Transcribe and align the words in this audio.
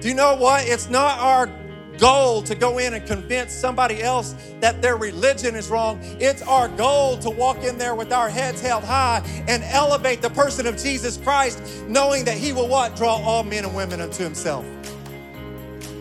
Do 0.00 0.08
you 0.08 0.14
know 0.14 0.36
what? 0.36 0.66
It's 0.66 0.90
not 0.90 1.18
our 1.18 1.50
goal 1.98 2.42
to 2.42 2.54
go 2.54 2.78
in 2.78 2.94
and 2.94 3.06
convince 3.06 3.52
somebody 3.52 4.02
else 4.02 4.34
that 4.60 4.82
their 4.82 4.96
religion 4.96 5.54
is 5.54 5.68
wrong. 5.68 5.98
It's 6.20 6.42
our 6.42 6.68
goal 6.68 7.16
to 7.18 7.30
walk 7.30 7.64
in 7.64 7.78
there 7.78 7.94
with 7.94 8.12
our 8.12 8.28
heads 8.28 8.60
held 8.60 8.84
high 8.84 9.22
and 9.48 9.62
elevate 9.64 10.22
the 10.22 10.30
person 10.30 10.66
of 10.66 10.76
Jesus 10.76 11.16
Christ, 11.16 11.62
knowing 11.88 12.24
that 12.24 12.36
He 12.36 12.52
will 12.52 12.68
what? 12.68 12.96
Draw 12.96 13.16
all 13.16 13.42
men 13.42 13.64
and 13.64 13.74
women 13.74 14.00
unto 14.00 14.22
Himself. 14.22 14.64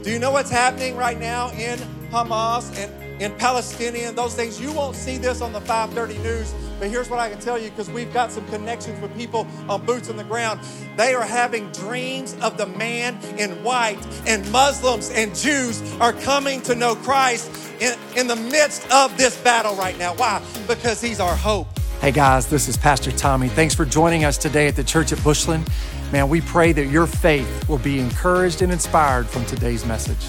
Do 0.04 0.12
you 0.12 0.20
know 0.20 0.32
what's 0.32 0.52
happening 0.52 0.96
right 0.96 1.20
now 1.20 1.50
in 1.52 1.80
Hamas 2.12 2.78
and 2.78 3.05
in 3.20 3.34
Palestinian, 3.36 4.16
those 4.16 4.36
things? 4.36 4.60
You 4.60 4.72
won't 4.72 4.96
see 4.96 5.18
this 5.18 5.42
on 5.42 5.54
the 5.54 5.62
530 5.62 6.22
news, 6.24 6.54
but 6.80 6.90
here's 6.90 7.10
what 7.10 7.20
I 7.20 7.30
can 7.30 7.40
tell 7.40 7.58
you 7.58 7.70
because 7.70 7.90
we've 7.90 8.14
got 8.14 8.32
some 8.32 8.46
connections 8.48 9.02
with 9.02 9.16
people 9.16 9.48
on 9.70 9.86
boots 9.86 10.10
on 10.10 10.18
the 10.18 10.24
ground. 10.24 10.60
They 10.98 11.14
are 11.14 11.24
having 11.24 11.72
dreams 11.72 12.36
of 12.42 12.58
the 12.58 12.66
man 12.66 13.18
in 13.38 13.52
white, 13.64 14.00
and 14.28 14.50
Muslims 14.52 15.10
and 15.12 15.36
Jews 15.36 15.82
are 16.00 16.14
coming 16.14 16.62
to 16.64 16.76
know 16.76 16.96
Christ 16.96 17.52
in, 17.80 17.98
in 18.16 18.28
the 18.28 18.36
midst 18.36 18.90
of 18.92 19.18
this 19.18 19.38
battle 19.42 19.76
right 19.76 19.98
now. 19.98 20.16
Why? 20.16 20.42
Because 20.68 21.02
he's 21.02 21.20
our 21.20 21.36
hope. 21.36 21.68
Hey 22.02 22.12
guys, 22.12 22.48
this 22.48 22.68
is 22.68 22.78
Pastor 22.78 23.12
Tommy. 23.12 23.48
Thanks 23.48 23.74
for 23.74 23.86
joining 23.86 24.26
us 24.26 24.38
today 24.38 24.68
at 24.68 24.76
the 24.76 24.84
church 24.84 25.12
at 25.12 25.24
Bushland. 25.24 25.68
Man, 26.12 26.30
we 26.30 26.42
pray 26.42 26.72
that 26.74 26.88
your 26.88 27.08
faith 27.08 27.68
will 27.68 27.80
be 27.80 28.00
encouraged 28.00 28.62
and 28.62 28.72
inspired 28.72 29.28
from 29.28 29.46
today's 29.46 29.86
message. 29.86 30.28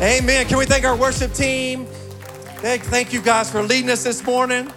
Amen. 0.00 0.46
Can 0.46 0.56
we 0.56 0.64
thank 0.64 0.84
our 0.84 0.96
worship 0.96 1.34
team? 1.34 1.86
Thank, 2.60 2.82
thank 2.82 3.14
you 3.14 3.22
guys 3.22 3.50
for 3.50 3.62
leading 3.62 3.88
us 3.88 4.04
this 4.04 4.22
morning. 4.22 4.70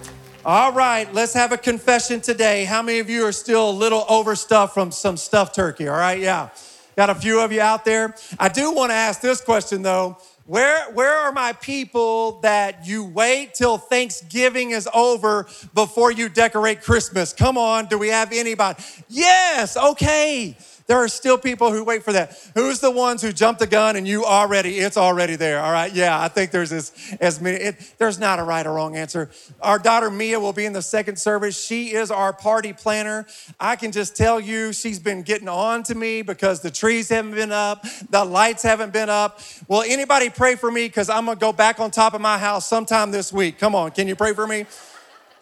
All 0.46 0.72
right, 0.72 1.14
let's 1.14 1.34
have 1.34 1.52
a 1.52 1.58
confession 1.58 2.22
today. 2.22 2.64
How 2.64 2.82
many 2.82 3.00
of 3.00 3.09
you 3.09 3.26
are 3.26 3.34
still 3.34 3.72
a 3.72 3.76
little 3.76 4.06
overstuffed 4.08 4.73
from 4.73 4.90
some 4.90 5.18
stuffed 5.18 5.54
turkey? 5.54 5.90
All 5.90 5.98
right, 5.98 6.18
yeah. 6.18 6.48
Got 6.96 7.09
a 7.09 7.16
few 7.16 7.42
of 7.42 7.52
you 7.52 7.59
out 7.59 7.84
there. 7.84 8.16
I 8.40 8.48
do 8.48 8.72
want 8.72 8.92
to 8.92 8.96
ask 8.96 9.20
this 9.20 9.42
question 9.42 9.82
though. 9.82 10.18
Where, 10.46 10.92
where 10.94 11.18
are 11.20 11.34
my 11.34 11.52
people 11.52 12.40
that 12.40 12.88
you 12.88 13.03
wait 13.03 13.53
till 13.53 13.78
Thanksgiving 13.78 14.72
is 14.72 14.88
over 14.94 15.45
before 15.73 16.09
you 16.09 16.30
decorate 16.30 16.84
Christmas? 16.84 17.34
Come 17.34 17.58
on, 17.58 17.88
do 17.88 17.97
we 17.97 18.08
have 18.08 18.31
anybody? 18.31 18.81
Yes, 19.09 19.75
okay. 19.75 20.58
There 20.86 20.98
are 20.98 21.08
still 21.08 21.38
people 21.38 21.72
who 21.72 21.84
wait 21.84 22.03
for 22.03 22.12
that. 22.12 22.38
Who's 22.56 22.80
the 22.80 22.92
ones 22.92 23.22
who 23.22 23.31
jump 23.31 23.58
the 23.58 23.67
gun 23.67 23.95
and 23.95 24.06
you 24.06 24.26
already, 24.26 24.80
it's 24.80 24.98
already 24.98 25.38
there, 25.38 25.62
all 25.62 25.72
right? 25.72 25.92
Yeah, 25.94 26.20
I 26.20 26.28
think 26.28 26.52
there's 26.52 26.73
as, 26.73 26.92
as 27.22 27.40
many, 27.40 27.58
it, 27.58 27.94
there's 28.00 28.20
not 28.20 28.40
a 28.40 28.44
right 28.44 28.66
or 28.66 28.73
wrong 28.73 28.98
answer. 28.98 29.30
Our 29.62 29.80
daughter 29.80 30.09
Mia 30.09 30.40
will 30.40 30.52
be 30.52 30.66
in 30.66 30.73
the 30.73 30.81
second 30.81 31.17
service. 31.17 31.59
She 31.64 31.94
is 31.94 32.12
our 32.12 32.34
party 32.34 32.73
planner. 32.73 33.25
I 33.59 33.78
can 33.78 33.94
just 33.94 34.17
tell 34.17 34.42
you, 34.42 34.73
she's 34.73 35.00
been 35.00 35.23
getting 35.23 35.48
on 35.48 35.84
to 35.84 35.95
me 35.95 36.22
because 36.22 36.62
the 36.62 36.72
trees 36.72 37.08
haven't 37.08 37.36
been 37.36 37.53
up, 37.53 37.86
the 38.09 38.25
lights 38.25 38.64
haven't 38.64 38.92
been 38.92 39.09
up. 39.09 39.40
Will 39.70 39.84
anybody 39.84 40.30
pray 40.30 40.56
for 40.56 40.70
me? 40.70 40.88
Because 40.88 41.09
I'm 41.09 41.25
gonna 41.25 41.40
go 41.40 41.53
back 41.53 41.80
on 41.80 41.92
top 41.92 42.14
of 42.14 42.20
my 42.20 42.38
house 42.38 42.68
sometime 42.68 43.12
this 43.12 43.31
week. 43.31 43.58
Come 43.58 43.73
on, 43.73 43.92
can 43.92 44.08
you 44.08 44.16
pray 44.16 44.34
for 44.34 44.45
me? 44.45 44.66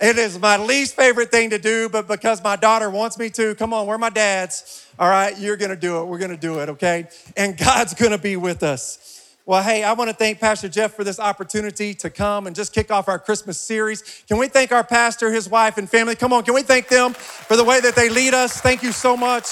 It 0.02 0.18
is 0.18 0.40
my 0.40 0.58
least 0.58 0.96
favorite 0.96 1.30
thing 1.30 1.52
to 1.52 1.60
do, 1.60 1.88
but 1.88 2.08
because 2.08 2.44
my 2.44 2.56
daughter 2.56 2.90
wants 2.90 3.20
me 3.20 3.30
to, 3.30 3.54
come 3.54 3.72
on, 3.72 3.86
we're 3.86 4.00
my 4.00 4.10
dads. 4.10 4.88
All 4.98 5.08
right, 5.08 5.38
you're 5.38 5.58
gonna 5.58 5.76
do 5.76 6.00
it. 6.00 6.06
We're 6.06 6.18
gonna 6.18 6.36
do 6.36 6.60
it, 6.60 6.70
okay? 6.70 7.08
And 7.38 7.56
God's 7.56 7.94
gonna 7.94 8.18
be 8.18 8.36
with 8.36 8.64
us. 8.64 9.38
Well, 9.46 9.62
hey, 9.62 9.84
I 9.84 9.94
wanna 9.94 10.14
thank 10.14 10.40
Pastor 10.40 10.70
Jeff 10.70 10.96
for 10.96 11.04
this 11.04 11.20
opportunity 11.20 11.94
to 11.94 12.10
come 12.10 12.48
and 12.48 12.56
just 12.56 12.74
kick 12.74 12.90
off 12.90 13.08
our 13.08 13.20
Christmas 13.20 13.60
series. 13.60 14.24
Can 14.28 14.40
we 14.40 14.48
thank 14.48 14.72
our 14.72 14.84
pastor, 14.84 15.32
his 15.32 15.48
wife, 15.48 15.78
and 15.78 15.88
family? 15.88 16.16
Come 16.16 16.34
on, 16.34 16.42
can 16.42 16.56
we 16.56 16.64
thank 16.64 16.88
them 16.88 17.14
for 17.14 17.56
the 17.56 17.64
way 17.64 17.80
that 17.80 17.96
they 17.96 18.10
lead 18.10 18.34
us? 18.34 18.60
Thank 18.60 18.82
you 18.82 18.94
so 18.94 19.16
much. 19.16 19.46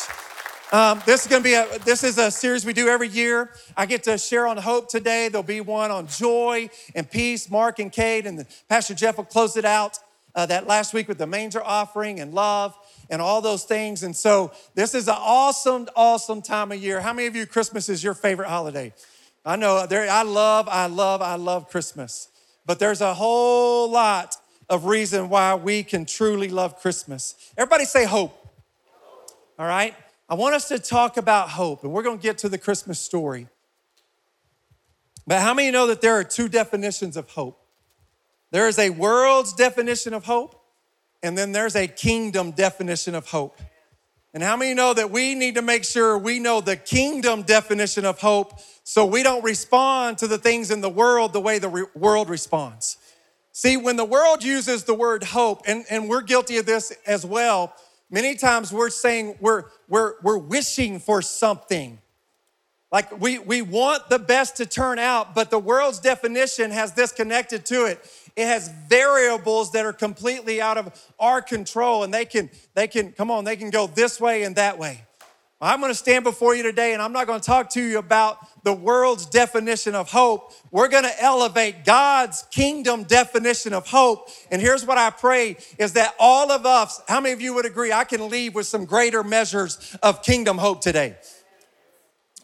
Um, 0.72 1.00
this 1.06 1.22
is 1.22 1.28
going 1.28 1.42
to 1.42 1.48
be 1.48 1.54
a 1.56 1.80
this 1.84 2.04
is 2.04 2.20
a 2.20 2.30
series 2.30 2.64
we 2.64 2.74
do 2.74 2.90
every 2.90 3.08
year. 3.08 3.52
I 3.76 3.88
get 3.88 4.04
to 4.04 4.20
share 4.20 4.46
on 4.46 4.58
hope 4.58 4.88
today. 4.88 5.28
There'll 5.28 5.42
be 5.42 5.62
one 5.62 5.90
on 5.90 6.06
joy 6.06 6.70
and 6.94 7.10
peace. 7.10 7.50
Mark 7.50 7.80
and 7.80 7.92
Kate 7.92 8.28
and 8.28 8.46
Pastor 8.68 8.94
Jeff 8.94 9.18
will 9.18 9.26
close 9.26 9.58
it 9.58 9.66
out 9.66 9.98
uh, 10.40 10.46
that 10.46 10.68
last 10.68 10.94
week 10.94 11.10
with 11.10 11.18
the 11.18 11.28
manger 11.28 11.62
offering 11.62 12.22
and 12.22 12.34
love 12.34 12.74
and 13.10 13.22
all 13.22 13.42
those 13.42 13.66
things. 13.66 14.04
And 14.04 14.16
so 14.16 14.54
this 14.74 14.96
is 14.96 15.10
an 15.10 15.18
awesome, 15.18 15.90
awesome 15.98 16.42
time 16.42 16.72
of 16.72 16.82
year. 16.82 17.02
How 17.02 17.12
many 17.12 17.28
of 17.28 17.36
you 17.36 17.46
Christmas 17.46 17.90
is 17.90 18.02
your 18.02 18.14
favorite 18.14 18.48
holiday? 18.48 18.94
I 19.46 19.58
know 19.58 19.86
there. 19.86 20.10
I 20.10 20.24
love, 20.24 20.70
I 20.70 20.86
love, 20.86 21.22
I 21.22 21.36
love 21.36 21.70
Christmas. 21.70 22.30
But 22.66 22.80
there's 22.80 23.02
a 23.02 23.14
whole 23.14 23.92
lot 23.92 24.38
of 24.70 24.86
reason 24.86 25.28
why 25.28 25.56
we 25.56 25.84
can 25.84 26.06
truly 26.06 26.48
love 26.48 26.80
Christmas. 26.80 27.36
Everybody 27.58 27.84
say 27.84 28.06
hope. 28.06 28.36
All 29.58 29.66
right. 29.66 29.94
I 30.30 30.36
want 30.36 30.56
us 30.56 30.70
to 30.70 30.80
talk 30.80 31.18
about 31.18 31.50
hope, 31.50 31.84
and 31.84 31.92
we're 31.92 32.04
going 32.04 32.20
to 32.20 32.24
get 32.24 32.38
to 32.40 32.50
the 32.50 32.58
Christmas 32.58 33.00
story. 33.00 33.48
But 35.28 35.42
how 35.42 35.54
many 35.54 35.70
know 35.72 35.88
that 35.88 36.00
there 36.00 36.14
are 36.14 36.24
two 36.24 36.48
definitions 36.48 37.18
of 37.18 37.30
hope? 37.30 37.59
There 38.52 38.68
is 38.68 38.80
a 38.80 38.90
world's 38.90 39.54
definition 39.54 40.14
of 40.14 40.26
hope, 40.26 40.60
and 41.22 41.38
then 41.38 41.52
there's 41.52 41.76
a 41.76 41.88
kingdom 41.88 42.52
definition 42.52 43.16
of 43.16 43.28
hope. 43.28 43.60
And 44.34 44.44
how 44.44 44.56
many 44.56 44.74
know 44.74 44.94
that 44.94 45.10
we 45.10 45.34
need 45.34 45.56
to 45.56 45.62
make 45.62 45.84
sure 45.84 46.18
we 46.18 46.40
know 46.40 46.62
the 46.62 46.76
kingdom 46.76 47.42
definition 47.44 48.06
of 48.06 48.20
hope 48.20 48.60
so 48.84 49.06
we 49.06 49.24
don't 49.24 49.44
respond 49.44 50.20
to 50.20 50.28
the 50.28 50.38
things 50.38 50.70
in 50.72 50.82
the 50.82 50.90
world 50.90 51.34
the 51.34 51.40
way 51.40 51.58
the 51.60 51.70
re- 51.70 51.86
world 51.96 52.30
responds? 52.30 52.98
See, 53.52 53.76
when 53.76 53.98
the 53.98 54.06
world 54.06 54.44
uses 54.44 54.84
the 54.84 54.94
word 54.94 55.24
hope, 55.24 55.64
and, 55.66 55.84
and 55.90 56.08
we're 56.08 56.22
guilty 56.22 56.58
of 56.58 56.66
this 56.66 56.94
as 57.08 57.26
well, 57.26 57.74
many 58.10 58.36
times 58.36 58.72
we're 58.72 58.92
saying 58.92 59.36
we're, 59.42 59.66
we're, 59.88 60.14
we're 60.22 60.38
wishing 60.38 61.00
for 61.00 61.22
something. 61.22 62.00
Like 62.92 63.20
we, 63.20 63.40
we 63.40 63.62
want 63.62 64.10
the 64.10 64.20
best 64.20 64.58
to 64.58 64.66
turn 64.66 65.00
out, 65.00 65.36
but 65.36 65.52
the 65.52 65.60
world's 65.60 66.00
definition 66.00 66.72
has 66.72 66.94
this 66.94 67.12
connected 67.12 67.66
to 67.68 67.86
it. 67.86 68.00
It 68.40 68.48
has 68.48 68.70
variables 68.88 69.74
that 69.74 69.86
are 69.86 69.92
completely 69.92 70.62
out 70.62 70.78
of 70.78 70.98
our 71.20 71.42
control, 71.42 72.04
and 72.04 72.14
they 72.14 72.24
can, 72.24 72.50
they 72.74 72.88
can, 72.88 73.12
come 73.12 73.30
on, 73.30 73.44
they 73.44 73.58
can 73.58 73.70
go 73.70 73.86
this 73.86 74.22
way 74.22 74.44
and 74.44 74.56
that 74.56 74.80
way. 74.80 75.04
I'm 75.60 75.82
gonna 75.82 75.94
stand 75.94 76.24
before 76.24 76.56
you 76.56 76.64
today, 76.64 76.94
and 76.94 77.02
I'm 77.02 77.12
not 77.12 77.28
gonna 77.28 77.42
talk 77.42 77.70
to 77.72 77.84
you 77.84 77.98
about 77.98 78.38
the 78.64 78.72
world's 78.72 79.26
definition 79.26 79.94
of 79.94 80.10
hope. 80.10 80.54
We're 80.72 80.88
gonna 80.88 81.12
elevate 81.20 81.84
God's 81.84 82.46
kingdom 82.50 83.04
definition 83.04 83.74
of 83.74 83.86
hope. 83.86 84.30
And 84.50 84.62
here's 84.62 84.86
what 84.86 84.98
I 84.98 85.10
pray 85.10 85.58
is 85.78 85.92
that 85.94 86.16
all 86.18 86.50
of 86.50 86.66
us, 86.66 87.02
how 87.10 87.20
many 87.20 87.34
of 87.34 87.42
you 87.42 87.54
would 87.56 87.66
agree 87.66 87.92
I 87.92 88.06
can 88.06 88.30
leave 88.30 88.56
with 88.56 88.68
some 88.68 88.86
greater 88.86 89.22
measures 89.22 89.98
of 90.02 90.24
kingdom 90.24 90.58
hope 90.58 90.80
today? 90.80 91.18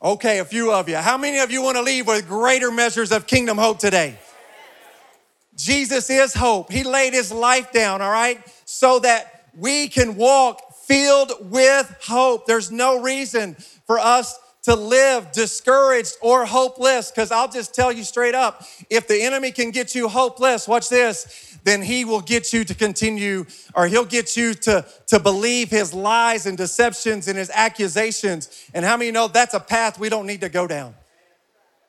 Okay, 0.04 0.40
a 0.40 0.46
few 0.46 0.74
of 0.74 0.90
you. 0.90 0.98
How 0.98 1.18
many 1.18 1.40
of 1.40 1.52
you 1.52 1.62
want 1.62 1.78
to 1.78 1.84
leave 1.84 2.06
with 2.06 2.28
greater 2.28 2.70
measures 2.70 3.14
of 3.14 3.28
kingdom 3.28 3.58
hope 3.58 3.80
today? 3.80 4.20
Jesus 5.56 6.10
is 6.10 6.34
hope. 6.34 6.72
He 6.72 6.84
laid 6.84 7.14
his 7.14 7.32
life 7.32 7.72
down, 7.72 8.02
all 8.02 8.12
right, 8.12 8.42
so 8.66 9.00
that 9.00 9.50
we 9.58 9.88
can 9.88 10.16
walk 10.16 10.62
filled 10.86 11.32
with 11.50 11.96
hope. 12.04 12.46
There's 12.46 12.72
no 12.72 13.02
reason 13.02 13.56
for 13.88 14.00
us 14.00 14.38
to 14.64 14.76
live 14.76 15.32
discouraged 15.32 16.16
or 16.22 16.44
hopeless 16.44 17.12
because 17.12 17.32
I'll 17.32 17.48
just 17.48 17.76
tell 17.76 17.92
you 17.92 18.04
straight 18.04 18.34
up 18.34 18.64
if 18.90 19.08
the 19.08 19.22
enemy 19.22 19.52
can 19.52 19.70
get 19.70 19.94
you 19.94 20.08
hopeless, 20.08 20.68
watch 20.68 20.90
this, 20.90 21.58
then 21.64 21.84
he 21.84 22.04
will 22.04 22.22
get 22.22 22.52
you 22.52 22.64
to 22.64 22.74
continue, 22.74 23.46
or 23.76 23.88
he'll 23.88 24.06
get 24.06 24.36
you 24.36 24.54
to, 24.54 24.86
to 25.08 25.20
believe 25.20 25.70
his 25.70 25.94
lies 25.94 26.46
and 26.46 26.58
deceptions 26.58 27.28
and 27.28 27.38
his 27.38 27.52
accusations. 27.54 28.70
And 28.74 28.84
how 28.84 28.98
many 28.98 29.12
know 29.12 29.28
that's 29.28 29.54
a 29.54 29.60
path 29.60 30.00
we 30.00 30.10
don't 30.10 30.28
need 30.28 30.42
to 30.42 30.50
go 30.50 30.68
down? 30.68 30.96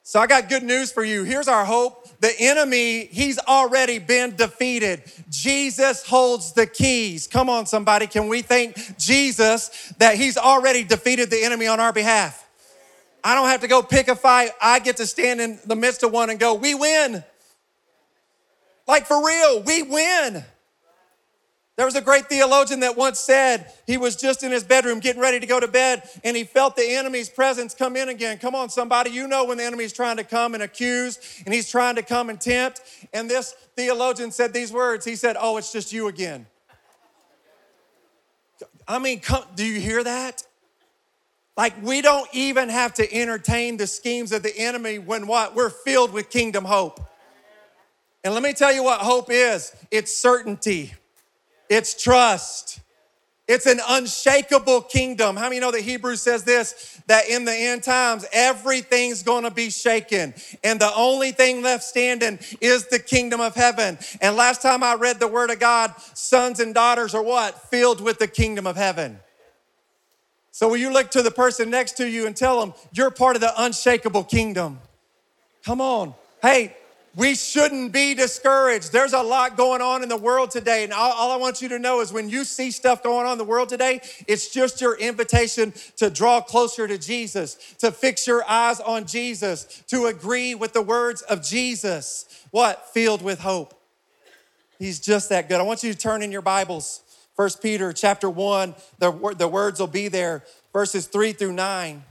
So 0.03 0.21
I 0.21 0.27
got 0.27 0.49
good 0.49 0.63
news 0.63 0.93
for 0.93 1.05
you. 1.05 1.25
Here's 1.25 1.49
our 1.49 1.65
hope. 1.65 2.06
The 2.21 2.35
enemy, 2.39 3.07
he's 3.07 3.39
already 3.39 3.99
been 3.99 4.37
defeated. 4.37 5.03
Jesus 5.31 6.05
holds 6.07 6.53
the 6.53 6.67
keys. 6.67 7.27
Come 7.27 7.51
on, 7.51 7.67
somebody. 7.67 8.07
Can 8.07 8.29
we 8.29 8.43
thank 8.43 8.99
Jesus 8.99 9.93
that 9.99 10.17
he's 10.17 10.37
already 10.37 10.83
defeated 10.83 11.31
the 11.31 11.43
enemy 11.43 11.67
on 11.67 11.81
our 11.81 11.93
behalf? 11.93 12.47
I 13.23 13.35
don't 13.35 13.49
have 13.49 13.61
to 13.63 13.69
go 13.69 13.83
pick 13.83 14.09
a 14.09 14.17
fight. 14.17 14.51
I 14.63 14.79
get 14.79 14.99
to 14.99 15.07
stand 15.07 15.41
in 15.41 15.59
the 15.67 15.77
midst 15.77 16.03
of 16.03 16.13
one 16.13 16.31
and 16.31 16.39
go, 16.39 16.55
we 16.55 16.75
win. 16.75 17.25
Like 18.87 19.07
for 19.07 19.27
real, 19.27 19.63
we 19.63 19.83
win. 19.83 20.45
There 21.77 21.85
was 21.85 21.95
a 21.95 22.01
great 22.01 22.27
theologian 22.27 22.81
that 22.81 22.97
once 22.97 23.21
said 23.21 23.71
he 23.87 23.99
was 23.99 24.17
just 24.17 24.43
in 24.43 24.51
his 24.51 24.65
bedroom 24.65 24.99
getting 24.99 25.21
ready 25.21 25.39
to 25.39 25.47
go 25.47 25.61
to 25.61 25.69
bed 25.69 26.09
and 26.25 26.35
he 26.35 26.45
felt 26.45 26.75
the 26.75 26.95
enemy's 26.97 27.29
presence 27.29 27.75
come 27.75 27.97
in 27.97 28.09
again. 28.09 28.39
Come 28.39 28.55
on, 28.55 28.71
somebody, 28.71 29.11
you 29.11 29.29
know 29.29 29.45
when 29.45 29.59
the 29.59 29.65
enemy's 29.65 29.93
trying 29.93 30.17
to 30.17 30.25
come 30.25 30.55
and 30.55 30.63
accuse 30.63 31.43
and 31.45 31.53
he's 31.55 31.71
trying 31.71 31.97
to 31.97 32.03
come 32.03 32.31
and 32.31 32.41
tempt. 32.41 32.81
And 33.13 33.29
this 33.29 33.53
theologian 33.77 34.31
said 34.31 34.55
these 34.55 34.73
words 34.73 35.05
He 35.05 35.17
said, 35.17 35.37
Oh, 35.39 35.59
it's 35.59 35.71
just 35.71 35.93
you 35.93 36.09
again. 36.09 36.47
I 38.89 38.99
mean, 38.99 39.21
come, 39.21 39.45
do 39.55 39.65
you 39.65 39.81
hear 39.81 40.03
that? 40.03 40.45
Like, 41.57 41.75
we 41.83 42.03
don't 42.03 42.29
even 42.33 42.69
have 42.69 42.95
to 42.95 43.15
entertain 43.15 43.79
the 43.79 43.87
schemes 43.87 44.31
of 44.33 44.43
the 44.43 44.57
enemy 44.57 44.99
when 44.99 45.27
what? 45.27 45.55
We're 45.55 45.71
filled 45.71 46.13
with 46.13 46.31
kingdom 46.31 46.65
hope. 46.65 47.01
And 48.23 48.35
let 48.35 48.43
me 48.43 48.53
tell 48.53 48.73
you 48.73 48.83
what 48.83 49.01
hope 49.01 49.29
is 49.31 49.75
it's 49.91 50.17
certainty, 50.17 50.95
it's 51.69 52.01
trust, 52.01 52.81
It's 53.49 53.67
an 53.67 53.81
unshakable 53.89 54.83
kingdom. 54.83 55.37
How 55.37 55.45
many 55.45 55.61
know 55.61 55.71
that 55.71 55.83
Hebrews 55.83 56.21
says 56.21 56.43
this? 56.43 57.01
That 57.07 57.29
in 57.29 57.45
the 57.45 57.55
end 57.55 57.85
times, 57.85 58.25
everything's 58.33 59.23
gonna 59.23 59.53
be 59.53 59.71
shaken. 59.71 60.35
And 60.65 60.81
the 60.81 60.93
only 60.97 61.31
thing 61.31 61.63
left 61.63 61.85
standing 61.85 62.41
is 62.61 62.89
the 62.89 62.99
kingdom 62.99 63.41
of 63.41 63.55
heaven. 63.55 63.99
And 64.21 64.35
last 64.37 64.63
time 64.63 64.83
I 64.83 64.95
read 64.95 65.21
the 65.21 65.29
word 65.29 65.51
of 65.51 65.61
God, 65.61 65.95
sons 66.15 66.59
and 66.59 66.75
daughters 66.75 67.15
are 67.15 67.23
what? 67.23 67.71
Filled 67.71 68.01
with 68.01 68.19
the 68.19 68.27
kingdom 68.27 68.67
of 68.67 68.75
heaven. 68.75 69.21
So 70.51 70.69
will 70.69 70.79
you 70.79 70.93
look 70.93 71.13
to 71.13 71.23
the 71.23 71.31
person 71.31 71.71
next 71.71 71.99
to 71.99 72.09
you 72.09 72.27
and 72.27 72.35
tell 72.37 72.59
them, 72.61 72.75
you're 72.93 73.11
part 73.11 73.37
of 73.37 73.43
the 73.43 73.53
unshakable 73.63 74.25
kingdom? 74.25 74.81
Come 75.65 75.81
on. 75.81 76.15
Hey, 76.43 76.77
we 77.17 77.35
shouldn't 77.35 77.93
be 77.93 78.15
discouraged. 78.15 78.93
There's 78.93 79.15
a 79.15 79.23
lot 79.23 79.57
going 79.57 79.81
on 79.81 80.03
in 80.03 80.11
the 80.11 80.19
world 80.19 80.51
today. 80.51 80.85
And 80.85 80.93
all, 80.93 81.13
all, 81.13 81.33
I 81.33 81.37
want 81.37 81.63
you 81.63 81.69
to 81.71 81.79
know 81.79 82.03
is 82.03 82.13
when 82.13 82.29
you 82.29 82.45
see 82.45 82.71
stuff 82.71 83.03
going 83.03 83.25
on 83.27 83.33
in 83.33 83.39
the 83.39 83.45
world 83.45 83.71
today, 83.71 84.03
it's 84.29 84.51
just 84.51 84.83
your 84.83 84.99
invitation 84.99 85.73
to 85.97 86.11
draw 86.11 86.43
closer 86.43 86.87
to 86.87 86.99
Jesus, 86.99 87.75
to 87.79 87.91
fix 87.91 88.27
your 88.27 88.45
eyes 88.47 88.81
on 88.81 89.07
Jesus, 89.07 89.83
to 89.89 90.07
agree 90.07 90.55
with 90.55 90.75
the 90.75 90.83
words 90.83 91.23
of 91.23 91.43
Jesus. 91.43 92.27
What? 92.51 92.91
Filled 92.91 93.23
with 93.23 93.41
hope. 93.41 93.73
He's 94.79 95.01
just 95.01 95.31
that 95.31 95.49
good. 95.49 95.59
I 95.59 95.63
want 95.63 95.83
you 95.83 95.93
to 95.93 95.99
turn 95.99 96.23
in 96.23 96.31
your 96.31 96.43
Bibles. 96.43 97.01
First 97.35 97.63
Peter 97.63 97.95
chapter 97.95 98.29
1, 98.29 98.75
the, 98.99 99.35
the 99.39 99.49
words 99.49 99.81
will 99.81 99.87
be 99.87 100.09
there, 100.09 100.45
verses 100.71 101.07
3 101.07 101.33
through 101.33 101.53
9. 101.53 102.03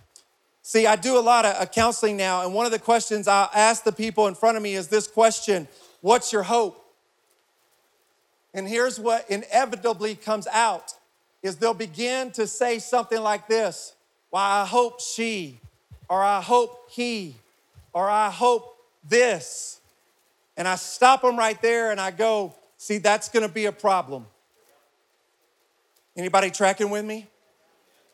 See, 0.67 0.87
I 0.87 0.95
do 0.95 1.19
a 1.19 1.21
lot 1.21 1.45
of 1.45 1.61
uh, 1.61 1.65
counseling 1.67 2.17
now, 2.17 2.43
and 2.43 2.51
one 2.51 2.65
of 2.65 2.71
the 2.71 2.79
questions 2.79 3.27
I 3.27 3.47
ask 3.53 3.83
the 3.83 3.91
people 3.91 4.25
in 4.25 4.33
front 4.33 4.57
of 4.57 4.63
me 4.63 4.73
is 4.73 4.87
this 4.87 5.07
question 5.07 5.67
What's 6.01 6.33
your 6.33 6.41
hope? 6.41 6.83
And 8.51 8.67
here's 8.67 8.99
what 8.99 9.29
inevitably 9.29 10.15
comes 10.15 10.47
out 10.47 10.95
is 11.43 11.57
they'll 11.57 11.75
begin 11.75 12.31
to 12.31 12.47
say 12.47 12.79
something 12.79 13.21
like 13.21 13.47
this 13.47 13.93
Why, 14.31 14.61
I 14.61 14.65
hope 14.65 15.01
she, 15.01 15.59
or 16.09 16.23
I 16.23 16.41
hope 16.41 16.89
he, 16.89 17.35
or 17.93 18.09
I 18.09 18.31
hope 18.31 18.75
this. 19.07 19.79
And 20.57 20.67
I 20.67 20.77
stop 20.77 21.21
them 21.21 21.37
right 21.37 21.61
there 21.61 21.91
and 21.91 22.01
I 22.01 22.09
go, 22.09 22.55
See, 22.77 22.97
that's 22.97 23.29
gonna 23.29 23.49
be 23.49 23.65
a 23.65 23.71
problem. 23.71 24.25
Anybody 26.17 26.49
tracking 26.49 26.89
with 26.89 27.05
me? 27.05 27.27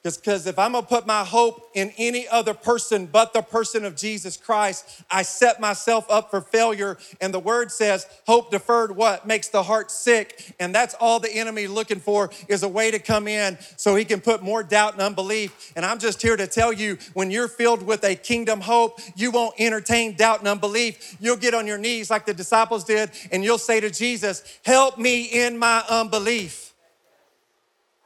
Because 0.04 0.48
if 0.48 0.58
I'm 0.58 0.72
gonna 0.72 0.86
put 0.86 1.06
my 1.06 1.24
hope 1.24 1.70
in 1.76 1.94
any 1.98 2.28
other 2.28 2.56
person 2.56 3.06
but 3.06 3.34
the 3.34 3.44
person 3.44 3.86
of 3.86 3.96
Jesus 3.96 4.36
Christ, 4.36 5.04
I 5.12 5.22
set 5.22 5.60
myself 5.60 6.10
up 6.10 6.32
for 6.32 6.42
failure. 6.42 6.98
And 7.20 7.32
the 7.32 7.40
word 7.40 7.72
says, 7.72 8.08
hope 8.26 8.50
deferred 8.50 8.96
what? 8.96 9.28
Makes 9.28 9.50
the 9.50 9.62
heart 9.62 9.92
sick. 9.92 10.56
And 10.60 10.74
that's 10.74 10.96
all 10.96 11.20
the 11.20 11.32
enemy 11.32 11.68
looking 11.68 12.00
for 12.00 12.32
is 12.48 12.64
a 12.64 12.68
way 12.68 12.90
to 12.90 12.98
come 12.98 13.28
in 13.28 13.60
so 13.78 13.96
he 13.96 14.04
can 14.04 14.22
put 14.22 14.42
more 14.42 14.64
doubt 14.64 14.94
and 14.94 15.04
unbelief. 15.04 15.72
And 15.76 15.86
I'm 15.86 16.00
just 16.00 16.20
here 16.22 16.36
to 16.36 16.48
tell 16.48 16.74
you 16.74 16.98
when 17.14 17.30
you're 17.30 17.48
filled 17.48 17.84
with 17.84 18.04
a 18.04 18.16
kingdom 18.16 18.62
hope, 18.62 19.00
you 19.16 19.30
won't 19.30 19.54
entertain 19.60 20.16
doubt 20.16 20.40
and 20.40 20.48
unbelief. 20.48 21.16
You'll 21.20 21.38
get 21.38 21.54
on 21.54 21.68
your 21.68 21.78
knees 21.78 22.10
like 22.10 22.26
the 22.26 22.34
disciples 22.34 22.84
did, 22.84 23.12
and 23.32 23.44
you'll 23.44 23.60
say 23.60 23.80
to 23.80 23.92
Jesus, 23.92 24.60
Help 24.66 24.98
me 24.98 25.26
in 25.26 25.58
my 25.58 25.84
unbelief 25.90 26.71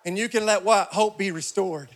and 0.06 0.18
you 0.18 0.30
can 0.30 0.46
let 0.46 0.64
what? 0.64 0.90
Hope 0.94 1.18
be 1.18 1.32
restored. 1.32 1.90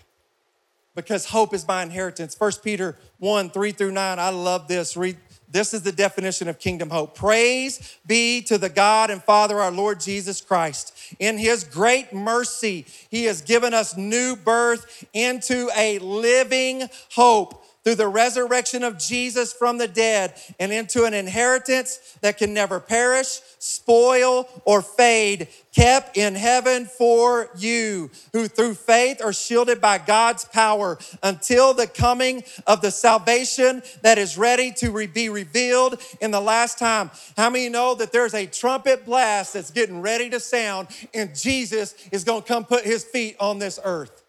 Because 0.96 1.26
hope 1.26 1.54
is 1.54 1.66
my 1.68 1.84
inheritance. 1.84 2.36
1 2.38 2.52
Peter 2.64 2.98
1 3.20 3.52
3 3.52 3.72
through 3.72 3.92
9. 3.92 4.20
I 4.20 4.30
love 4.30 4.68
this. 4.68 4.98
Read. 4.98 5.18
This 5.52 5.74
is 5.74 5.82
the 5.82 5.92
definition 5.92 6.48
of 6.48 6.60
kingdom 6.60 6.90
hope. 6.90 7.16
Praise 7.16 7.98
be 8.06 8.42
to 8.44 8.58
the 8.58 8.70
God 8.70 9.10
and 9.10 9.24
Father, 9.24 9.60
our 9.60 9.72
Lord 9.72 10.00
Jesus 10.00 10.42
Christ. 10.42 10.96
In 11.18 11.38
his 11.38 11.64
great 11.64 12.14
mercy, 12.14 12.86
he 13.10 13.24
has 13.26 13.42
given 13.42 13.74
us 13.74 13.98
new 13.98 14.36
birth 14.36 15.06
into 15.14 15.70
a 15.76 15.98
living 16.00 16.88
hope 17.14 17.66
through 17.84 17.96
the 17.96 18.08
resurrection 18.08 18.84
of 18.84 18.98
Jesus 18.98 19.54
from 19.54 19.78
the 19.78 19.88
dead 19.88 20.34
and 20.60 20.72
into 20.72 21.06
an 21.06 21.14
inheritance 21.14 22.18
that 22.22 22.38
can 22.38 22.54
never 22.54 22.80
perish, 22.80 23.40
spoil, 23.58 24.48
or 24.66 24.82
fade, 24.82 25.48
kept 25.74 26.18
in 26.18 26.36
heaven 26.36 26.86
for 26.86 27.50
you, 27.58 28.12
who 28.34 28.48
through 28.48 28.74
faith 28.74 29.22
are 29.24 29.32
shielded 29.32 29.80
by 29.80 29.98
God's 29.98 30.46
power 30.46 30.98
until 31.24 31.74
the 31.74 31.88
coming 31.88 32.44
of 32.68 32.82
the 32.82 32.92
salvation 32.92 33.82
that 34.02 34.18
is 34.18 34.38
ready 34.38 34.72
to 34.74 35.08
be 35.08 35.30
revealed 35.30 36.02
in 36.20 36.32
the 36.32 36.42
last 36.42 36.80
time. 36.80 37.10
How 37.38 37.50
many 37.50 37.70
know 37.70 37.96
that 37.96 38.12
there's 38.12 38.34
a 38.34 38.46
trumpet 38.46 39.06
blast 39.06 39.54
that's 39.54 39.72
getting 39.72 40.02
ready 40.02 40.30
to 40.32 40.40
sound 40.40 40.90
and 41.14 41.36
Jesus 41.36 41.96
is 42.12 42.24
going 42.24 42.42
to 42.42 42.48
come 42.48 42.66
put 42.66 42.84
his 42.84 43.04
feet 43.04 43.38
on 43.40 43.60
this 43.60 43.80
earth? 43.84 44.24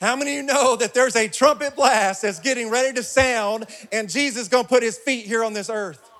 How 0.00 0.14
many 0.14 0.32
of 0.32 0.36
you 0.36 0.42
know 0.42 0.76
that 0.76 0.92
there's 0.92 1.16
a 1.16 1.26
trumpet 1.26 1.74
blast 1.74 2.22
that's 2.22 2.38
getting 2.38 2.68
ready 2.68 2.92
to 2.94 3.02
sound 3.02 3.66
and 3.90 4.10
Jesus 4.10 4.42
is 4.42 4.48
gonna 4.48 4.68
put 4.68 4.82
his 4.82 4.98
feet 4.98 5.24
here 5.24 5.42
on 5.42 5.54
this 5.54 5.70
earth? 5.70 6.10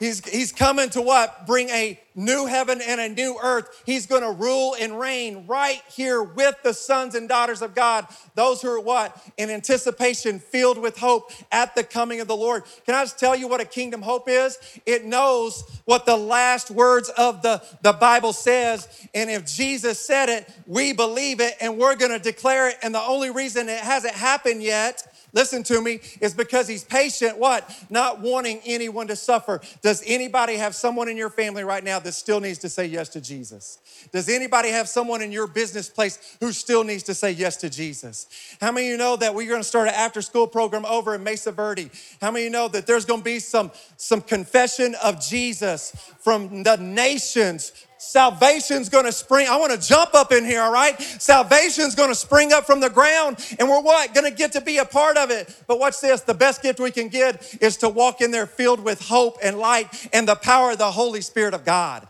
He's, 0.00 0.26
he's 0.26 0.50
coming 0.50 0.88
to 0.90 1.02
what? 1.02 1.46
Bring 1.46 1.68
a 1.68 2.00
new 2.14 2.46
heaven 2.46 2.80
and 2.82 3.00
a 3.00 3.08
new 3.10 3.38
earth. 3.42 3.82
He's 3.84 4.06
going 4.06 4.22
to 4.22 4.32
rule 4.32 4.74
and 4.80 4.98
reign 4.98 5.46
right 5.46 5.82
here 5.90 6.22
with 6.22 6.56
the 6.62 6.72
sons 6.72 7.14
and 7.14 7.28
daughters 7.28 7.60
of 7.60 7.74
God. 7.74 8.06
Those 8.34 8.62
who 8.62 8.68
are 8.68 8.80
what? 8.80 9.16
In 9.36 9.50
anticipation, 9.50 10.38
filled 10.38 10.78
with 10.78 10.96
hope 10.96 11.30
at 11.52 11.74
the 11.74 11.84
coming 11.84 12.20
of 12.20 12.28
the 12.28 12.36
Lord. 12.36 12.64
Can 12.86 12.94
I 12.94 13.02
just 13.02 13.18
tell 13.18 13.36
you 13.36 13.46
what 13.46 13.60
a 13.60 13.64
kingdom 13.66 14.00
hope 14.00 14.26
is? 14.26 14.58
It 14.86 15.04
knows 15.04 15.64
what 15.84 16.06
the 16.06 16.16
last 16.16 16.70
words 16.70 17.10
of 17.10 17.42
the, 17.42 17.62
the 17.82 17.92
Bible 17.92 18.32
says. 18.32 18.88
And 19.14 19.30
if 19.30 19.46
Jesus 19.46 20.00
said 20.00 20.30
it, 20.30 20.50
we 20.66 20.94
believe 20.94 21.40
it 21.40 21.56
and 21.60 21.76
we're 21.76 21.96
going 21.96 22.12
to 22.12 22.18
declare 22.18 22.70
it. 22.70 22.78
And 22.82 22.94
the 22.94 23.02
only 23.02 23.30
reason 23.30 23.68
it 23.68 23.80
hasn't 23.80 24.14
happened 24.14 24.62
yet 24.62 25.06
listen 25.32 25.62
to 25.64 25.80
me, 25.80 26.00
is 26.20 26.34
because 26.34 26.68
he's 26.68 26.84
patient, 26.84 27.38
what? 27.38 27.70
Not 27.90 28.20
wanting 28.20 28.60
anyone 28.64 29.06
to 29.08 29.16
suffer. 29.16 29.60
Does 29.82 30.02
anybody 30.06 30.56
have 30.56 30.74
someone 30.74 31.08
in 31.08 31.16
your 31.16 31.30
family 31.30 31.64
right 31.64 31.82
now 31.82 31.98
that 32.00 32.12
still 32.12 32.40
needs 32.40 32.58
to 32.60 32.68
say 32.68 32.86
yes 32.86 33.08
to 33.10 33.20
Jesus? 33.20 33.78
Does 34.12 34.28
anybody 34.28 34.70
have 34.70 34.88
someone 34.88 35.22
in 35.22 35.32
your 35.32 35.46
business 35.46 35.88
place 35.88 36.36
who 36.40 36.52
still 36.52 36.84
needs 36.84 37.02
to 37.04 37.14
say 37.14 37.30
yes 37.32 37.56
to 37.58 37.70
Jesus? 37.70 38.26
How 38.60 38.72
many 38.72 38.86
of 38.86 38.92
you 38.92 38.96
know 38.96 39.16
that 39.16 39.34
we're 39.34 39.50
gonna 39.50 39.64
start 39.64 39.88
an 39.88 39.94
after 39.94 40.22
school 40.22 40.46
program 40.46 40.84
over 40.84 41.14
in 41.14 41.22
Mesa 41.22 41.52
Verde? 41.52 41.90
How 42.20 42.30
many 42.30 42.46
of 42.46 42.50
you 42.50 42.50
know 42.50 42.68
that 42.68 42.86
there's 42.86 43.04
gonna 43.04 43.22
be 43.22 43.38
some, 43.38 43.70
some 43.96 44.20
confession 44.20 44.94
of 45.02 45.20
Jesus 45.20 45.92
from 46.20 46.62
the 46.62 46.76
nations 46.76 47.72
Salvation's 48.00 48.88
gonna 48.88 49.12
spring. 49.12 49.46
I 49.46 49.56
wanna 49.56 49.76
jump 49.76 50.14
up 50.14 50.32
in 50.32 50.46
here, 50.46 50.62
all 50.62 50.72
right? 50.72 50.98
Salvation's 50.98 51.94
gonna 51.94 52.14
spring 52.14 52.50
up 52.50 52.64
from 52.64 52.80
the 52.80 52.88
ground, 52.88 53.36
and 53.58 53.68
we're 53.68 53.82
what? 53.82 54.14
Gonna 54.14 54.30
get 54.30 54.52
to 54.52 54.62
be 54.62 54.78
a 54.78 54.86
part 54.86 55.18
of 55.18 55.30
it. 55.30 55.54
But 55.66 55.78
watch 55.78 56.00
this 56.00 56.22
the 56.22 56.32
best 56.32 56.62
gift 56.62 56.80
we 56.80 56.92
can 56.92 57.08
get 57.08 57.58
is 57.60 57.76
to 57.78 57.90
walk 57.90 58.22
in 58.22 58.30
there 58.30 58.46
filled 58.46 58.80
with 58.80 59.02
hope 59.02 59.36
and 59.42 59.58
light 59.58 60.08
and 60.14 60.26
the 60.26 60.34
power 60.34 60.70
of 60.70 60.78
the 60.78 60.90
Holy 60.90 61.20
Spirit 61.20 61.52
of 61.52 61.66
God. 61.66 62.08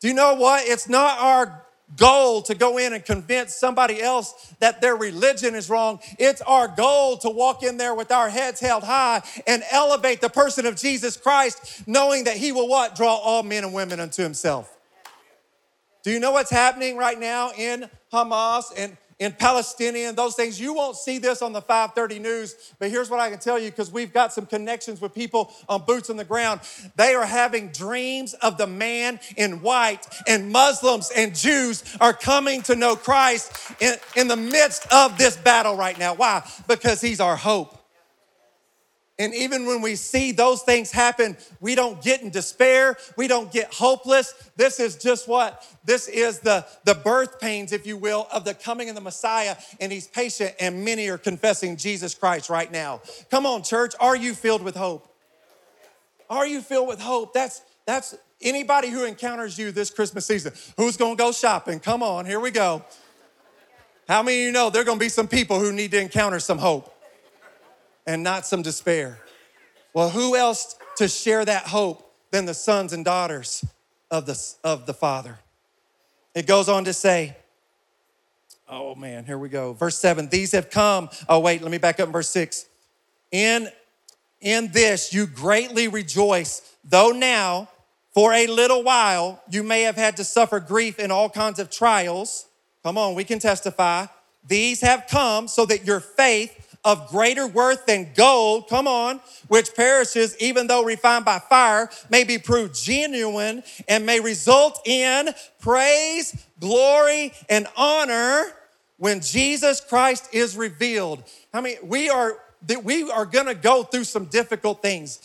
Do 0.00 0.08
you 0.08 0.12
know 0.12 0.34
what? 0.34 0.66
It's 0.66 0.86
not 0.86 1.18
our 1.18 1.64
goal 1.96 2.42
to 2.42 2.54
go 2.54 2.76
in 2.76 2.92
and 2.92 3.02
convince 3.02 3.54
somebody 3.54 4.02
else 4.02 4.52
that 4.58 4.82
their 4.82 4.96
religion 4.96 5.54
is 5.54 5.70
wrong. 5.70 6.00
It's 6.18 6.42
our 6.42 6.68
goal 6.68 7.16
to 7.18 7.30
walk 7.30 7.62
in 7.62 7.78
there 7.78 7.94
with 7.94 8.12
our 8.12 8.28
heads 8.28 8.60
held 8.60 8.84
high 8.84 9.22
and 9.46 9.62
elevate 9.72 10.20
the 10.20 10.28
person 10.28 10.66
of 10.66 10.76
Jesus 10.76 11.16
Christ, 11.16 11.84
knowing 11.86 12.24
that 12.24 12.36
He 12.36 12.52
will 12.52 12.68
what? 12.68 12.96
Draw 12.96 13.14
all 13.14 13.42
men 13.42 13.64
and 13.64 13.72
women 13.72 13.98
unto 13.98 14.22
Himself. 14.22 14.76
Do 16.02 16.10
you 16.10 16.20
know 16.20 16.32
what's 16.32 16.50
happening 16.50 16.96
right 16.96 17.18
now 17.18 17.52
in 17.56 17.88
Hamas 18.12 18.64
and 18.76 18.96
in 19.20 19.32
Palestinian, 19.32 20.14
those 20.14 20.34
things. 20.34 20.58
You 20.58 20.72
won't 20.72 20.96
see 20.96 21.18
this 21.18 21.42
on 21.42 21.52
the 21.52 21.60
530 21.60 22.18
news, 22.18 22.72
but 22.78 22.90
here's 22.90 23.10
what 23.10 23.20
I 23.20 23.28
can 23.28 23.38
tell 23.38 23.58
you 23.58 23.70
because 23.70 23.92
we've 23.92 24.14
got 24.14 24.32
some 24.32 24.46
connections 24.46 25.00
with 25.00 25.14
people 25.14 25.52
on 25.68 25.84
boots 25.86 26.08
on 26.08 26.16
the 26.16 26.24
ground. 26.24 26.62
They 26.96 27.14
are 27.14 27.26
having 27.26 27.68
dreams 27.68 28.32
of 28.32 28.56
the 28.56 28.66
man 28.66 29.20
in 29.36 29.60
white, 29.60 30.08
and 30.26 30.50
Muslims 30.50 31.12
and 31.14 31.36
Jews 31.36 31.84
are 32.00 32.14
coming 32.14 32.62
to 32.62 32.74
know 32.74 32.96
Christ 32.96 33.52
in, 33.78 33.94
in 34.16 34.26
the 34.26 34.36
midst 34.36 34.90
of 34.90 35.18
this 35.18 35.36
battle 35.36 35.76
right 35.76 35.98
now. 35.98 36.14
Why? 36.14 36.42
Because 36.66 37.02
he's 37.02 37.20
our 37.20 37.36
hope. 37.36 37.79
And 39.20 39.34
even 39.34 39.66
when 39.66 39.82
we 39.82 39.96
see 39.96 40.32
those 40.32 40.62
things 40.62 40.90
happen, 40.90 41.36
we 41.60 41.74
don't 41.74 42.00
get 42.00 42.22
in 42.22 42.30
despair. 42.30 42.96
We 43.18 43.28
don't 43.28 43.52
get 43.52 43.72
hopeless. 43.74 44.32
This 44.56 44.80
is 44.80 44.96
just 44.96 45.28
what? 45.28 45.62
This 45.84 46.08
is 46.08 46.38
the, 46.38 46.64
the 46.84 46.94
birth 46.94 47.38
pains, 47.38 47.72
if 47.72 47.86
you 47.86 47.98
will, 47.98 48.26
of 48.32 48.46
the 48.46 48.54
coming 48.54 48.88
of 48.88 48.94
the 48.94 49.02
Messiah. 49.02 49.56
And 49.78 49.92
he's 49.92 50.08
patient, 50.08 50.54
and 50.58 50.86
many 50.86 51.06
are 51.08 51.18
confessing 51.18 51.76
Jesus 51.76 52.14
Christ 52.14 52.48
right 52.48 52.72
now. 52.72 53.02
Come 53.30 53.44
on, 53.44 53.62
church. 53.62 53.92
Are 54.00 54.16
you 54.16 54.32
filled 54.32 54.62
with 54.62 54.74
hope? 54.74 55.14
Are 56.30 56.46
you 56.46 56.62
filled 56.62 56.88
with 56.88 57.00
hope? 57.00 57.34
That's 57.34 57.60
that's 57.84 58.16
anybody 58.40 58.88
who 58.88 59.04
encounters 59.04 59.58
you 59.58 59.70
this 59.70 59.90
Christmas 59.90 60.24
season. 60.24 60.54
Who's 60.78 60.96
gonna 60.96 61.16
go 61.16 61.30
shopping? 61.30 61.78
Come 61.78 62.02
on, 62.02 62.24
here 62.24 62.40
we 62.40 62.52
go. 62.52 62.86
How 64.08 64.22
many 64.22 64.38
of 64.38 64.46
you 64.46 64.52
know 64.52 64.70
there 64.70 64.80
are 64.80 64.84
gonna 64.86 64.98
be 64.98 65.10
some 65.10 65.28
people 65.28 65.60
who 65.60 65.72
need 65.72 65.90
to 65.90 66.00
encounter 66.00 66.40
some 66.40 66.56
hope? 66.56 66.96
And 68.06 68.22
not 68.22 68.46
some 68.46 68.62
despair. 68.62 69.18
Well, 69.92 70.10
who 70.10 70.36
else 70.36 70.76
to 70.96 71.08
share 71.08 71.44
that 71.44 71.66
hope 71.66 72.12
than 72.30 72.46
the 72.46 72.54
sons 72.54 72.92
and 72.92 73.04
daughters 73.04 73.64
of 74.10 74.26
the, 74.26 74.54
of 74.62 74.86
the 74.86 74.94
Father? 74.94 75.38
It 76.34 76.46
goes 76.46 76.68
on 76.68 76.84
to 76.84 76.92
say, 76.92 77.36
oh 78.68 78.94
man, 78.94 79.24
here 79.24 79.38
we 79.38 79.48
go. 79.48 79.72
Verse 79.72 79.98
seven, 79.98 80.28
these 80.28 80.52
have 80.52 80.70
come. 80.70 81.08
Oh, 81.28 81.40
wait, 81.40 81.60
let 81.62 81.70
me 81.70 81.78
back 81.78 81.98
up 81.98 82.06
in 82.06 82.12
verse 82.12 82.28
six. 82.28 82.66
In, 83.32 83.68
in 84.40 84.70
this 84.72 85.12
you 85.12 85.26
greatly 85.26 85.88
rejoice, 85.88 86.62
though 86.84 87.10
now, 87.10 87.68
for 88.12 88.32
a 88.32 88.46
little 88.46 88.82
while, 88.82 89.42
you 89.50 89.62
may 89.62 89.82
have 89.82 89.96
had 89.96 90.16
to 90.16 90.24
suffer 90.24 90.58
grief 90.58 90.98
in 90.98 91.10
all 91.10 91.28
kinds 91.30 91.58
of 91.58 91.70
trials. 91.70 92.46
Come 92.82 92.98
on, 92.98 93.14
we 93.14 93.24
can 93.24 93.38
testify. 93.38 94.06
These 94.46 94.80
have 94.80 95.06
come 95.08 95.46
so 95.48 95.66
that 95.66 95.84
your 95.84 96.00
faith 96.00 96.69
of 96.84 97.08
greater 97.08 97.46
worth 97.46 97.86
than 97.86 98.12
gold, 98.14 98.68
come 98.68 98.88
on, 98.88 99.20
which 99.48 99.74
perishes 99.74 100.36
even 100.38 100.66
though 100.66 100.84
refined 100.84 101.24
by 101.24 101.38
fire, 101.38 101.90
may 102.08 102.24
be 102.24 102.38
proved 102.38 102.74
genuine 102.74 103.62
and 103.88 104.06
may 104.06 104.20
result 104.20 104.80
in 104.86 105.30
praise, 105.60 106.46
glory, 106.58 107.32
and 107.48 107.66
honor 107.76 108.44
when 108.96 109.20
Jesus 109.20 109.80
Christ 109.80 110.28
is 110.32 110.56
revealed. 110.56 111.22
I 111.52 111.60
mean, 111.60 111.76
we 111.82 112.08
are 112.08 112.38
that 112.66 112.84
we 112.84 113.10
are 113.10 113.24
gonna 113.24 113.54
go 113.54 113.82
through 113.82 114.04
some 114.04 114.26
difficult 114.26 114.82
things. 114.82 115.18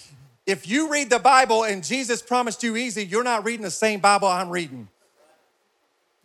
If 0.45 0.69
you 0.69 0.89
read 0.89 1.09
the 1.09 1.19
Bible 1.19 1.63
and 1.63 1.83
Jesus 1.83 2.21
promised 2.21 2.63
you 2.63 2.75
easy, 2.77 3.05
you're 3.05 3.23
not 3.23 3.43
reading 3.43 3.63
the 3.63 3.71
same 3.71 3.99
Bible 3.99 4.27
I'm 4.27 4.49
reading. 4.49 4.87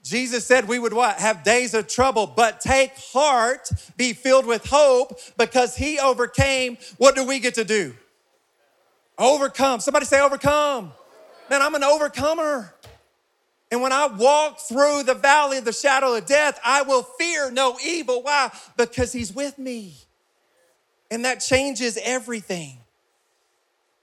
Jesus 0.02 0.46
said 0.46 0.66
we 0.66 0.78
would 0.78 0.92
what? 0.92 1.16
Have 1.16 1.42
days 1.42 1.74
of 1.74 1.86
trouble, 1.86 2.26
but 2.26 2.60
take 2.60 2.92
heart, 3.12 3.70
be 3.96 4.12
filled 4.12 4.46
with 4.46 4.64
hope 4.66 5.18
because 5.36 5.76
he 5.76 5.98
overcame. 5.98 6.78
What 6.96 7.14
do 7.14 7.26
we 7.26 7.38
get 7.38 7.54
to 7.54 7.64
do? 7.64 7.94
Overcome. 9.18 9.80
Somebody 9.80 10.06
say 10.06 10.20
overcome. 10.20 10.92
Man, 11.50 11.60
I'm 11.60 11.74
an 11.74 11.84
overcomer. 11.84 12.74
And 13.70 13.82
when 13.82 13.92
I 13.92 14.06
walk 14.06 14.58
through 14.60 15.04
the 15.04 15.14
valley 15.14 15.58
of 15.58 15.64
the 15.64 15.72
shadow 15.72 16.14
of 16.14 16.26
death, 16.26 16.58
I 16.64 16.82
will 16.82 17.02
fear 17.02 17.50
no 17.50 17.76
evil. 17.84 18.22
Why? 18.22 18.50
Because 18.76 19.12
he's 19.12 19.32
with 19.32 19.58
me. 19.58 19.94
And 21.10 21.24
that 21.24 21.40
changes 21.40 21.98
everything. 22.02 22.78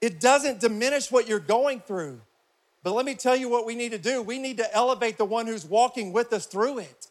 It 0.00 0.20
doesn't 0.20 0.60
diminish 0.60 1.10
what 1.10 1.28
you're 1.28 1.40
going 1.40 1.80
through. 1.80 2.20
But 2.88 2.94
let 2.94 3.04
me 3.04 3.14
tell 3.14 3.36
you 3.36 3.50
what 3.50 3.66
we 3.66 3.74
need 3.74 3.92
to 3.92 3.98
do. 3.98 4.22
We 4.22 4.38
need 4.38 4.56
to 4.56 4.74
elevate 4.74 5.18
the 5.18 5.24
one 5.26 5.46
who's 5.46 5.66
walking 5.66 6.10
with 6.10 6.32
us 6.32 6.46
through 6.46 6.78
it. 6.78 7.08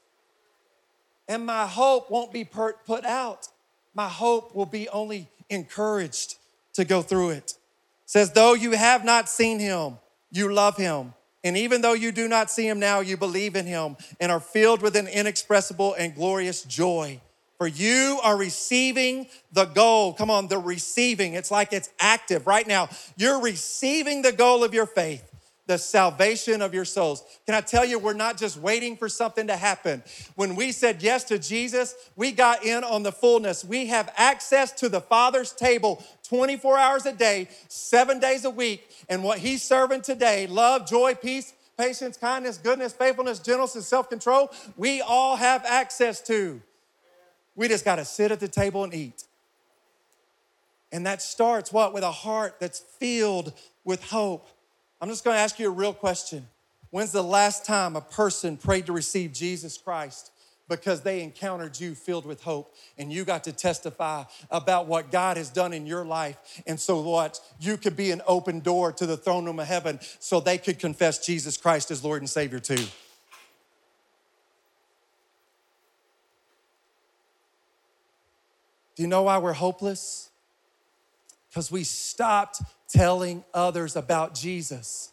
And 1.28 1.46
my 1.46 1.68
hope 1.68 2.10
won't 2.10 2.34
be 2.34 2.44
put 2.44 3.06
out. 3.06 3.50
My 3.94 4.08
hope 4.08 4.56
will 4.56 4.66
be 4.66 4.90
only 4.90 5.30
encouraged 5.52 6.38
to 6.74 6.84
go 6.84 7.04
through 7.04 7.30
it. 7.30 7.38
it 7.38 7.54
says, 8.08 8.32
though 8.32 8.56
you 8.56 8.72
have 8.72 9.06
not 9.06 9.30
seen 9.30 9.60
him, 9.60 10.00
you 10.32 10.52
love 10.52 10.78
him. 10.78 11.14
And 11.44 11.56
even 11.56 11.82
though 11.82 11.94
you 11.94 12.12
do 12.12 12.28
not 12.28 12.50
see 12.50 12.68
him 12.68 12.80
now, 12.80 13.02
you 13.02 13.16
believe 13.16 13.56
in 13.56 13.68
him 13.68 13.98
and 14.20 14.32
are 14.32 14.40
filled 14.40 14.82
with 14.82 14.96
an 14.96 15.08
inexpressible 15.08 15.94
and 15.94 16.16
glorious 16.16 16.64
joy. 16.64 17.22
For 17.60 17.68
you 17.68 18.20
are 18.24 18.36
receiving 18.36 19.28
the 19.52 19.66
goal. 19.66 20.14
Come 20.14 20.32
on, 20.32 20.48
the 20.48 20.58
receiving. 20.58 21.36
It's 21.36 21.52
like 21.52 21.72
it's 21.72 21.92
active 22.00 22.48
right 22.48 22.66
now. 22.66 22.90
You're 23.16 23.40
receiving 23.40 24.24
the 24.24 24.32
goal 24.32 24.64
of 24.64 24.74
your 24.74 24.88
faith 24.88 25.36
the 25.68 25.78
salvation 25.78 26.62
of 26.62 26.74
your 26.74 26.86
souls. 26.86 27.24
Can 27.46 27.54
I 27.54 27.62
tell 27.62 27.86
you, 27.86 28.00
we're 28.00 28.14
not 28.14 28.38
just 28.38 28.58
waiting 28.58 28.98
for 28.98 29.10
something 29.10 29.48
to 29.48 29.56
happen. 29.56 30.02
When 30.36 30.56
we 30.56 30.72
said 30.72 31.04
yes 31.04 31.26
to 31.26 31.38
Jesus, 31.38 31.94
we 32.16 32.32
got 32.32 32.64
in 32.64 32.84
on 32.84 33.04
the 33.04 33.12
fullness. 33.12 33.64
We 33.64 33.88
have 33.88 34.12
access 34.18 34.72
to 34.74 34.90
the 34.90 35.02
Father's 35.02 35.52
table 35.52 36.04
24 36.24 36.78
hours 36.78 37.06
a 37.06 37.12
day, 37.12 37.50
seven 37.68 38.20
days 38.20 38.46
a 38.46 38.50
week. 38.50 38.90
And 39.10 39.24
what 39.24 39.40
He's 39.40 39.62
serving 39.62 40.02
today 40.02 40.48
love, 40.48 40.88
joy, 40.88 41.16
peace, 41.16 41.54
patience, 41.78 42.18
kindness, 42.18 42.58
goodness, 42.58 42.94
faithfulness, 42.94 43.40
gentleness, 43.40 43.76
and 43.76 43.84
self 43.84 44.10
control 44.10 44.52
we 44.78 45.02
all 45.02 45.36
have 45.36 45.64
access 45.66 46.22
to. 46.22 46.62
We 47.56 47.68
just 47.68 47.84
got 47.84 47.96
to 47.96 48.06
sit 48.06 48.32
at 48.32 48.40
the 48.40 48.48
table 48.48 48.84
and 48.84 48.94
eat. 48.94 49.24
And 50.92 51.06
that 51.06 51.22
starts 51.22 51.74
what? 51.74 51.94
With 51.94 52.04
a 52.04 52.12
heart 52.12 52.56
that's 52.60 52.80
filled 52.80 53.54
with 53.84 54.04
hope. 54.04 54.48
I'm 55.00 55.10
just 55.10 55.24
going 55.24 55.36
to 55.36 55.42
ask 55.42 55.60
you 55.60 55.68
a 55.68 55.72
real 55.72 55.94
question. 55.94 56.48
When's 56.90 57.12
the 57.12 57.24
last 57.24 57.66
time 57.66 57.96
a 57.96 58.02
person 58.02 58.58
prayed 58.58 58.88
to 58.88 58.94
receive 58.94 59.32
Jesus 59.32 59.78
Christ 59.78 60.32
because 60.70 61.02
they 61.02 61.22
encountered 61.22 61.80
you 61.80 61.96
filled 61.96 62.26
with 62.26 62.42
hope 62.42 62.74
and 62.98 63.12
you 63.12 63.24
got 63.24 63.44
to 63.44 63.52
testify 63.52 64.24
about 64.50 64.88
what 64.88 65.12
God 65.12 65.38
has 65.38 65.50
done 65.50 65.74
in 65.74 65.86
your 65.86 66.06
life? 66.06 66.38
And 66.66 66.80
so, 66.80 67.02
what? 67.02 67.40
You 67.60 67.78
could 67.78 67.96
be 67.96 68.12
an 68.12 68.22
open 68.26 68.62
door 68.62 68.92
to 68.94 69.06
the 69.06 69.18
throne 69.18 69.46
room 69.46 69.60
of 69.60 69.68
heaven 69.68 70.00
so 70.20 70.40
they 70.40 70.58
could 70.58 70.80
confess 70.80 71.24
Jesus 71.26 71.58
Christ 71.58 71.92
as 71.92 72.04
Lord 72.04 72.22
and 72.22 72.30
Savior 72.30 72.60
too. 72.60 72.84
Do 78.96 79.04
you 79.04 79.08
know 79.08 79.24
why 79.24 79.38
we're 79.38 79.54
hopeless? 79.54 80.32
Because 81.50 81.72
we 81.72 81.84
stopped 81.84 82.62
telling 82.88 83.44
others 83.54 83.96
about 83.96 84.34
Jesus 84.34 85.12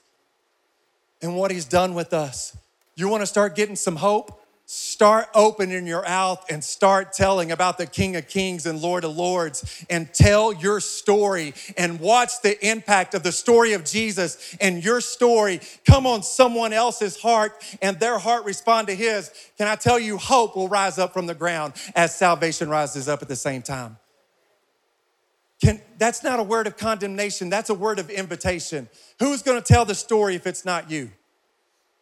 and 1.23 1.37
what 1.37 1.51
he's 1.51 1.65
done 1.65 1.95
with 1.95 2.13
us. 2.13 2.57
You 2.97 3.09
want 3.09 3.23
to 3.23 3.27
start 3.27 3.57
getting 3.57 3.77
some 3.77 3.97
hope? 3.97 4.41
Start 4.67 5.29
opening 5.35 5.87
your 5.87 6.03
mouth 6.03 6.43
and 6.49 6.65
start 6.65 7.13
telling 7.13 7.53
about 7.53 7.77
the 7.77 7.87
King 7.87 8.17
of 8.17 8.29
Kings 8.29 8.65
and 8.65 8.81
Lord 8.81 9.05
of 9.05 9.15
Lords 9.15 9.85
and 9.91 10.13
tell 10.15 10.55
your 10.55 10.81
story 10.81 11.53
and 11.77 12.01
watch 12.01 12.41
the 12.41 12.67
impact 12.67 13.13
of 13.13 13.23
the 13.23 13.33
story 13.33 13.75
of 13.75 13.85
Jesus 13.85 14.57
and 14.63 14.83
your 14.83 15.03
story 15.03 15.61
come 15.87 16.07
on 16.07 16.23
someone 16.23 16.73
else's 16.73 17.21
heart 17.21 17.63
and 17.83 18.01
their 18.01 18.19
heart 18.19 18.47
respond 18.47 18.89
to 18.89 18.95
his. 18.95 19.31
Can 19.59 19.69
I 19.69 19.77
tell 19.77 19.99
you, 19.99 20.17
hope 20.17 20.57
will 20.57 20.69
rise 20.69 20.99
up 20.99 21.13
from 21.13 21.27
the 21.27 21.35
ground 21.35 21.75
as 21.95 22.15
salvation 22.15 22.71
rises 22.71 23.07
up 23.07 23.21
at 23.21 23.29
the 23.29 23.37
same 23.37 23.61
time? 23.61 23.99
Can, 25.63 25.81
that's 25.99 26.23
not 26.23 26.41
a 26.41 26.43
word 26.43 26.67
of 26.67 26.77
condemnation, 26.77 27.49
that's 27.49 27.71
a 27.71 27.75
word 27.75 27.99
of 27.99 28.11
invitation. 28.11 28.89
Who's 29.19 29.43
gonna 29.43 29.61
tell 29.61 29.85
the 29.85 29.95
story 29.95 30.35
if 30.35 30.47
it's 30.47 30.65
not 30.65 30.91
you? 30.91 31.11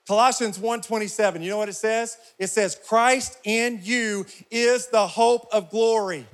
Colossians 0.06 0.58
1:27, 0.58 1.42
you 1.42 1.50
know 1.50 1.58
what 1.58 1.68
it 1.68 1.74
says? 1.74 2.16
It 2.38 2.48
says, 2.48 2.78
Christ 2.88 3.38
in 3.44 3.80
you 3.82 4.26
is 4.50 4.88
the 4.88 5.06
hope 5.06 5.46
of 5.52 5.70
glory. 5.70 6.26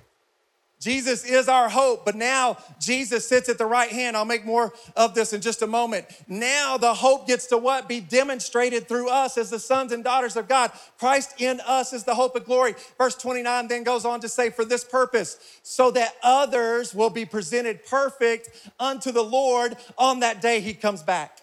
Jesus 0.81 1.25
is 1.25 1.49
our 1.49 1.69
hope, 1.69 2.05
but 2.05 2.15
now 2.15 2.57
Jesus 2.79 3.27
sits 3.27 3.49
at 3.49 3.59
the 3.59 3.67
right 3.67 3.91
hand. 3.91 4.17
I'll 4.17 4.25
make 4.25 4.47
more 4.47 4.73
of 4.97 5.13
this 5.13 5.33
in 5.33 5.41
just 5.41 5.63
a 5.63 5.67
moment. 5.67 6.07
Now 6.29 6.77
the 6.77 6.95
hope 6.95 7.27
gets 7.27 7.47
to 7.49 7.59
what? 7.59 7.89
Be 7.89 8.01
demonstrated 8.01 8.87
through 8.87 9.09
us 9.09 9.37
as 9.37 9.51
the 9.51 9.59
sons 9.59 9.91
and 9.91 10.05
daughters 10.05 10.37
of 10.37 10.47
God. 10.47 10.71
Christ 10.97 11.41
in 11.41 11.61
us 11.67 11.93
is 11.93 12.05
the 12.05 12.15
hope 12.15 12.37
of 12.37 12.45
glory. 12.45 12.77
Verse 12.97 13.17
29 13.17 13.67
then 13.67 13.83
goes 13.83 14.05
on 14.05 14.21
to 14.21 14.29
say, 14.29 14.51
For 14.51 14.65
this 14.65 14.85
purpose, 14.85 15.39
so 15.65 15.91
that 15.91 16.15
others 16.23 16.95
will 16.95 17.11
be 17.11 17.25
presented 17.25 17.85
perfect 17.85 18.49
unto 18.79 19.11
the 19.11 19.25
Lord 19.25 19.77
on 19.97 20.21
that 20.21 20.41
day 20.41 20.61
he 20.61 20.75
comes 20.75 21.03
back. 21.03 21.41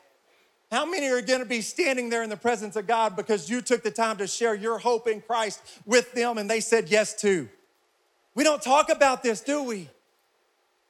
How 0.72 0.86
many 0.86 1.10
are 1.10 1.22
going 1.22 1.40
to 1.40 1.46
be 1.46 1.62
standing 1.62 2.10
there 2.10 2.24
in 2.24 2.30
the 2.30 2.38
presence 2.38 2.78
of 2.78 2.88
God 2.88 3.18
because 3.18 3.50
you 3.50 3.62
took 3.62 3.84
the 3.84 3.92
time 3.92 4.18
to 4.18 4.28
share 4.28 4.56
your 4.56 4.78
hope 4.78 5.08
in 5.08 5.22
Christ 5.22 5.62
with 5.86 6.14
them 6.14 6.38
and 6.38 6.50
they 6.50 6.62
said 6.62 6.90
yes 6.90 7.20
too? 7.20 7.50
We 8.36 8.44
don't 8.44 8.62
talk 8.62 8.90
about 8.90 9.24
this, 9.24 9.42
do 9.42 9.64
we? 9.64 9.90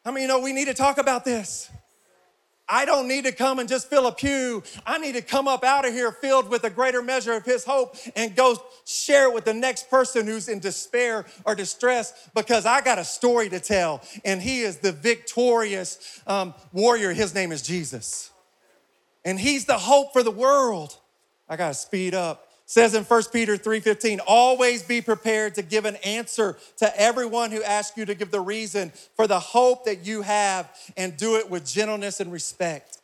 I 0.03 0.11
mean, 0.11 0.23
you 0.23 0.27
know, 0.27 0.39
we 0.39 0.51
need 0.51 0.65
to 0.65 0.73
talk 0.73 0.97
about 0.97 1.23
this. 1.23 1.69
I 2.67 2.85
don't 2.85 3.07
need 3.07 3.25
to 3.25 3.31
come 3.31 3.59
and 3.59 3.69
just 3.69 3.89
fill 3.91 4.07
a 4.07 4.11
pew. 4.11 4.63
I 4.87 4.97
need 4.97 5.13
to 5.13 5.21
come 5.21 5.47
up 5.47 5.63
out 5.63 5.87
of 5.87 5.93
here 5.93 6.11
filled 6.11 6.49
with 6.49 6.63
a 6.63 6.69
greater 6.71 7.03
measure 7.03 7.33
of 7.33 7.45
His 7.45 7.63
hope 7.63 7.95
and 8.15 8.35
go 8.35 8.57
share 8.85 9.29
it 9.29 9.35
with 9.35 9.45
the 9.45 9.53
next 9.53 9.87
person 9.87 10.25
who's 10.25 10.49
in 10.49 10.59
despair 10.59 11.25
or 11.45 11.53
distress 11.53 12.29
because 12.33 12.65
I 12.65 12.81
got 12.81 12.97
a 12.97 13.03
story 13.03 13.49
to 13.49 13.59
tell. 13.59 14.01
And 14.23 14.41
He 14.41 14.61
is 14.61 14.77
the 14.77 14.91
victorious 14.91 16.21
um, 16.25 16.55
warrior. 16.73 17.13
His 17.13 17.35
name 17.35 17.51
is 17.51 17.61
Jesus. 17.61 18.31
And 19.23 19.39
He's 19.39 19.65
the 19.65 19.77
hope 19.77 20.11
for 20.11 20.23
the 20.23 20.31
world. 20.31 20.97
I 21.47 21.57
got 21.57 21.67
to 21.67 21.73
speed 21.75 22.15
up 22.15 22.49
says 22.65 22.95
in 22.95 23.03
1 23.03 23.31
Peter 23.31 23.57
3:15, 23.57 24.19
always 24.22 24.81
be 24.81 25.01
prepared 25.01 25.55
to 25.55 25.62
give 25.62 25.86
an 25.86 25.98
answer 25.98 26.57
to 26.77 27.00
everyone 27.00 27.51
who 27.51 27.63
asks 27.63 27.98
you 27.98 28.05
to 28.05 28.15
give 28.15 28.31
the 28.31 28.41
reason 28.41 28.91
for 29.15 29.27
the 29.27 29.39
hope 29.39 29.86
that 29.86 30.05
you 30.05 30.24
have 30.24 30.69
and 30.98 31.15
do 31.15 31.36
it 31.38 31.50
with 31.50 31.65
gentleness 31.65 32.19
and 32.19 32.31
respect. 32.31 32.98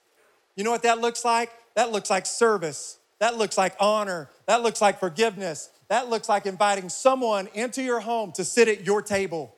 You 0.56 0.64
know 0.64 0.72
what 0.72 0.84
that 0.84 1.00
looks 1.00 1.24
like? 1.24 1.52
That 1.76 1.92
looks 1.92 2.10
like 2.10 2.26
service. 2.26 2.98
That 3.20 3.38
looks 3.38 3.58
like 3.58 3.76
honor. 3.80 4.30
That 4.48 4.64
looks 4.64 4.82
like 4.82 5.00
forgiveness. 5.00 5.70
That 5.90 6.10
looks 6.10 6.28
like 6.28 6.46
inviting 6.46 6.90
someone 6.90 7.48
into 7.54 7.84
your 7.84 8.00
home 8.00 8.32
to 8.34 8.44
sit 8.44 8.68
at 8.68 8.84
your 8.84 9.02
table. 9.02 9.56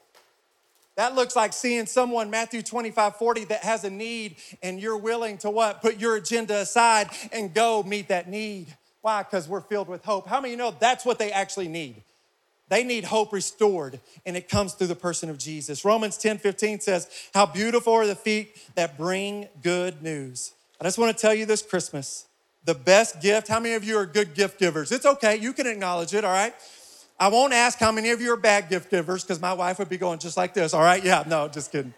That 0.96 1.16
looks 1.16 1.36
like 1.36 1.54
seeing 1.54 1.86
someone, 1.86 2.30
Matthew 2.30 2.62
25, 2.62 3.16
40, 3.16 3.46
that 3.46 3.64
has 3.64 3.84
a 3.84 3.90
need 3.90 4.36
and 4.62 4.80
you're 4.80 4.98
willing 4.98 5.38
to 5.40 5.50
what? 5.50 5.82
Put 5.82 6.00
your 6.00 6.18
agenda 6.18 6.60
aside 6.60 7.10
and 7.32 7.54
go 7.54 7.82
meet 7.84 8.10
that 8.10 8.30
need. 8.30 8.76
Why? 9.04 9.22
Because 9.22 9.50
we're 9.50 9.60
filled 9.60 9.90
with 9.90 10.06
hope. 10.06 10.28
How 10.28 10.40
many 10.40 10.52
you 10.52 10.58
know 10.58 10.74
that's 10.80 11.06
what 11.06 11.20
they 11.20 11.30
actually 11.30 11.68
need? 11.68 12.02
They 12.70 12.86
need 12.86 13.04
hope 13.04 13.34
restored, 13.34 14.00
and 14.26 14.38
it 14.38 14.48
comes 14.48 14.74
through 14.74 14.88
the 14.88 14.96
person 14.96 15.30
of 15.30 15.38
Jesus. 15.38 15.84
Romans 15.84 16.18
10 16.18 16.38
15 16.38 16.80
says, 16.80 17.10
How 17.34 17.46
beautiful 17.46 17.92
are 17.92 18.08
the 18.08 18.16
feet 18.16 18.58
that 18.76 18.98
bring 18.98 19.50
good 19.62 20.02
news. 20.02 20.54
I 20.80 20.86
just 20.86 20.98
want 20.98 21.16
to 21.16 21.22
tell 21.22 21.34
you 21.34 21.46
this 21.46 21.62
Christmas 21.62 22.26
the 22.64 22.74
best 22.74 23.22
gift. 23.22 23.50
How 23.50 23.60
many 23.60 23.76
of 23.76 23.84
you 23.84 23.98
are 23.98 24.06
good 24.06 24.34
gift 24.34 24.58
givers? 24.58 24.90
It's 24.94 25.06
okay, 25.06 25.36
you 25.36 25.52
can 25.52 25.68
acknowledge 25.68 26.14
it, 26.14 26.24
all 26.24 26.32
right? 26.32 26.54
I 27.20 27.28
won't 27.28 27.52
ask 27.52 27.78
how 27.80 27.92
many 27.92 28.12
of 28.12 28.22
you 28.22 28.32
are 28.32 28.38
bad 28.38 28.70
gift 28.70 28.90
givers 28.90 29.24
because 29.24 29.42
my 29.42 29.52
wife 29.52 29.80
would 29.80 29.90
be 29.90 29.98
going 29.98 30.20
just 30.20 30.38
like 30.38 30.54
this, 30.54 30.74
all 30.74 30.82
right? 30.82 31.04
Yeah, 31.04 31.26
no, 31.28 31.50
just 31.50 31.74
kidding. 31.74 31.94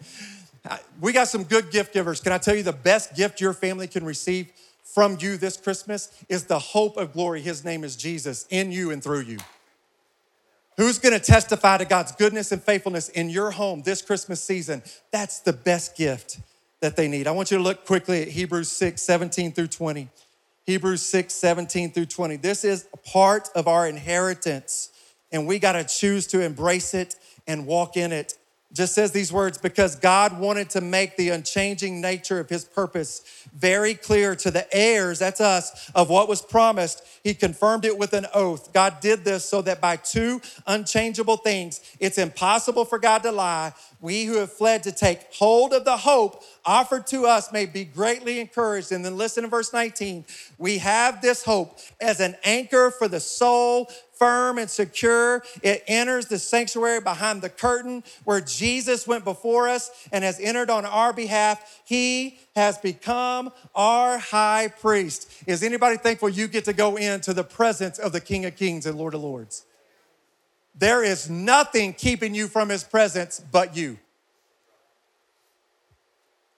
We 1.00 1.12
got 1.12 1.28
some 1.28 1.44
good 1.44 1.70
gift 1.70 1.94
givers. 1.94 2.20
Can 2.20 2.32
I 2.32 2.38
tell 2.38 2.56
you 2.56 2.64
the 2.64 2.72
best 2.72 3.14
gift 3.14 3.40
your 3.40 3.52
family 3.52 3.86
can 3.86 4.04
receive 4.04 4.50
from 4.96 5.18
you 5.20 5.36
this 5.36 5.58
Christmas 5.58 6.08
is 6.26 6.46
the 6.46 6.58
hope 6.58 6.96
of 6.96 7.12
glory. 7.12 7.42
His 7.42 7.66
name 7.66 7.84
is 7.84 7.96
Jesus 7.96 8.46
in 8.48 8.72
you 8.72 8.90
and 8.90 9.04
through 9.04 9.20
you. 9.20 9.36
Who's 10.78 10.98
gonna 10.98 11.20
testify 11.20 11.76
to 11.76 11.84
God's 11.84 12.12
goodness 12.12 12.50
and 12.50 12.62
faithfulness 12.62 13.10
in 13.10 13.28
your 13.28 13.50
home 13.50 13.82
this 13.82 14.00
Christmas 14.00 14.42
season? 14.42 14.82
That's 15.12 15.40
the 15.40 15.52
best 15.52 15.98
gift 15.98 16.40
that 16.80 16.96
they 16.96 17.08
need. 17.08 17.26
I 17.26 17.32
want 17.32 17.50
you 17.50 17.58
to 17.58 17.62
look 17.62 17.84
quickly 17.84 18.22
at 18.22 18.28
Hebrews 18.28 18.72
6 18.72 19.02
17 19.02 19.52
through 19.52 19.66
20. 19.66 20.08
Hebrews 20.64 21.02
6 21.02 21.34
17 21.34 21.92
through 21.92 22.06
20. 22.06 22.36
This 22.36 22.64
is 22.64 22.86
a 22.94 22.96
part 22.96 23.50
of 23.54 23.68
our 23.68 23.86
inheritance, 23.86 24.92
and 25.30 25.46
we 25.46 25.58
gotta 25.58 25.84
choose 25.84 26.26
to 26.28 26.40
embrace 26.40 26.94
it 26.94 27.16
and 27.46 27.66
walk 27.66 27.98
in 27.98 28.12
it 28.12 28.38
just 28.76 28.94
says 28.94 29.10
these 29.10 29.32
words 29.32 29.56
because 29.56 29.96
God 29.96 30.38
wanted 30.38 30.68
to 30.70 30.80
make 30.80 31.16
the 31.16 31.30
unchanging 31.30 32.00
nature 32.00 32.38
of 32.38 32.48
his 32.48 32.64
purpose 32.64 33.22
very 33.54 33.94
clear 33.94 34.36
to 34.36 34.50
the 34.50 34.66
heirs, 34.76 35.20
that's 35.20 35.40
us, 35.40 35.90
of 35.94 36.10
what 36.10 36.28
was 36.28 36.42
promised. 36.42 37.02
He 37.24 37.32
confirmed 37.32 37.86
it 37.86 37.96
with 37.96 38.12
an 38.12 38.26
oath. 38.34 38.72
God 38.74 39.00
did 39.00 39.24
this 39.24 39.48
so 39.48 39.62
that 39.62 39.80
by 39.80 39.96
two 39.96 40.42
unchangeable 40.66 41.38
things, 41.38 41.80
it's 41.98 42.18
impossible 42.18 42.84
for 42.84 42.98
God 42.98 43.22
to 43.22 43.32
lie. 43.32 43.72
We 44.00 44.26
who 44.26 44.36
have 44.36 44.52
fled 44.52 44.82
to 44.82 44.92
take 44.92 45.32
hold 45.32 45.72
of 45.72 45.86
the 45.86 45.96
hope 45.96 46.42
offered 46.64 47.06
to 47.08 47.24
us 47.24 47.52
may 47.52 47.64
be 47.64 47.84
greatly 47.84 48.40
encouraged. 48.40 48.92
And 48.92 49.04
then 49.04 49.16
listen 49.16 49.44
to 49.44 49.48
verse 49.48 49.72
19. 49.72 50.26
We 50.58 50.78
have 50.78 51.22
this 51.22 51.44
hope 51.44 51.78
as 52.00 52.20
an 52.20 52.36
anchor 52.44 52.90
for 52.90 53.08
the 53.08 53.20
soul 53.20 53.90
firm 54.18 54.58
and 54.58 54.68
secure. 54.68 55.42
It 55.62 55.84
enters 55.86 56.26
the 56.26 56.38
sanctuary 56.38 57.00
behind 57.00 57.42
the 57.42 57.48
curtain 57.48 58.02
where 58.24 58.40
Jesus 58.40 59.06
went 59.06 59.24
before 59.24 59.68
us 59.68 59.90
and 60.12 60.24
has 60.24 60.40
entered 60.40 60.70
on 60.70 60.84
our 60.84 61.12
behalf. 61.12 61.82
He 61.84 62.38
has 62.54 62.78
become 62.78 63.52
our 63.74 64.18
high 64.18 64.68
priest. 64.68 65.30
Is 65.46 65.62
anybody 65.62 65.96
thankful 65.96 66.28
you 66.28 66.48
get 66.48 66.64
to 66.64 66.72
go 66.72 66.96
into 66.96 67.32
the 67.32 67.44
presence 67.44 67.98
of 67.98 68.12
the 68.12 68.20
King 68.20 68.44
of 68.44 68.56
Kings 68.56 68.86
and 68.86 68.98
Lord 68.98 69.14
of 69.14 69.22
Lords? 69.22 69.64
There 70.74 71.02
is 71.02 71.30
nothing 71.30 71.94
keeping 71.94 72.34
you 72.34 72.48
from 72.48 72.68
his 72.68 72.84
presence 72.84 73.40
but 73.50 73.76
you. 73.76 73.98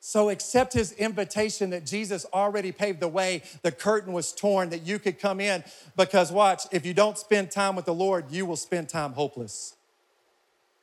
So 0.09 0.31
accept 0.31 0.73
his 0.73 0.93
invitation 0.93 1.69
that 1.69 1.85
Jesus 1.85 2.25
already 2.33 2.73
paved 2.73 3.01
the 3.01 3.09
way. 3.09 3.43
The 3.61 3.71
curtain 3.71 4.15
was 4.15 4.33
torn 4.33 4.71
that 4.71 4.87
you 4.87 4.99
could 4.99 5.19
come 5.21 5.39
in. 5.39 5.63
Because 5.99 6.33
watch, 6.33 6.63
if 6.73 6.87
you 6.87 6.95
don't 6.95 7.19
spend 7.19 7.51
time 7.51 7.77
with 7.77 7.85
the 7.85 7.93
Lord, 7.93 8.31
you 8.31 8.47
will 8.47 8.57
spend 8.57 8.89
time 8.89 9.13
hopeless. 9.13 9.77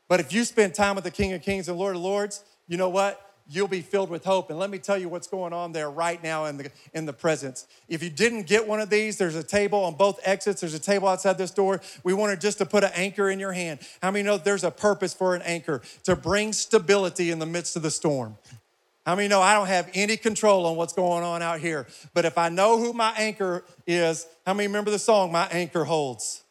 But 0.07 0.19
if 0.19 0.31
you 0.31 0.43
spend 0.43 0.75
time 0.75 0.93
with 0.93 1.05
the 1.05 1.09
King 1.09 1.33
of 1.33 1.41
Kings 1.41 1.67
and 1.67 1.75
Lord 1.75 1.95
of 1.95 2.03
Lords, 2.03 2.43
you 2.67 2.77
know 2.77 2.89
what? 2.89 3.19
You'll 3.49 3.67
be 3.67 3.81
filled 3.81 4.11
with 4.11 4.23
hope. 4.23 4.51
And 4.51 4.59
let 4.59 4.69
me 4.69 4.77
tell 4.77 4.95
you 4.95 5.09
what's 5.09 5.25
going 5.25 5.53
on 5.53 5.71
there 5.71 5.89
right 5.89 6.21
now 6.21 6.45
in 6.45 6.57
the, 6.57 6.71
in 6.93 7.07
the 7.07 7.13
presence. 7.13 7.65
If 7.89 8.03
you 8.03 8.11
didn't 8.11 8.43
get 8.45 8.67
one 8.67 8.79
of 8.79 8.91
these, 8.91 9.17
there's 9.17 9.33
a 9.33 9.43
table 9.43 9.85
on 9.85 9.95
both 9.95 10.19
exits. 10.23 10.61
There's 10.61 10.75
a 10.75 10.79
table 10.79 11.07
outside 11.07 11.39
this 11.39 11.49
door. 11.49 11.81
We 12.03 12.13
wanted 12.13 12.41
just 12.41 12.59
to 12.59 12.65
put 12.67 12.83
an 12.83 12.91
anchor 12.93 13.31
in 13.31 13.39
your 13.39 13.53
hand. 13.53 13.79
How 14.03 14.11
many 14.11 14.21
know 14.21 14.37
there's 14.37 14.63
a 14.63 14.69
purpose 14.69 15.15
for 15.15 15.33
an 15.33 15.41
anchor? 15.41 15.81
To 16.03 16.15
bring 16.15 16.53
stability 16.53 17.31
in 17.31 17.39
the 17.39 17.47
midst 17.47 17.75
of 17.75 17.81
the 17.81 17.89
storm. 17.89 18.37
How 19.05 19.15
many 19.15 19.27
know 19.27 19.41
I 19.41 19.53
don't 19.53 19.67
have 19.67 19.89
any 19.93 20.17
control 20.17 20.65
on 20.65 20.75
what's 20.75 20.93
going 20.93 21.23
on 21.23 21.41
out 21.41 21.59
here? 21.59 21.85
But 22.13 22.25
if 22.25 22.37
I 22.37 22.49
know 22.49 22.79
who 22.79 22.91
my 22.91 23.13
anchor 23.17 23.63
is, 23.85 24.25
how 24.45 24.53
many 24.53 24.67
remember 24.67 24.89
the 24.89 24.99
song, 24.99 25.31
My 25.31 25.47
Anchor 25.47 25.83
Holds? 25.83 26.44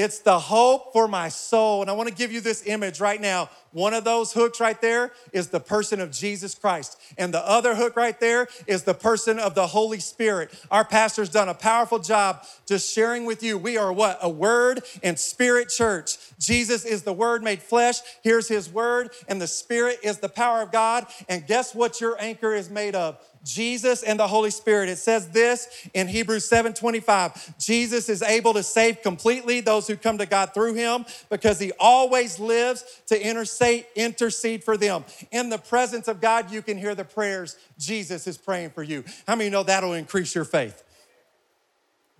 It's 0.00 0.20
the 0.20 0.38
hope 0.38 0.94
for 0.94 1.06
my 1.06 1.28
soul. 1.28 1.82
And 1.82 1.90
I 1.90 1.92
want 1.92 2.08
to 2.08 2.14
give 2.14 2.32
you 2.32 2.40
this 2.40 2.66
image 2.66 3.00
right 3.00 3.20
now. 3.20 3.50
One 3.72 3.92
of 3.92 4.02
those 4.02 4.32
hooks 4.32 4.58
right 4.58 4.80
there 4.80 5.12
is 5.34 5.48
the 5.48 5.60
person 5.60 6.00
of 6.00 6.10
Jesus 6.10 6.54
Christ. 6.54 6.98
And 7.18 7.34
the 7.34 7.46
other 7.46 7.74
hook 7.74 7.96
right 7.96 8.18
there 8.18 8.48
is 8.66 8.84
the 8.84 8.94
person 8.94 9.38
of 9.38 9.54
the 9.54 9.66
Holy 9.66 10.00
Spirit. 10.00 10.58
Our 10.70 10.86
pastor's 10.86 11.28
done 11.28 11.50
a 11.50 11.54
powerful 11.54 11.98
job 11.98 12.46
just 12.66 12.90
sharing 12.90 13.26
with 13.26 13.42
you. 13.42 13.58
We 13.58 13.76
are 13.76 13.92
what? 13.92 14.18
A 14.22 14.30
word 14.30 14.82
and 15.02 15.18
spirit 15.18 15.68
church. 15.68 16.16
Jesus 16.38 16.86
is 16.86 17.02
the 17.02 17.12
word 17.12 17.42
made 17.42 17.62
flesh. 17.62 17.96
Here's 18.22 18.48
his 18.48 18.72
word, 18.72 19.10
and 19.28 19.38
the 19.38 19.46
spirit 19.46 19.98
is 20.02 20.16
the 20.18 20.30
power 20.30 20.62
of 20.62 20.72
God. 20.72 21.06
And 21.28 21.46
guess 21.46 21.74
what 21.74 22.00
your 22.00 22.18
anchor 22.18 22.54
is 22.54 22.70
made 22.70 22.94
of? 22.94 23.18
Jesus 23.44 24.02
and 24.02 24.18
the 24.18 24.28
Holy 24.28 24.50
Spirit. 24.50 24.88
It 24.88 24.98
says 24.98 25.30
this 25.30 25.68
in 25.94 26.08
Hebrews 26.08 26.48
7:25. 26.48 27.58
Jesus 27.58 28.08
is 28.08 28.22
able 28.22 28.52
to 28.54 28.62
save 28.62 29.02
completely 29.02 29.60
those 29.60 29.86
who 29.86 29.96
come 29.96 30.18
to 30.18 30.26
God 30.26 30.52
through 30.52 30.74
him 30.74 31.06
because 31.30 31.58
he 31.58 31.72
always 31.78 32.38
lives 32.38 32.84
to 33.06 33.20
intercede, 33.20 34.64
for 34.64 34.76
them. 34.76 35.04
In 35.30 35.48
the 35.48 35.58
presence 35.58 36.08
of 36.08 36.20
God, 36.20 36.50
you 36.50 36.62
can 36.62 36.76
hear 36.76 36.94
the 36.94 37.04
prayers 37.04 37.56
Jesus 37.78 38.26
is 38.26 38.36
praying 38.36 38.70
for 38.70 38.82
you. 38.82 39.04
How 39.26 39.36
many 39.36 39.50
know 39.50 39.62
that'll 39.62 39.94
increase 39.94 40.34
your 40.34 40.44
faith? 40.44 40.82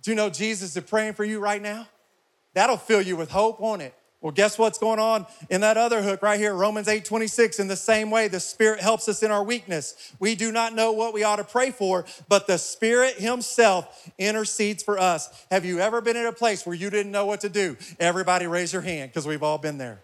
Do 0.01 0.11
you 0.11 0.15
know 0.15 0.29
Jesus 0.29 0.75
is 0.75 0.83
praying 0.83 1.13
for 1.13 1.23
you 1.23 1.39
right 1.39 1.61
now? 1.61 1.87
That'll 2.53 2.77
fill 2.77 3.01
you 3.01 3.15
with 3.15 3.29
hope, 3.29 3.59
won't 3.59 3.81
it? 3.81 3.93
Well, 4.21 4.31
guess 4.31 4.59
what's 4.59 4.77
going 4.77 4.99
on 4.99 5.25
in 5.49 5.61
that 5.61 5.77
other 5.77 6.03
hook 6.03 6.21
right 6.21 6.39
here, 6.39 6.53
Romans 6.53 6.87
8 6.87 7.03
26. 7.03 7.59
In 7.59 7.67
the 7.67 7.75
same 7.75 8.11
way, 8.11 8.27
the 8.27 8.39
Spirit 8.39 8.79
helps 8.79 9.09
us 9.09 9.23
in 9.23 9.31
our 9.31 9.43
weakness. 9.43 10.13
We 10.19 10.35
do 10.35 10.51
not 10.51 10.75
know 10.75 10.91
what 10.91 11.11
we 11.11 11.23
ought 11.23 11.37
to 11.37 11.43
pray 11.43 11.71
for, 11.71 12.05
but 12.29 12.45
the 12.45 12.59
Spirit 12.59 13.15
Himself 13.15 14.11
intercedes 14.19 14.83
for 14.83 14.99
us. 14.99 15.45
Have 15.49 15.65
you 15.65 15.79
ever 15.79 16.01
been 16.01 16.15
in 16.15 16.27
a 16.27 16.31
place 16.31 16.67
where 16.67 16.75
you 16.75 16.91
didn't 16.91 17.11
know 17.11 17.25
what 17.25 17.41
to 17.41 17.49
do? 17.49 17.77
Everybody 17.99 18.45
raise 18.45 18.71
your 18.71 18.83
hand 18.83 19.09
because 19.09 19.25
we've 19.25 19.41
all 19.41 19.57
been 19.57 19.79
there. 19.79 20.01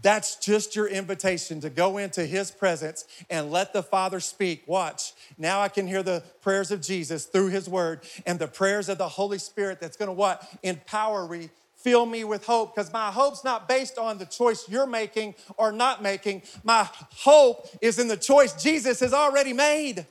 That's 0.00 0.36
just 0.36 0.74
your 0.74 0.86
invitation 0.86 1.60
to 1.60 1.68
go 1.68 1.98
into 1.98 2.24
His 2.24 2.52
presence 2.52 3.04
and 3.28 3.50
let 3.50 3.72
the 3.72 3.82
Father 3.82 4.20
speak. 4.20 4.62
Watch. 4.68 5.14
Now 5.36 5.60
I 5.60 5.68
can 5.68 5.88
hear 5.88 6.04
the 6.04 6.22
prayers 6.42 6.70
of 6.70 6.80
Jesus 6.80 7.24
through 7.24 7.48
His 7.48 7.68
Word 7.68 8.02
and 8.24 8.38
the 8.38 8.48
prayers 8.48 8.88
of 8.88 8.98
the 8.98 9.08
Holy 9.08 9.38
Spirit 9.38 9.80
that's 9.80 9.96
gonna 9.96 10.12
what? 10.12 10.48
Empower 10.62 11.28
me 11.28 11.50
fill 11.82 12.06
me 12.06 12.24
with 12.24 12.46
hope 12.46 12.74
because 12.74 12.92
my 12.92 13.10
hope's 13.10 13.44
not 13.44 13.68
based 13.68 13.98
on 13.98 14.18
the 14.18 14.26
choice 14.26 14.68
you're 14.68 14.86
making 14.86 15.34
or 15.56 15.72
not 15.72 16.02
making. 16.02 16.42
My 16.62 16.88
hope 17.16 17.68
is 17.80 17.98
in 17.98 18.08
the 18.08 18.16
choice 18.16 18.60
Jesus 18.62 19.00
has 19.00 19.12
already 19.12 19.52
made. 19.52 20.06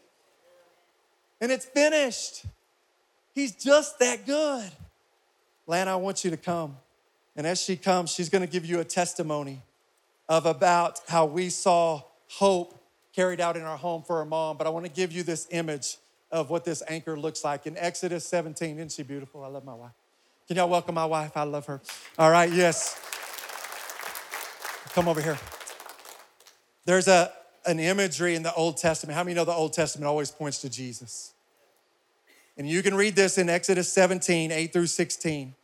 And 1.39 1.51
it's 1.51 1.65
finished. 1.65 2.45
He's 3.33 3.53
just 3.53 3.99
that 3.99 4.25
good. 4.25 4.69
Lana, 5.65 5.93
I 5.93 5.95
want 5.95 6.23
you 6.23 6.31
to 6.31 6.37
come. 6.37 6.77
And 7.35 7.47
as 7.47 7.61
she 7.61 7.77
comes, 7.77 8.11
she's 8.11 8.29
going 8.29 8.45
to 8.45 8.51
give 8.51 8.65
you 8.65 8.79
a 8.79 8.83
testimony 8.83 9.61
of 10.27 10.45
about 10.45 10.99
how 11.07 11.25
we 11.25 11.49
saw 11.49 12.03
hope 12.27 12.77
carried 13.13 13.41
out 13.41 13.57
in 13.57 13.63
our 13.63 13.77
home 13.77 14.03
for 14.03 14.19
our 14.19 14.25
mom. 14.25 14.57
But 14.57 14.67
I 14.67 14.69
want 14.69 14.85
to 14.85 14.91
give 14.91 15.11
you 15.11 15.23
this 15.23 15.47
image 15.51 15.97
of 16.31 16.49
what 16.49 16.65
this 16.65 16.83
anchor 16.87 17.17
looks 17.17 17.43
like. 17.43 17.67
In 17.67 17.77
Exodus 17.77 18.25
17, 18.25 18.77
isn't 18.77 18.91
she 18.91 19.03
beautiful? 19.03 19.43
I 19.43 19.47
love 19.47 19.65
my 19.65 19.73
wife. 19.73 19.91
Can 20.51 20.57
y'all 20.57 20.67
welcome 20.67 20.95
my 20.95 21.05
wife? 21.05 21.37
I 21.37 21.43
love 21.43 21.65
her. 21.67 21.79
All 22.19 22.29
right, 22.29 22.51
yes. 22.51 22.99
Come 24.89 25.07
over 25.07 25.21
here. 25.21 25.39
There's 26.83 27.07
a, 27.07 27.31
an 27.65 27.79
imagery 27.79 28.35
in 28.35 28.43
the 28.43 28.53
Old 28.53 28.75
Testament. 28.75 29.15
How 29.15 29.23
many 29.23 29.33
know 29.33 29.45
the 29.45 29.53
Old 29.53 29.71
Testament 29.71 30.09
always 30.09 30.29
points 30.29 30.59
to 30.63 30.69
Jesus? 30.69 31.31
And 32.57 32.67
you 32.67 32.83
can 32.83 32.95
read 32.95 33.15
this 33.15 33.37
in 33.37 33.47
Exodus 33.47 33.93
17, 33.93 34.51
8 34.51 34.73
through 34.73 34.87
16. 34.87 35.55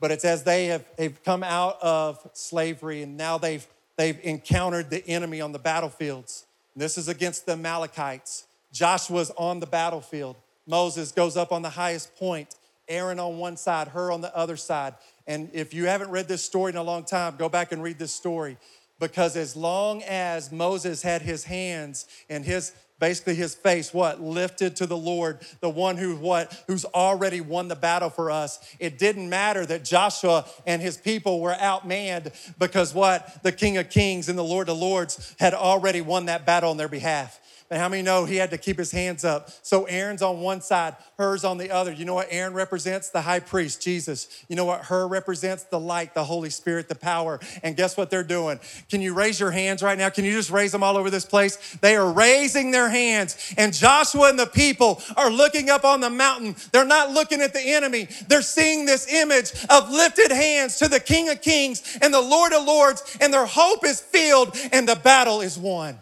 But 0.00 0.10
it's 0.10 0.24
as 0.24 0.42
they 0.42 0.68
have 0.68 0.86
they've 0.96 1.22
come 1.22 1.42
out 1.42 1.76
of 1.82 2.26
slavery 2.32 3.02
and 3.02 3.18
now 3.18 3.36
they've, 3.36 3.66
they've 3.98 4.18
encountered 4.22 4.88
the 4.88 5.06
enemy 5.06 5.42
on 5.42 5.52
the 5.52 5.58
battlefields. 5.58 6.46
And 6.74 6.82
this 6.82 6.96
is 6.96 7.08
against 7.08 7.44
the 7.44 7.52
Amalekites. 7.52 8.46
Joshua's 8.72 9.30
on 9.36 9.60
the 9.60 9.66
battlefield. 9.66 10.36
Moses 10.66 11.12
goes 11.12 11.36
up 11.36 11.52
on 11.52 11.60
the 11.60 11.68
highest 11.68 12.16
point 12.16 12.54
Aaron 12.90 13.18
on 13.18 13.38
one 13.38 13.56
side, 13.56 13.88
Hur 13.88 14.12
on 14.12 14.20
the 14.20 14.36
other 14.36 14.56
side. 14.56 14.94
And 15.26 15.48
if 15.52 15.72
you 15.72 15.86
haven't 15.86 16.10
read 16.10 16.28
this 16.28 16.42
story 16.42 16.72
in 16.72 16.76
a 16.76 16.82
long 16.82 17.04
time, 17.04 17.36
go 17.36 17.48
back 17.48 17.72
and 17.72 17.82
read 17.82 17.98
this 17.98 18.12
story. 18.12 18.58
Because 18.98 19.36
as 19.36 19.56
long 19.56 20.02
as 20.02 20.52
Moses 20.52 21.00
had 21.00 21.22
his 21.22 21.44
hands 21.44 22.06
and 22.28 22.44
his 22.44 22.72
basically 22.98 23.34
his 23.34 23.54
face 23.54 23.92
what 23.92 24.20
lifted 24.20 24.76
to 24.76 24.86
the 24.86 24.96
lord 24.96 25.38
the 25.60 25.70
one 25.70 25.96
who 25.96 26.14
what 26.16 26.62
who's 26.66 26.84
already 26.84 27.40
won 27.40 27.66
the 27.66 27.74
battle 27.74 28.10
for 28.10 28.30
us 28.30 28.60
it 28.78 28.98
didn't 28.98 29.28
matter 29.28 29.64
that 29.64 29.82
joshua 29.82 30.44
and 30.66 30.82
his 30.82 30.98
people 30.98 31.40
were 31.40 31.54
outmanned 31.54 32.30
because 32.58 32.94
what 32.94 33.42
the 33.42 33.50
king 33.50 33.78
of 33.78 33.88
kings 33.88 34.28
and 34.28 34.38
the 34.38 34.44
lord 34.44 34.68
of 34.68 34.76
lords 34.76 35.34
had 35.40 35.54
already 35.54 36.02
won 36.02 36.26
that 36.26 36.44
battle 36.44 36.70
on 36.70 36.76
their 36.76 36.88
behalf 36.88 37.40
But 37.70 37.78
how 37.78 37.88
many 37.88 38.02
know 38.02 38.24
he 38.24 38.34
had 38.34 38.50
to 38.50 38.58
keep 38.58 38.76
his 38.76 38.90
hands 38.90 39.24
up? 39.24 39.48
So 39.62 39.84
Aaron's 39.84 40.22
on 40.22 40.40
one 40.40 40.60
side, 40.60 40.96
Hur's 41.16 41.44
on 41.44 41.56
the 41.56 41.70
other. 41.70 41.92
You 41.92 42.04
know 42.04 42.14
what 42.14 42.26
Aaron 42.28 42.52
represents? 42.52 43.10
The 43.10 43.20
high 43.20 43.38
priest, 43.38 43.80
Jesus. 43.80 44.26
You 44.48 44.56
know 44.56 44.64
what 44.64 44.86
Hur 44.86 45.06
represents? 45.06 45.62
The 45.62 45.78
light, 45.78 46.12
the 46.12 46.24
Holy 46.24 46.50
Spirit, 46.50 46.88
the 46.88 46.96
power. 46.96 47.38
And 47.62 47.76
guess 47.76 47.96
what 47.96 48.10
they're 48.10 48.24
doing? 48.24 48.58
Can 48.90 49.00
you 49.00 49.14
raise 49.14 49.38
your 49.38 49.52
hands 49.52 49.84
right 49.84 49.96
now? 49.96 50.10
Can 50.10 50.24
you 50.24 50.32
just 50.32 50.50
raise 50.50 50.72
them 50.72 50.82
all 50.82 50.96
over 50.96 51.10
this 51.10 51.24
place? 51.24 51.78
They 51.80 51.94
are 51.94 52.10
raising 52.10 52.72
their 52.72 52.88
hands, 52.88 53.54
and 53.56 53.72
Joshua 53.72 54.30
and 54.30 54.38
the 54.38 54.46
people 54.46 55.00
are 55.16 55.30
looking 55.30 55.70
up 55.70 55.84
on 55.84 56.00
the 56.00 56.10
mountain. 56.10 56.56
They're 56.72 56.84
not 56.84 57.12
looking 57.12 57.40
at 57.40 57.52
the 57.52 57.62
enemy, 57.62 58.08
they're 58.26 58.42
seeing 58.42 58.84
this 58.84 59.06
image 59.12 59.52
of 59.70 59.90
lifted 59.90 60.32
hands 60.32 60.78
to 60.78 60.88
the 60.88 60.98
King 60.98 61.28
of 61.28 61.40
Kings 61.40 61.98
and 62.02 62.12
the 62.12 62.20
Lord 62.20 62.52
of 62.52 62.64
Lords, 62.64 63.16
and 63.20 63.32
their 63.32 63.46
hope 63.46 63.84
is 63.86 64.00
filled 64.00 64.58
and 64.72 64.88
the 64.88 64.96
battle 64.96 65.40
is 65.40 65.56
won. 65.56 66.00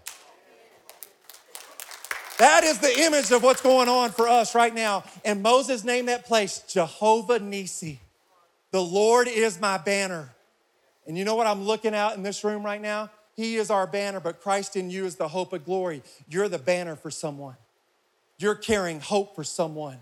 That 2.38 2.62
is 2.62 2.78
the 2.78 3.00
image 3.00 3.32
of 3.32 3.42
what's 3.42 3.60
going 3.60 3.88
on 3.88 4.10
for 4.10 4.28
us 4.28 4.54
right 4.54 4.72
now. 4.72 5.04
And 5.24 5.42
Moses 5.42 5.82
named 5.82 6.08
that 6.08 6.24
place 6.24 6.60
Jehovah 6.68 7.40
Nisi. 7.40 8.00
The 8.70 8.82
Lord 8.82 9.26
is 9.26 9.60
my 9.60 9.78
banner. 9.78 10.30
And 11.06 11.18
you 11.18 11.24
know 11.24 11.34
what 11.34 11.46
I'm 11.46 11.64
looking 11.64 11.94
out 11.94 12.16
in 12.16 12.22
this 12.22 12.44
room 12.44 12.64
right 12.64 12.80
now? 12.80 13.10
He 13.34 13.56
is 13.56 13.70
our 13.70 13.86
banner, 13.86 14.20
but 14.20 14.40
Christ 14.40 14.76
in 14.76 14.90
you 14.90 15.04
is 15.04 15.16
the 15.16 15.28
hope 15.28 15.52
of 15.52 15.64
glory. 15.64 16.02
You're 16.28 16.48
the 16.48 16.58
banner 16.58 16.96
for 16.96 17.10
someone. 17.10 17.56
You're 18.38 18.54
carrying 18.54 19.00
hope 19.00 19.34
for 19.34 19.44
someone. 19.44 19.98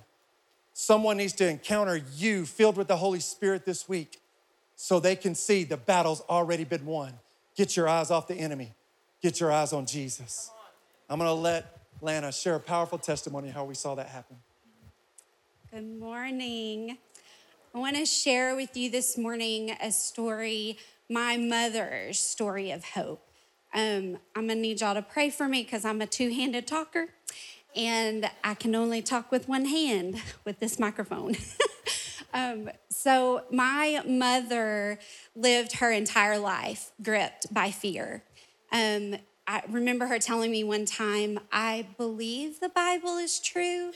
Someone 0.74 1.16
needs 1.16 1.32
to 1.34 1.48
encounter 1.48 1.96
you 2.16 2.44
filled 2.44 2.76
with 2.76 2.88
the 2.88 2.96
Holy 2.96 3.20
Spirit 3.20 3.64
this 3.64 3.88
week 3.88 4.20
so 4.74 5.00
they 5.00 5.16
can 5.16 5.34
see 5.34 5.64
the 5.64 5.78
battle's 5.78 6.20
already 6.28 6.64
been 6.64 6.84
won. 6.84 7.14
Get 7.56 7.76
your 7.76 7.88
eyes 7.88 8.10
off 8.10 8.28
the 8.28 8.34
enemy, 8.34 8.74
get 9.22 9.40
your 9.40 9.50
eyes 9.50 9.72
on 9.72 9.86
Jesus. 9.86 10.50
I'm 11.08 11.18
gonna 11.18 11.32
let 11.32 11.85
Lana, 12.02 12.30
share 12.30 12.56
a 12.56 12.60
powerful 12.60 12.98
testimony 12.98 13.48
how 13.48 13.64
we 13.64 13.74
saw 13.74 13.94
that 13.94 14.08
happen. 14.08 14.36
Good 15.72 15.98
morning. 15.98 16.98
I 17.74 17.78
want 17.78 17.96
to 17.96 18.06
share 18.06 18.54
with 18.54 18.76
you 18.76 18.90
this 18.90 19.16
morning 19.16 19.70
a 19.80 19.90
story, 19.90 20.78
my 21.08 21.36
mother's 21.36 22.20
story 22.20 22.70
of 22.70 22.84
hope. 22.84 23.22
Um, 23.74 24.18
I'm 24.34 24.46
gonna 24.46 24.56
need 24.56 24.80
y'all 24.80 24.94
to 24.94 25.02
pray 25.02 25.30
for 25.30 25.48
me 25.48 25.62
because 25.62 25.84
I'm 25.84 26.00
a 26.00 26.06
two 26.06 26.30
handed 26.30 26.66
talker 26.66 27.08
and 27.74 28.30
I 28.44 28.54
can 28.54 28.74
only 28.74 29.02
talk 29.02 29.30
with 29.30 29.48
one 29.48 29.64
hand 29.64 30.22
with 30.44 30.60
this 30.60 30.78
microphone. 30.78 31.36
um, 32.34 32.70
so, 32.90 33.42
my 33.50 34.02
mother 34.06 34.98
lived 35.34 35.72
her 35.78 35.90
entire 35.92 36.38
life 36.38 36.92
gripped 37.02 37.52
by 37.52 37.70
fear. 37.70 38.22
Um, 38.72 39.16
I 39.46 39.62
remember 39.68 40.06
her 40.06 40.18
telling 40.18 40.50
me 40.50 40.64
one 40.64 40.86
time, 40.86 41.38
I 41.52 41.86
believe 41.96 42.60
the 42.60 42.68
Bible 42.68 43.16
is 43.16 43.38
true. 43.38 43.92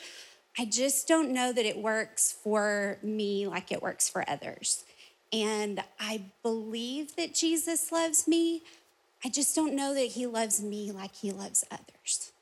I 0.58 0.64
just 0.64 1.08
don't 1.08 1.30
know 1.30 1.52
that 1.52 1.64
it 1.64 1.78
works 1.78 2.32
for 2.32 2.98
me 3.02 3.46
like 3.46 3.72
it 3.72 3.82
works 3.82 4.08
for 4.08 4.28
others. 4.28 4.84
And 5.32 5.82
I 5.98 6.22
believe 6.42 7.16
that 7.16 7.34
Jesus 7.34 7.90
loves 7.90 8.28
me. 8.28 8.62
I 9.24 9.28
just 9.28 9.54
don't 9.54 9.74
know 9.74 9.94
that 9.94 10.08
he 10.08 10.26
loves 10.26 10.62
me 10.62 10.92
like 10.92 11.16
he 11.16 11.30
loves 11.32 11.64
others. 11.70 12.32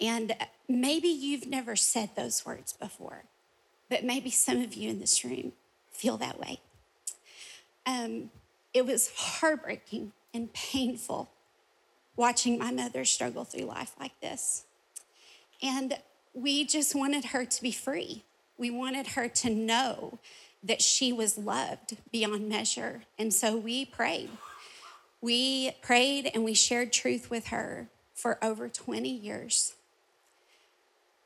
And 0.00 0.34
maybe 0.68 1.08
you've 1.08 1.46
never 1.46 1.76
said 1.76 2.10
those 2.16 2.44
words 2.44 2.72
before, 2.72 3.24
but 3.88 4.04
maybe 4.04 4.30
some 4.30 4.60
of 4.62 4.74
you 4.74 4.90
in 4.90 5.00
this 5.00 5.24
room 5.24 5.52
feel 5.92 6.16
that 6.18 6.38
way. 6.38 6.60
Um, 7.86 8.30
it 8.72 8.84
was 8.86 9.12
heartbreaking 9.14 10.12
and 10.32 10.52
painful 10.52 11.30
watching 12.16 12.58
my 12.58 12.70
mother 12.70 13.04
struggle 13.04 13.44
through 13.44 13.66
life 13.66 13.92
like 13.98 14.18
this. 14.20 14.64
And 15.62 15.98
we 16.32 16.64
just 16.64 16.94
wanted 16.94 17.26
her 17.26 17.44
to 17.44 17.62
be 17.62 17.72
free. 17.72 18.24
We 18.58 18.70
wanted 18.70 19.08
her 19.08 19.28
to 19.28 19.50
know 19.50 20.18
that 20.62 20.80
she 20.80 21.12
was 21.12 21.36
loved 21.36 21.96
beyond 22.10 22.48
measure. 22.48 23.02
And 23.18 23.32
so 23.32 23.56
we 23.56 23.84
prayed. 23.84 24.30
We 25.20 25.72
prayed 25.82 26.30
and 26.34 26.44
we 26.44 26.54
shared 26.54 26.92
truth 26.92 27.30
with 27.30 27.48
her 27.48 27.88
for 28.14 28.42
over 28.42 28.68
20 28.68 29.08
years. 29.08 29.74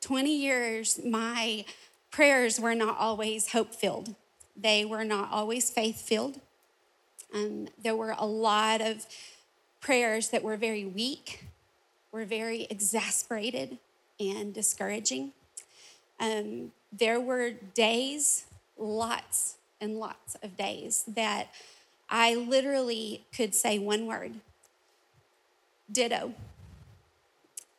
20 0.01 0.35
years, 0.35 1.01
my 1.05 1.65
prayers 2.11 2.61
were 2.61 2.75
not 2.75 2.97
always 2.99 3.53
hope 3.53 3.75
filled, 3.75 4.15
they 4.57 4.85
were 4.85 5.05
not 5.05 5.31
always 5.31 5.71
faith 5.71 6.01
filled. 6.01 6.41
Um, 7.35 7.69
there 7.83 7.95
were 7.95 8.15
a 8.17 8.25
lot 8.25 8.81
of 8.81 9.07
prayers 9.81 10.29
that 10.31 10.43
were 10.43 10.57
very 10.57 10.85
weak, 10.85 11.45
were 12.13 12.25
very 12.25 12.67
exasperated 12.71 13.79
and 14.19 14.53
discouraging. 14.53 15.33
Um, 16.21 16.73
there 16.93 17.21
were 17.21 17.51
days, 17.51 18.47
lots 18.77 19.57
and 19.81 19.99
lots 19.99 20.37
of 20.43 20.57
days, 20.57 21.05
that 21.07 21.49
I 22.11 22.35
literally 22.35 23.27
could 23.35 23.55
say 23.55 23.79
one 23.79 24.07
word 24.07 24.35
ditto. 25.91 26.35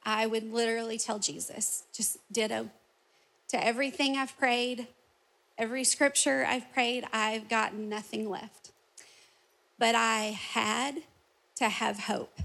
I 0.03 0.25
would 0.25 0.51
literally 0.51 0.97
tell 0.97 1.19
Jesus, 1.19 1.83
just 1.93 2.17
ditto. 2.31 2.69
To 3.49 3.63
everything 3.63 4.15
I've 4.15 4.37
prayed, 4.37 4.87
every 5.57 5.83
scripture 5.83 6.45
I've 6.47 6.71
prayed, 6.71 7.05
I've 7.11 7.49
gotten 7.49 7.89
nothing 7.89 8.29
left. 8.29 8.71
But 9.77 9.95
I 9.95 10.37
had 10.53 11.03
to 11.59 11.69
have 11.69 11.99
hope. 11.99 12.39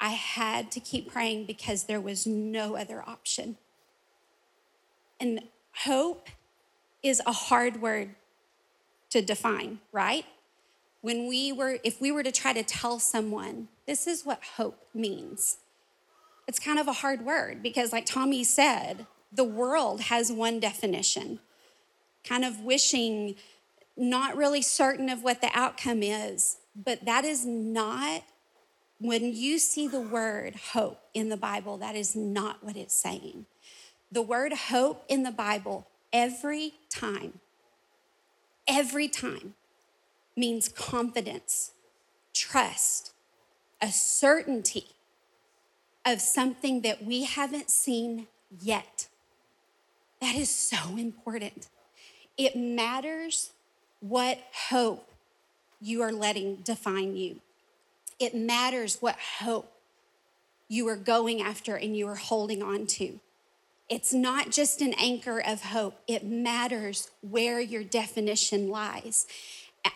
I 0.00 0.10
had 0.10 0.70
to 0.72 0.80
keep 0.80 1.10
praying 1.10 1.46
because 1.46 1.84
there 1.84 2.00
was 2.00 2.26
no 2.26 2.76
other 2.76 3.02
option. 3.06 3.56
And 5.18 5.40
hope 5.84 6.28
is 7.02 7.22
a 7.26 7.32
hard 7.32 7.80
word 7.80 8.14
to 9.10 9.22
define, 9.22 9.78
right? 9.92 10.24
When 11.00 11.28
we 11.28 11.52
were, 11.52 11.78
if 11.84 12.00
we 12.00 12.10
were 12.10 12.22
to 12.22 12.32
try 12.32 12.52
to 12.52 12.62
tell 12.62 12.98
someone, 12.98 13.68
this 13.86 14.06
is 14.06 14.24
what 14.24 14.42
hope 14.56 14.88
means, 14.92 15.58
it's 16.46 16.58
kind 16.58 16.78
of 16.78 16.88
a 16.88 16.92
hard 16.94 17.24
word 17.24 17.62
because, 17.62 17.92
like 17.92 18.04
Tommy 18.04 18.44
said, 18.44 19.06
the 19.32 19.44
world 19.44 20.02
has 20.02 20.30
one 20.30 20.60
definition, 20.60 21.40
kind 22.24 22.44
of 22.44 22.60
wishing, 22.60 23.36
not 23.96 24.36
really 24.36 24.60
certain 24.60 25.08
of 25.08 25.22
what 25.22 25.40
the 25.40 25.50
outcome 25.54 26.02
is. 26.02 26.58
But 26.74 27.04
that 27.04 27.24
is 27.24 27.46
not, 27.46 28.22
when 28.98 29.34
you 29.34 29.58
see 29.58 29.86
the 29.86 30.00
word 30.00 30.56
hope 30.72 31.00
in 31.14 31.28
the 31.28 31.36
Bible, 31.36 31.78
that 31.78 31.94
is 31.94 32.16
not 32.16 32.64
what 32.64 32.76
it's 32.76 32.94
saying. 32.94 33.46
The 34.10 34.22
word 34.22 34.52
hope 34.52 35.04
in 35.08 35.22
the 35.22 35.30
Bible, 35.30 35.86
every 36.12 36.74
time, 36.90 37.40
every 38.66 39.08
time, 39.08 39.54
means 40.36 40.68
confidence, 40.68 41.72
trust, 42.32 43.12
a 43.80 43.88
certainty 43.88 44.86
of 46.04 46.20
something 46.20 46.82
that 46.82 47.04
we 47.04 47.24
haven't 47.24 47.70
seen 47.70 48.26
yet. 48.60 49.08
That 50.20 50.34
is 50.34 50.50
so 50.50 50.96
important. 50.96 51.68
It 52.36 52.56
matters 52.56 53.52
what 54.00 54.38
hope 54.70 55.08
you 55.84 56.00
are 56.00 56.12
letting 56.12 56.56
define 56.56 57.14
you. 57.14 57.40
It 58.18 58.34
matters 58.34 58.98
what 59.00 59.16
hope 59.40 59.70
you 60.66 60.88
are 60.88 60.96
going 60.96 61.42
after 61.42 61.76
and 61.76 61.94
you 61.94 62.08
are 62.08 62.14
holding 62.14 62.62
on 62.62 62.86
to. 62.86 63.20
It's 63.90 64.14
not 64.14 64.50
just 64.50 64.80
an 64.80 64.94
anchor 64.94 65.38
of 65.38 65.62
hope, 65.62 66.00
it 66.08 66.24
matters 66.24 67.10
where 67.20 67.60
your 67.60 67.84
definition 67.84 68.68
lies. 68.68 69.26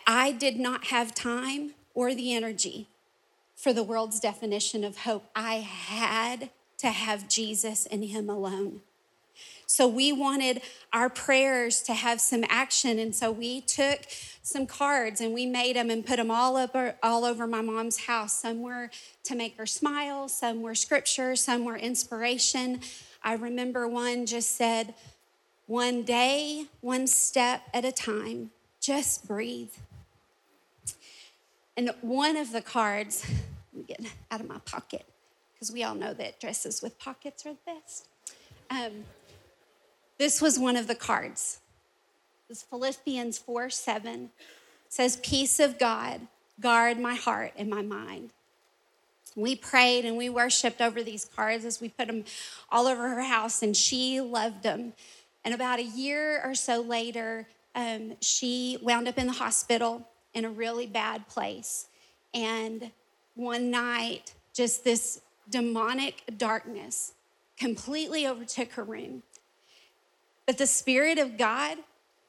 I 0.06 0.32
did 0.32 0.58
not 0.58 0.88
have 0.88 1.14
time 1.14 1.72
or 1.94 2.14
the 2.14 2.34
energy 2.34 2.88
for 3.56 3.72
the 3.72 3.82
world's 3.82 4.20
definition 4.20 4.84
of 4.84 4.98
hope. 4.98 5.24
I 5.34 5.54
had 5.56 6.50
to 6.78 6.88
have 6.88 7.28
Jesus 7.30 7.86
and 7.86 8.04
Him 8.04 8.28
alone. 8.28 8.82
So 9.70 9.86
we 9.86 10.12
wanted 10.12 10.62
our 10.94 11.10
prayers 11.10 11.82
to 11.82 11.92
have 11.92 12.22
some 12.22 12.42
action. 12.48 12.98
And 12.98 13.14
so 13.14 13.30
we 13.30 13.60
took 13.60 14.00
some 14.42 14.66
cards 14.66 15.20
and 15.20 15.34
we 15.34 15.44
made 15.44 15.76
them 15.76 15.90
and 15.90 16.04
put 16.04 16.16
them 16.16 16.30
all 16.30 16.56
over, 16.56 16.96
all 17.02 17.26
over 17.26 17.46
my 17.46 17.60
mom's 17.60 18.06
house. 18.06 18.32
Some 18.32 18.62
were 18.62 18.90
to 19.24 19.34
make 19.34 19.58
her 19.58 19.66
smile, 19.66 20.26
some 20.26 20.62
were 20.62 20.74
scripture, 20.74 21.36
some 21.36 21.66
were 21.66 21.76
inspiration. 21.76 22.80
I 23.22 23.34
remember 23.34 23.86
one 23.86 24.24
just 24.24 24.56
said, 24.56 24.94
one 25.66 26.02
day, 26.02 26.64
one 26.80 27.06
step 27.06 27.60
at 27.74 27.84
a 27.84 27.92
time, 27.92 28.52
just 28.80 29.28
breathe. 29.28 29.72
And 31.76 31.90
one 32.00 32.38
of 32.38 32.52
the 32.52 32.62
cards, 32.62 33.22
let 33.74 33.78
me 33.78 33.84
get 33.86 34.12
out 34.30 34.40
of 34.40 34.48
my 34.48 34.58
pocket, 34.64 35.04
because 35.52 35.70
we 35.70 35.84
all 35.84 35.94
know 35.94 36.14
that 36.14 36.40
dresses 36.40 36.80
with 36.80 36.98
pockets 36.98 37.44
are 37.44 37.50
the 37.50 37.58
best. 37.66 38.08
Um, 38.70 39.04
this 40.18 40.42
was 40.42 40.58
one 40.58 40.76
of 40.76 40.86
the 40.86 40.94
cards. 40.94 41.60
This 42.48 42.62
Philippians 42.62 43.38
4 43.38 43.70
7 43.70 44.30
says, 44.88 45.16
Peace 45.16 45.60
of 45.60 45.78
God, 45.78 46.20
guard 46.60 46.98
my 46.98 47.14
heart 47.14 47.52
and 47.56 47.68
my 47.68 47.82
mind. 47.82 48.30
we 49.36 49.54
prayed 49.54 50.04
and 50.04 50.16
we 50.16 50.28
worshiped 50.28 50.80
over 50.80 51.02
these 51.02 51.24
cards 51.24 51.64
as 51.64 51.80
we 51.80 51.88
put 51.88 52.08
them 52.08 52.24
all 52.70 52.86
over 52.86 53.08
her 53.08 53.22
house, 53.22 53.62
and 53.62 53.76
she 53.76 54.20
loved 54.20 54.62
them. 54.62 54.92
And 55.44 55.54
about 55.54 55.78
a 55.78 55.84
year 55.84 56.40
or 56.42 56.54
so 56.54 56.80
later, 56.80 57.46
um, 57.74 58.16
she 58.20 58.78
wound 58.82 59.06
up 59.06 59.18
in 59.18 59.26
the 59.26 59.32
hospital 59.34 60.08
in 60.34 60.44
a 60.44 60.50
really 60.50 60.86
bad 60.86 61.28
place. 61.28 61.86
And 62.34 62.90
one 63.34 63.70
night, 63.70 64.34
just 64.52 64.82
this 64.82 65.20
demonic 65.48 66.22
darkness 66.36 67.12
completely 67.56 68.26
overtook 68.26 68.72
her 68.72 68.84
room. 68.84 69.22
But 70.48 70.56
the 70.56 70.66
Spirit 70.66 71.18
of 71.18 71.36
God 71.36 71.76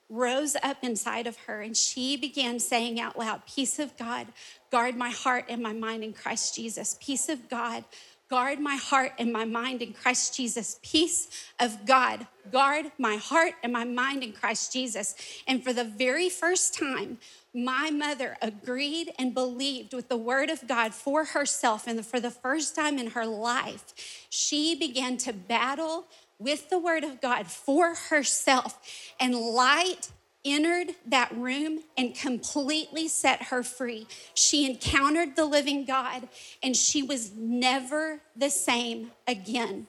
rose 0.10 0.58
up 0.62 0.84
inside 0.84 1.26
of 1.26 1.38
her 1.48 1.62
and 1.62 1.78
she 1.78 2.18
began 2.18 2.60
saying 2.60 3.00
out 3.00 3.18
loud, 3.18 3.44
Peace 3.46 3.80
of 3.80 3.96
God, 3.96 4.28
guard 4.72 4.98
my 4.98 5.10
heart 5.10 5.46
and 5.48 5.64
my 5.64 5.72
mind 5.72 6.04
in 6.04 6.12
Christ 6.12 6.54
Jesus. 6.54 6.98
Peace 7.00 7.30
of 7.30 7.48
God, 7.48 7.86
guard 8.30 8.60
my 8.60 8.76
heart 8.76 9.14
and 9.20 9.32
my 9.32 9.46
mind 9.46 9.82
in 9.82 9.94
Christ 9.94 10.36
Jesus. 10.36 10.82
Peace 10.84 11.30
of 11.62 11.86
God, 11.86 12.28
guard 12.52 12.92
my 12.98 13.16
heart 13.16 13.54
and 13.64 13.72
my 13.72 13.86
mind 13.86 14.22
in 14.22 14.34
Christ 14.34 14.74
Jesus. 14.74 15.16
And 15.48 15.64
for 15.64 15.72
the 15.72 15.86
very 15.86 16.28
first 16.28 16.78
time, 16.78 17.20
my 17.54 17.90
mother 17.90 18.36
agreed 18.42 19.14
and 19.18 19.34
believed 19.34 19.94
with 19.94 20.10
the 20.10 20.18
word 20.18 20.50
of 20.50 20.68
God 20.68 20.94
for 20.94 21.24
herself. 21.24 21.88
And 21.88 22.06
for 22.06 22.20
the 22.20 22.32
first 22.32 22.76
time 22.76 23.00
in 23.00 23.12
her 23.12 23.26
life, 23.26 23.94
she 24.30 24.76
began 24.76 25.16
to 25.20 25.32
battle 25.32 26.06
with 26.40 26.70
the 26.70 26.80
word 26.80 27.04
of 27.04 27.22
God 27.22 27.48
for 27.48 27.94
herself, 28.10 28.80
and 29.20 29.36
light 29.36 30.10
entered 30.46 30.96
that 31.06 31.32
room 31.36 31.82
and 31.98 32.16
completely 32.16 33.08
set 33.08 33.44
her 33.44 33.62
free. 33.62 34.08
She 34.34 34.66
encountered 34.66 35.36
the 35.36 35.46
living 35.46 35.86
God, 35.86 36.30
and 36.64 36.76
she 36.76 37.04
was 37.04 37.34
never 37.36 38.22
the 38.36 38.50
same 38.50 39.12
again. 39.28 39.88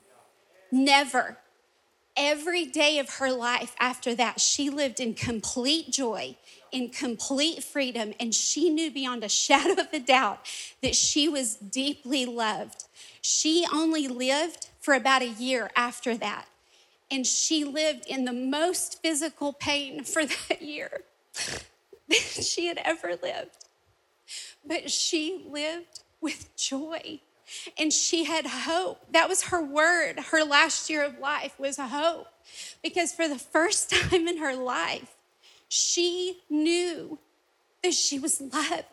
Never. 0.72 1.38
Every 2.16 2.66
day 2.66 2.98
of 2.98 3.08
her 3.14 3.30
life 3.30 3.76
after 3.78 4.14
that, 4.16 4.40
she 4.40 4.68
lived 4.68 4.98
in 4.98 5.14
complete 5.14 5.90
joy, 5.92 6.36
in 6.72 6.88
complete 6.88 7.62
freedom, 7.62 8.12
and 8.18 8.34
she 8.34 8.68
knew 8.70 8.90
beyond 8.90 9.22
a 9.22 9.28
shadow 9.28 9.80
of 9.80 9.88
a 9.92 10.00
doubt 10.00 10.40
that 10.82 10.96
she 10.96 11.28
was 11.28 11.54
deeply 11.54 12.26
loved. 12.26 12.84
She 13.22 13.64
only 13.72 14.08
lived 14.08 14.69
for 14.80 14.94
about 14.94 15.22
a 15.22 15.28
year 15.28 15.70
after 15.76 16.16
that. 16.16 16.46
And 17.10 17.26
she 17.26 17.64
lived 17.64 18.06
in 18.06 18.24
the 18.24 18.32
most 18.32 19.02
physical 19.02 19.52
pain 19.52 20.04
for 20.04 20.24
that 20.48 20.62
year 20.62 21.02
that 22.08 22.16
she 22.16 22.66
had 22.66 22.78
ever 22.84 23.16
lived. 23.22 23.66
But 24.66 24.90
she 24.90 25.44
lived 25.48 26.00
with 26.20 26.54
joy 26.56 27.20
and 27.78 27.92
she 27.92 28.24
had 28.24 28.46
hope. 28.46 29.00
That 29.12 29.28
was 29.28 29.44
her 29.44 29.62
word. 29.62 30.18
Her 30.30 30.44
last 30.44 30.88
year 30.88 31.04
of 31.04 31.18
life 31.18 31.58
was 31.58 31.76
hope 31.78 32.28
because 32.82 33.12
for 33.12 33.28
the 33.28 33.38
first 33.38 33.90
time 33.94 34.28
in 34.28 34.38
her 34.38 34.54
life, 34.54 35.16
she 35.68 36.40
knew 36.48 37.18
that 37.82 37.94
she 37.94 38.18
was 38.18 38.40
loved. 38.40 38.84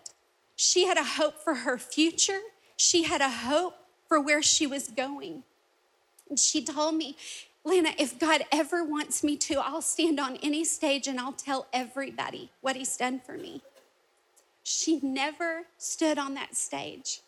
She 0.56 0.88
had 0.88 0.98
a 0.98 1.04
hope 1.04 1.44
for 1.44 1.54
her 1.54 1.78
future. 1.78 2.40
She 2.78 3.04
had 3.04 3.22
a 3.22 3.30
hope 3.30 3.76
for 4.08 4.20
where 4.20 4.42
she 4.42 4.66
was 4.66 4.88
going. 4.88 5.44
And 6.30 6.40
she 6.40 6.64
told 6.64 6.96
me, 6.96 7.16
Lana, 7.64 7.90
if 7.98 8.18
God 8.18 8.44
ever 8.52 8.84
wants 8.84 9.24
me 9.24 9.36
to, 9.38 9.56
I'll 9.56 9.82
stand 9.82 10.20
on 10.20 10.38
any 10.38 10.64
stage 10.64 11.08
and 11.08 11.20
I'll 11.20 11.34
tell 11.34 11.68
everybody 11.74 12.52
what 12.62 12.76
He's 12.76 12.96
done 12.96 13.20
for 13.20 13.38
me. 13.38 13.62
She 14.64 15.00
never 15.02 15.64
stood 15.78 16.18
on 16.18 16.34
that 16.36 16.56
stage. 16.56 17.22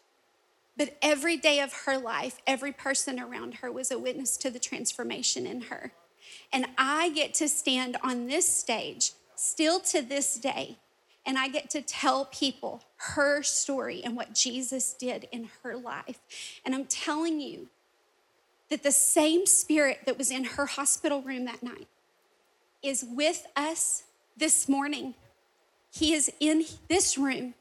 But 0.77 0.97
every 1.01 1.35
day 1.35 1.59
of 1.59 1.73
her 1.85 1.97
life, 1.97 2.41
every 2.47 2.71
person 2.71 3.19
around 3.19 3.55
her 3.55 3.71
was 3.71 3.91
a 3.91 3.99
witness 3.99 4.37
to 4.37 4.49
the 4.49 4.59
transformation 4.59 5.45
in 5.45 5.63
her. 5.63 5.91
And 6.53 6.67
I 6.77 7.09
get 7.09 7.33
to 7.35 7.49
stand 7.49 7.97
on 8.01 8.27
this 8.27 8.47
stage 8.47 9.11
still 9.35 9.79
to 9.79 10.01
this 10.01 10.35
day, 10.35 10.77
and 11.25 11.37
I 11.37 11.47
get 11.49 11.69
to 11.71 11.81
tell 11.81 12.25
people 12.25 12.83
her 12.95 13.43
story 13.43 14.01
and 14.03 14.15
what 14.15 14.33
Jesus 14.33 14.93
did 14.93 15.27
in 15.31 15.49
her 15.63 15.75
life. 15.75 16.19
And 16.65 16.73
I'm 16.73 16.85
telling 16.85 17.41
you, 17.41 17.67
that 18.69 18.83
the 18.83 18.91
same 18.91 19.45
spirit 19.45 20.01
that 20.05 20.17
was 20.17 20.31
in 20.31 20.43
her 20.43 20.65
hospital 20.65 21.21
room 21.21 21.45
that 21.45 21.63
night 21.63 21.87
is 22.83 23.05
with 23.07 23.47
us 23.55 24.03
this 24.37 24.69
morning. 24.69 25.15
He 25.91 26.13
is 26.13 26.31
in 26.39 26.65
this 26.87 27.17
room. 27.17 27.55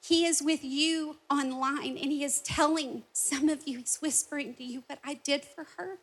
He 0.00 0.24
is 0.24 0.42
with 0.42 0.64
you 0.64 1.18
online, 1.30 1.96
and 1.96 2.10
He 2.10 2.24
is 2.24 2.40
telling 2.40 3.04
some 3.12 3.48
of 3.48 3.66
you, 3.66 3.78
He's 3.78 3.98
whispering 3.98 4.54
to 4.54 4.64
you, 4.64 4.82
what 4.88 4.98
I 5.04 5.14
did 5.14 5.44
for 5.44 5.66
her, 5.76 5.98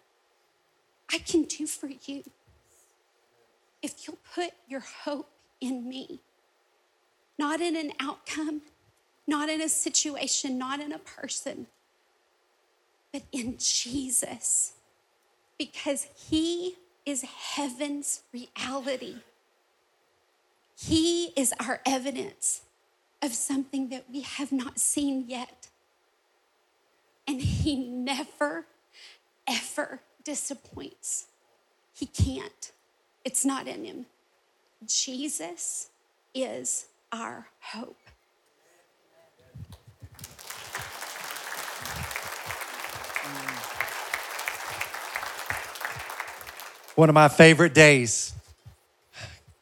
I 1.11 1.17
can 1.17 1.43
do 1.43 1.65
for 1.65 1.87
you. 2.05 2.23
If 3.81 4.07
you'll 4.07 4.19
put 4.35 4.51
your 4.67 4.81
hope 5.03 5.29
in 5.59 5.87
me, 5.87 6.21
not 7.37 7.61
in 7.61 7.75
an 7.75 7.91
outcome, 7.99 8.61
not 9.27 9.49
in 9.49 9.61
a 9.61 9.69
situation, 9.69 10.57
not 10.57 10.79
in 10.79 10.91
a 10.91 10.99
person, 10.99 11.67
but 13.11 13.23
in 13.31 13.57
Jesus, 13.57 14.73
because 15.57 16.07
He 16.15 16.75
is 17.05 17.23
heaven's 17.23 18.21
reality. 18.33 19.15
He 20.77 21.33
is 21.35 21.53
our 21.59 21.81
evidence 21.85 22.61
of 23.21 23.33
something 23.33 23.89
that 23.89 24.05
we 24.11 24.21
have 24.21 24.51
not 24.51 24.79
seen 24.79 25.25
yet. 25.27 25.67
And 27.27 27.41
He 27.41 27.75
never, 27.75 28.65
ever 29.47 30.01
disappoints. 30.23 31.27
He 31.93 32.05
can't, 32.05 32.71
it's 33.25 33.43
not 33.43 33.67
in 33.67 33.83
Him. 33.83 34.05
Jesus 34.85 35.89
is 36.33 36.85
our 37.11 37.47
hope. 37.59 38.08
One 46.99 47.07
of 47.07 47.15
my 47.15 47.29
favorite 47.29 47.73
days. 47.73 48.33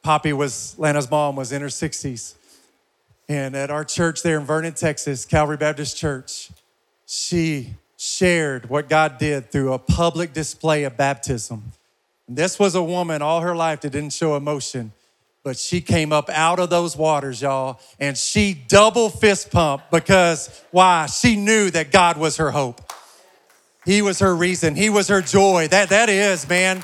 Poppy 0.01 0.33
was, 0.33 0.73
Lana's 0.79 1.07
mom 1.11 1.35
was 1.35 1.51
in 1.51 1.61
her 1.61 1.67
60s. 1.67 2.33
And 3.29 3.55
at 3.55 3.69
our 3.69 3.85
church 3.85 4.23
there 4.23 4.39
in 4.39 4.43
Vernon, 4.43 4.73
Texas, 4.73 5.23
Calvary 5.23 5.55
Baptist 5.55 5.95
Church, 5.95 6.49
she 7.05 7.75
shared 7.95 8.71
what 8.71 8.89
God 8.89 9.19
did 9.19 9.51
through 9.51 9.73
a 9.73 9.77
public 9.77 10.33
display 10.33 10.83
of 10.85 10.97
baptism. 10.97 11.61
And 12.27 12.35
this 12.35 12.57
was 12.57 12.73
a 12.73 12.81
woman 12.81 13.21
all 13.21 13.41
her 13.41 13.55
life 13.55 13.81
that 13.81 13.91
didn't 13.91 14.13
show 14.13 14.35
emotion, 14.35 14.91
but 15.43 15.59
she 15.59 15.79
came 15.79 16.11
up 16.11 16.31
out 16.31 16.57
of 16.57 16.71
those 16.71 16.97
waters, 16.97 17.39
y'all, 17.39 17.79
and 17.99 18.17
she 18.17 18.55
double 18.67 19.11
fist 19.11 19.51
pumped 19.51 19.91
because 19.91 20.63
why? 20.71 21.05
She 21.05 21.35
knew 21.35 21.69
that 21.69 21.91
God 21.91 22.17
was 22.17 22.37
her 22.37 22.49
hope. 22.49 22.81
He 23.85 24.01
was 24.01 24.17
her 24.21 24.35
reason. 24.35 24.73
He 24.73 24.89
was 24.89 25.07
her 25.09 25.21
joy. 25.21 25.67
That 25.67 25.89
that 25.89 26.09
is, 26.09 26.49
man. 26.49 26.83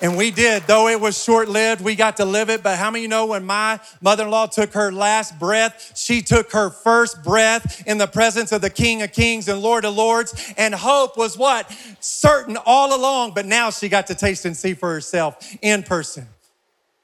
And 0.00 0.16
we 0.16 0.30
did, 0.30 0.62
though 0.68 0.86
it 0.86 1.00
was 1.00 1.20
short 1.20 1.48
lived, 1.48 1.82
we 1.82 1.96
got 1.96 2.18
to 2.18 2.24
live 2.24 2.50
it. 2.50 2.62
But 2.62 2.78
how 2.78 2.88
many 2.88 3.08
know 3.08 3.26
when 3.26 3.44
my 3.44 3.80
mother 4.00 4.24
in 4.24 4.30
law 4.30 4.46
took 4.46 4.72
her 4.74 4.92
last 4.92 5.40
breath, 5.40 5.92
she 5.96 6.22
took 6.22 6.52
her 6.52 6.70
first 6.70 7.24
breath 7.24 7.82
in 7.84 7.98
the 7.98 8.06
presence 8.06 8.52
of 8.52 8.60
the 8.60 8.70
King 8.70 9.02
of 9.02 9.12
Kings 9.12 9.48
and 9.48 9.60
Lord 9.60 9.84
of 9.84 9.96
Lords? 9.96 10.52
And 10.56 10.72
hope 10.72 11.16
was 11.16 11.36
what? 11.36 11.68
Certain 11.98 12.56
all 12.64 12.96
along, 12.96 13.32
but 13.34 13.44
now 13.44 13.70
she 13.70 13.88
got 13.88 14.06
to 14.06 14.14
taste 14.14 14.44
and 14.44 14.56
see 14.56 14.74
for 14.74 14.92
herself 14.92 15.56
in 15.62 15.82
person. 15.82 16.28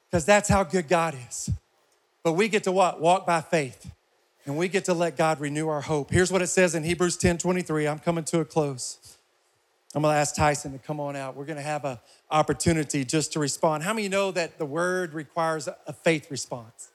Because 0.09 0.23
that's 0.23 0.47
how 0.47 0.63
good 0.63 0.87
God 0.87 1.17
is. 1.29 1.49
But 2.23 2.33
we 2.33 2.47
get 2.47 2.63
to 2.63 2.71
what? 2.71 3.01
Walk 3.01 3.25
by 3.25 3.41
faith. 3.41 3.91
And 4.45 4.55
we 4.55 4.69
get 4.69 4.85
to 4.85 4.93
let 4.93 5.17
God 5.17 5.41
renew 5.41 5.67
our 5.67 5.81
hope. 5.81 6.11
Here's 6.11 6.31
what 6.31 6.41
it 6.41 6.47
says 6.47 6.75
in 6.75 6.83
Hebrews 6.83 7.17
10 7.17 7.39
23. 7.39 7.87
I'm 7.87 7.99
coming 7.99 8.23
to 8.25 8.39
a 8.39 8.45
close. 8.45 9.04
I'm 9.95 10.01
gonna 10.01 10.17
ask 10.17 10.35
Tyson 10.35 10.73
to 10.73 10.77
come 10.77 10.99
on 10.99 11.15
out. 11.15 11.37
We're 11.37 11.45
gonna 11.45 11.61
have 11.61 11.85
an 11.85 11.97
opportunity 12.29 13.05
just 13.05 13.31
to 13.31 13.39
respond. 13.39 13.81
How 13.83 13.93
many 13.93 14.09
know 14.09 14.29
that 14.31 14.57
the 14.57 14.65
word 14.65 15.13
requires 15.13 15.69
a 15.69 15.93
faith 15.93 16.29
response? 16.29 16.89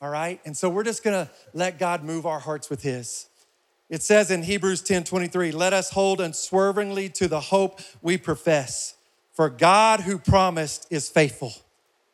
All 0.00 0.10
right? 0.10 0.40
And 0.44 0.56
so 0.56 0.70
we're 0.70 0.84
just 0.84 1.02
gonna 1.02 1.28
let 1.54 1.76
God 1.76 2.04
move 2.04 2.24
our 2.24 2.38
hearts 2.38 2.70
with 2.70 2.82
his. 2.82 3.26
It 3.90 4.00
says 4.00 4.30
in 4.30 4.44
Hebrews 4.44 4.82
10 4.82 5.02
23, 5.02 5.50
let 5.50 5.72
us 5.72 5.90
hold 5.90 6.20
unswervingly 6.20 7.08
to 7.10 7.26
the 7.26 7.40
hope 7.40 7.80
we 8.00 8.16
profess. 8.16 8.94
For 9.32 9.50
God 9.50 10.00
who 10.00 10.16
promised 10.16 10.86
is 10.88 11.08
faithful. 11.08 11.52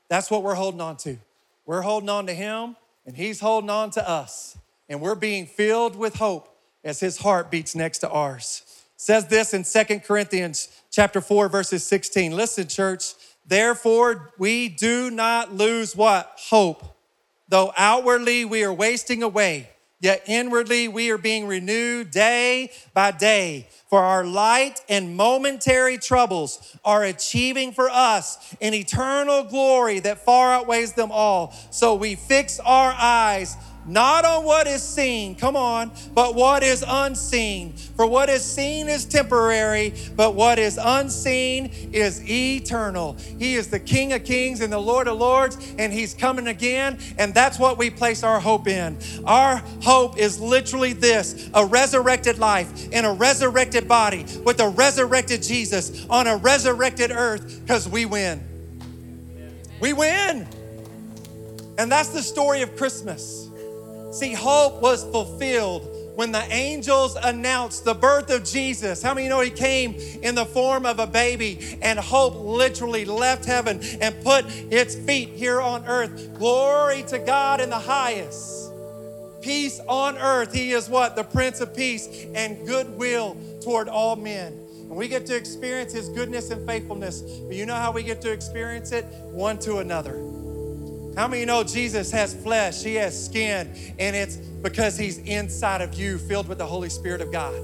That's 0.09 0.31
what 0.31 0.43
we're 0.43 0.55
holding 0.55 0.81
on 0.81 0.97
to. 0.99 1.19
We're 1.67 1.83
holding 1.83 2.09
on 2.09 2.27
to 2.27 2.35
him, 2.35 2.77
and 3.05 3.15
he's 3.17 3.41
holding 3.41 3.71
on 3.71 3.91
to 3.91 4.09
us. 4.09 4.57
And 4.89 5.03
we're 5.03 5.15
being 5.15 5.45
filled 5.45 5.95
with 5.95 6.17
hope 6.17 6.57
as 6.83 7.01
his 7.01 7.19
heart 7.19 7.51
beats 7.51 7.77
next 7.77 7.99
to 7.99 8.11
ours 8.11 8.82
says 9.03 9.27
this 9.27 9.53
in 9.53 9.65
Second 9.65 10.05
Corinthians 10.05 10.69
chapter 10.93 11.21
4 11.21 11.49
verses 11.49 11.85
16. 11.85 12.37
Listen 12.37 12.69
church, 12.69 13.15
therefore 13.45 14.33
we 14.39 14.69
do 14.69 15.11
not 15.11 15.53
lose 15.53 15.97
what? 15.97 16.39
Hope. 16.51 16.97
Though 17.49 17.73
outwardly 17.77 18.45
we 18.45 18.63
are 18.63 18.73
wasting 18.73 19.25
away, 19.25 19.71
yet 19.99 20.23
inwardly 20.29 20.87
we 20.87 21.11
are 21.11 21.19
being 21.19 21.49
renewed 21.49 22.13
day 22.13 22.71
by 22.95 23.11
day. 23.11 23.67
For 23.91 23.99
our 23.99 24.25
light 24.25 24.81
and 24.89 25.17
momentary 25.17 25.99
troubles 25.99 26.77
are 26.85 27.03
achieving 27.03 27.73
for 27.73 27.91
us 27.91 28.55
an 28.61 28.73
eternal 28.73 29.43
glory 29.43 29.99
that 29.99 30.25
far 30.25 30.53
outweighs 30.53 30.93
them 30.93 31.11
all. 31.11 31.53
So 31.73 31.97
we 31.97 32.15
fix 32.15 32.61
our 32.61 32.95
eyes 32.97 33.57
not 33.87 34.25
on 34.25 34.45
what 34.45 34.67
is 34.67 34.83
seen, 34.83 35.35
come 35.35 35.57
on, 35.57 35.91
but 36.15 36.35
what 36.35 36.63
is 36.63 36.85
unseen. 36.87 37.73
For 37.97 38.07
what 38.07 38.29
is 38.29 38.45
seen 38.45 38.89
is 38.89 39.05
temporary, 39.05 39.95
but 40.17 40.35
what 40.35 40.59
is 40.59 40.79
unseen 40.83 41.67
is 41.93 42.23
eternal. 42.29 43.17
He 43.39 43.55
is 43.55 43.69
the 43.69 43.81
King 43.81 44.13
of 44.13 44.25
kings 44.25 44.61
and 44.61 44.73
the 44.73 44.79
Lord 44.79 45.09
of 45.09 45.19
lords, 45.19 45.57
and 45.79 45.93
He's 45.93 46.15
coming 46.15 46.47
again, 46.47 46.99
and 47.19 47.35
that's 47.35 47.59
what 47.59 47.79
we 47.79 47.91
place 47.91 48.23
our 48.23 48.41
hope 48.41 48.69
in. 48.69 48.99
Our 49.25 49.57
hope 49.83 50.19
is 50.19 50.41
literally 50.41 50.93
this 50.93 51.51
a 51.55 51.65
resurrected 51.65 52.39
life 52.39 52.93
in 52.93 53.05
a 53.05 53.13
resurrected 53.13 53.89
body 53.89 54.25
with 54.45 54.61
a 54.61 54.69
resurrected 54.69 55.43
Jesus 55.43 56.07
on 56.09 56.27
a 56.27 56.37
resurrected 56.37 57.11
earth 57.11 57.61
because 57.63 57.89
we 57.89 58.07
win. 58.07 58.43
We 59.81 59.93
win. 59.93 60.47
And 61.79 61.91
that's 61.91 62.11
the 62.11 62.23
story 62.23 62.63
of 62.63 62.77
Christmas. 62.77 63.49
See, 64.13 64.35
hope 64.35 64.83
was 64.83 65.05
fulfilled 65.05 65.89
when 66.17 66.33
the 66.33 66.45
angels 66.53 67.17
announced 67.17 67.87
the 67.87 67.95
birth 67.95 68.31
of 68.31 68.45
Jesus. 68.45 69.03
How 69.03 69.15
many 69.15 69.29
know 69.29 69.41
he 69.41 69.51
came 69.51 69.95
in 70.23 70.35
the 70.35 70.45
form 70.45 70.85
of 70.85 70.99
a 70.99 71.07
baby 71.07 71.79
and 71.81 71.99
hope 71.99 72.35
literally 72.37 73.07
left 73.07 73.47
heaven 73.47 73.81
and 74.01 74.23
put 74.23 74.45
its 74.71 74.95
feet 74.95 75.31
here 75.31 75.63
on 75.63 75.87
earth? 75.87 76.35
Glory 76.39 77.03
to 77.05 77.19
God 77.19 77.63
in 77.63 77.71
the 77.71 77.79
highest. 77.79 78.71
Peace 79.41 79.81
on 79.89 80.19
earth. 80.19 80.53
He 80.53 80.73
is 80.73 80.91
what? 80.91 81.17
The 81.17 81.25
Prince 81.25 81.63
of 81.63 81.75
Peace 81.75 82.27
and 82.35 82.67
goodwill 82.67 83.37
toward 83.63 83.89
all 83.89 84.15
men. 84.17 84.53
And 84.53 84.91
we 84.91 85.09
get 85.09 85.25
to 85.27 85.37
experience 85.37 85.95
his 85.95 86.11
goodness 86.11 86.51
and 86.51 86.67
faithfulness. 86.67 87.23
But 87.23 87.57
you 87.57 87.65
know 87.65 87.75
how 87.75 87.93
we 87.93 88.03
get 88.03 88.21
to 88.21 88.31
experience 88.31 88.93
it? 88.93 89.07
One 89.31 89.59
to 89.61 89.79
another. 89.79 90.42
How 91.17 91.29
many 91.29 91.45
know 91.45 91.63
Jesus 91.63 92.11
has 92.11 92.35
flesh, 92.35 92.83
he 92.83 92.95
has 92.95 93.27
skin, 93.27 93.71
and 93.99 94.17
it's 94.17 94.37
because 94.37 94.97
he's 94.97 95.19
inside 95.19 95.83
of 95.83 95.95
you, 95.95 96.17
filled 96.17 96.49
with 96.49 96.59
the 96.59 96.67
Holy 96.67 96.89
Spirit 96.89 97.21
of 97.21 97.31
God. 97.31 97.55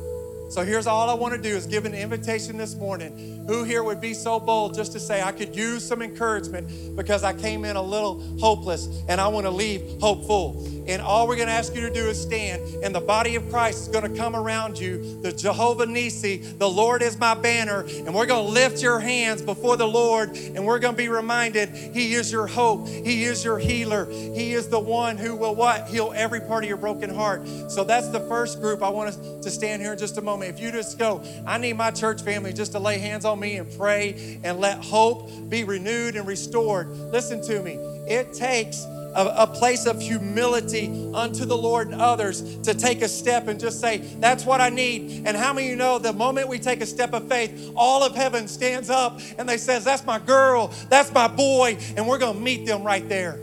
So 0.50 0.64
here's 0.64 0.86
all 0.86 1.10
I 1.10 1.14
want 1.14 1.34
to 1.34 1.40
do 1.40 1.54
is 1.54 1.66
give 1.66 1.84
an 1.84 1.94
invitation 1.94 2.56
this 2.56 2.74
morning. 2.74 3.44
Who 3.46 3.64
here 3.64 3.82
would 3.82 4.00
be 4.00 4.14
so 4.14 4.40
bold 4.40 4.74
just 4.74 4.92
to 4.92 5.00
say, 5.00 5.22
I 5.22 5.32
could 5.32 5.54
use 5.54 5.86
some 5.86 6.00
encouragement 6.00 6.96
because 6.96 7.22
I 7.22 7.34
came 7.34 7.66
in 7.66 7.76
a 7.76 7.82
little 7.82 8.22
hopeless 8.38 8.88
and 9.08 9.20
I 9.20 9.28
want 9.28 9.44
to 9.44 9.50
leave 9.50 10.00
hopeful? 10.00 10.66
And 10.88 11.02
all 11.02 11.28
we're 11.28 11.36
going 11.36 11.48
to 11.48 11.54
ask 11.54 11.74
you 11.74 11.82
to 11.82 11.90
do 11.90 12.08
is 12.08 12.20
stand, 12.20 12.62
and 12.82 12.94
the 12.94 13.00
body 13.00 13.36
of 13.36 13.48
Christ 13.50 13.82
is 13.82 13.88
going 13.88 14.10
to 14.10 14.18
come 14.18 14.34
around 14.34 14.78
you. 14.78 15.20
The 15.20 15.32
Jehovah 15.32 15.84
Nissi, 15.84 16.58
the 16.58 16.68
Lord 16.68 17.02
is 17.02 17.18
my 17.18 17.34
banner, 17.34 17.84
and 17.86 18.14
we're 18.14 18.26
going 18.26 18.46
to 18.46 18.52
lift 18.52 18.82
your 18.82 18.98
hands 18.98 19.42
before 19.42 19.76
the 19.76 19.86
Lord, 19.86 20.36
and 20.36 20.64
we're 20.64 20.78
going 20.78 20.94
to 20.94 20.98
be 20.98 21.08
reminded 21.08 21.68
He 21.68 22.14
is 22.14 22.32
your 22.32 22.46
hope, 22.46 22.88
He 22.88 23.24
is 23.24 23.44
your 23.44 23.58
healer, 23.58 24.06
He 24.06 24.54
is 24.54 24.68
the 24.68 24.80
one 24.80 25.18
who 25.18 25.36
will 25.36 25.54
what? 25.54 25.88
Heal 25.88 26.12
every 26.14 26.40
part 26.40 26.64
of 26.64 26.68
your 26.68 26.78
broken 26.78 27.14
heart. 27.14 27.46
So 27.68 27.84
that's 27.84 28.08
the 28.08 28.20
first 28.20 28.60
group. 28.60 28.82
I 28.82 28.88
want 28.88 29.10
us 29.10 29.16
to 29.44 29.50
stand 29.50 29.82
here 29.82 29.92
in 29.92 29.98
just 29.98 30.16
a 30.16 30.22
moment. 30.22 30.54
If 30.54 30.60
you 30.60 30.72
just 30.72 30.98
go, 30.98 31.22
I 31.46 31.58
need 31.58 31.74
my 31.74 31.90
church 31.90 32.22
family 32.22 32.52
just 32.52 32.72
to 32.72 32.78
lay 32.78 32.98
hands 32.98 33.24
on 33.26 33.38
me 33.38 33.56
and 33.56 33.70
pray 33.76 34.40
and 34.42 34.58
let 34.58 34.82
hope 34.82 35.30
be 35.50 35.64
renewed 35.64 36.16
and 36.16 36.26
restored. 36.26 36.88
Listen 36.88 37.42
to 37.42 37.62
me. 37.62 37.74
It 38.08 38.32
takes 38.32 38.86
a, 39.14 39.42
a 39.42 39.46
place 39.46 39.86
of 39.86 40.00
humility 40.00 41.10
unto 41.14 41.44
the 41.44 41.56
Lord 41.56 41.88
and 41.88 42.00
others 42.00 42.56
to 42.60 42.74
take 42.74 43.02
a 43.02 43.08
step 43.08 43.48
and 43.48 43.58
just 43.58 43.80
say, 43.80 43.98
That's 44.20 44.44
what 44.44 44.60
I 44.60 44.68
need. 44.68 45.26
And 45.26 45.36
how 45.36 45.52
many 45.52 45.68
of 45.68 45.70
you 45.70 45.76
know 45.76 45.98
the 45.98 46.12
moment 46.12 46.48
we 46.48 46.58
take 46.58 46.80
a 46.80 46.86
step 46.86 47.12
of 47.12 47.28
faith, 47.28 47.72
all 47.76 48.02
of 48.02 48.14
heaven 48.14 48.48
stands 48.48 48.90
up 48.90 49.20
and 49.38 49.48
they 49.48 49.58
says, 49.58 49.84
That's 49.84 50.04
my 50.04 50.18
girl, 50.18 50.72
that's 50.88 51.12
my 51.12 51.28
boy, 51.28 51.78
and 51.96 52.06
we're 52.06 52.18
gonna 52.18 52.38
meet 52.38 52.66
them 52.66 52.82
right 52.84 53.08
there. 53.08 53.34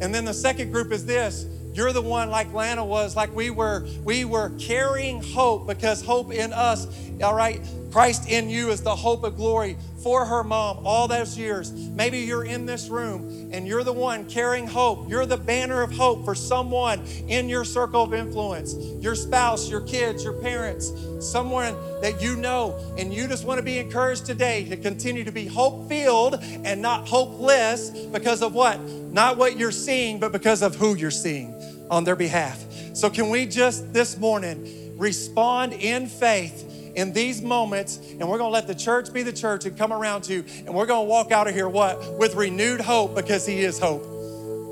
And 0.00 0.14
then 0.14 0.24
the 0.24 0.34
second 0.34 0.72
group 0.72 0.92
is 0.92 1.06
this 1.06 1.46
you're 1.76 1.92
the 1.92 2.00
one 2.00 2.30
like 2.30 2.50
Lana 2.54 2.82
was, 2.82 3.14
like 3.16 3.34
we 3.34 3.50
were, 3.50 3.86
we 4.02 4.24
were 4.24 4.50
carrying 4.58 5.22
hope 5.22 5.66
because 5.66 6.00
hope 6.02 6.32
in 6.32 6.54
us, 6.54 6.86
all 7.22 7.34
right, 7.34 7.60
Christ 7.96 8.28
in 8.28 8.50
you 8.50 8.68
is 8.68 8.82
the 8.82 8.94
hope 8.94 9.24
of 9.24 9.36
glory 9.36 9.78
for 10.02 10.26
her 10.26 10.44
mom 10.44 10.84
all 10.84 11.08
those 11.08 11.38
years. 11.38 11.72
Maybe 11.72 12.18
you're 12.18 12.44
in 12.44 12.66
this 12.66 12.90
room 12.90 13.48
and 13.54 13.66
you're 13.66 13.84
the 13.84 13.92
one 13.94 14.28
carrying 14.28 14.66
hope. 14.66 15.08
You're 15.08 15.24
the 15.24 15.38
banner 15.38 15.80
of 15.80 15.92
hope 15.92 16.22
for 16.26 16.34
someone 16.34 17.02
in 17.26 17.48
your 17.48 17.64
circle 17.64 18.02
of 18.02 18.12
influence 18.12 18.74
your 19.02 19.14
spouse, 19.14 19.70
your 19.70 19.80
kids, 19.80 20.22
your 20.22 20.34
parents, 20.34 20.92
someone 21.20 21.74
that 22.02 22.20
you 22.20 22.36
know. 22.36 22.78
And 22.98 23.14
you 23.14 23.26
just 23.28 23.46
want 23.46 23.60
to 23.60 23.64
be 23.64 23.78
encouraged 23.78 24.26
today 24.26 24.68
to 24.68 24.76
continue 24.76 25.24
to 25.24 25.32
be 25.32 25.46
hope 25.46 25.88
filled 25.88 26.34
and 26.42 26.82
not 26.82 27.08
hopeless 27.08 27.88
because 27.88 28.42
of 28.42 28.52
what? 28.52 28.78
Not 28.78 29.38
what 29.38 29.56
you're 29.56 29.72
seeing, 29.72 30.20
but 30.20 30.32
because 30.32 30.60
of 30.60 30.74
who 30.74 30.96
you're 30.96 31.10
seeing 31.10 31.54
on 31.90 32.04
their 32.04 32.14
behalf. 32.14 32.62
So, 32.92 33.08
can 33.08 33.30
we 33.30 33.46
just 33.46 33.90
this 33.94 34.18
morning 34.18 34.98
respond 34.98 35.72
in 35.72 36.08
faith? 36.08 36.65
In 36.96 37.12
these 37.12 37.42
moments, 37.42 37.98
and 37.98 38.28
we're 38.28 38.38
gonna 38.38 38.50
let 38.50 38.66
the 38.66 38.74
church 38.74 39.12
be 39.12 39.22
the 39.22 39.32
church 39.32 39.64
and 39.66 39.78
come 39.78 39.92
around 39.92 40.22
to 40.22 40.34
you, 40.34 40.44
and 40.66 40.74
we're 40.74 40.86
gonna 40.86 41.04
walk 41.04 41.30
out 41.30 41.46
of 41.46 41.54
here 41.54 41.68
what? 41.68 42.18
With 42.18 42.34
renewed 42.34 42.80
hope 42.80 43.14
because 43.14 43.46
He 43.46 43.60
is 43.60 43.78
hope. 43.78 44.16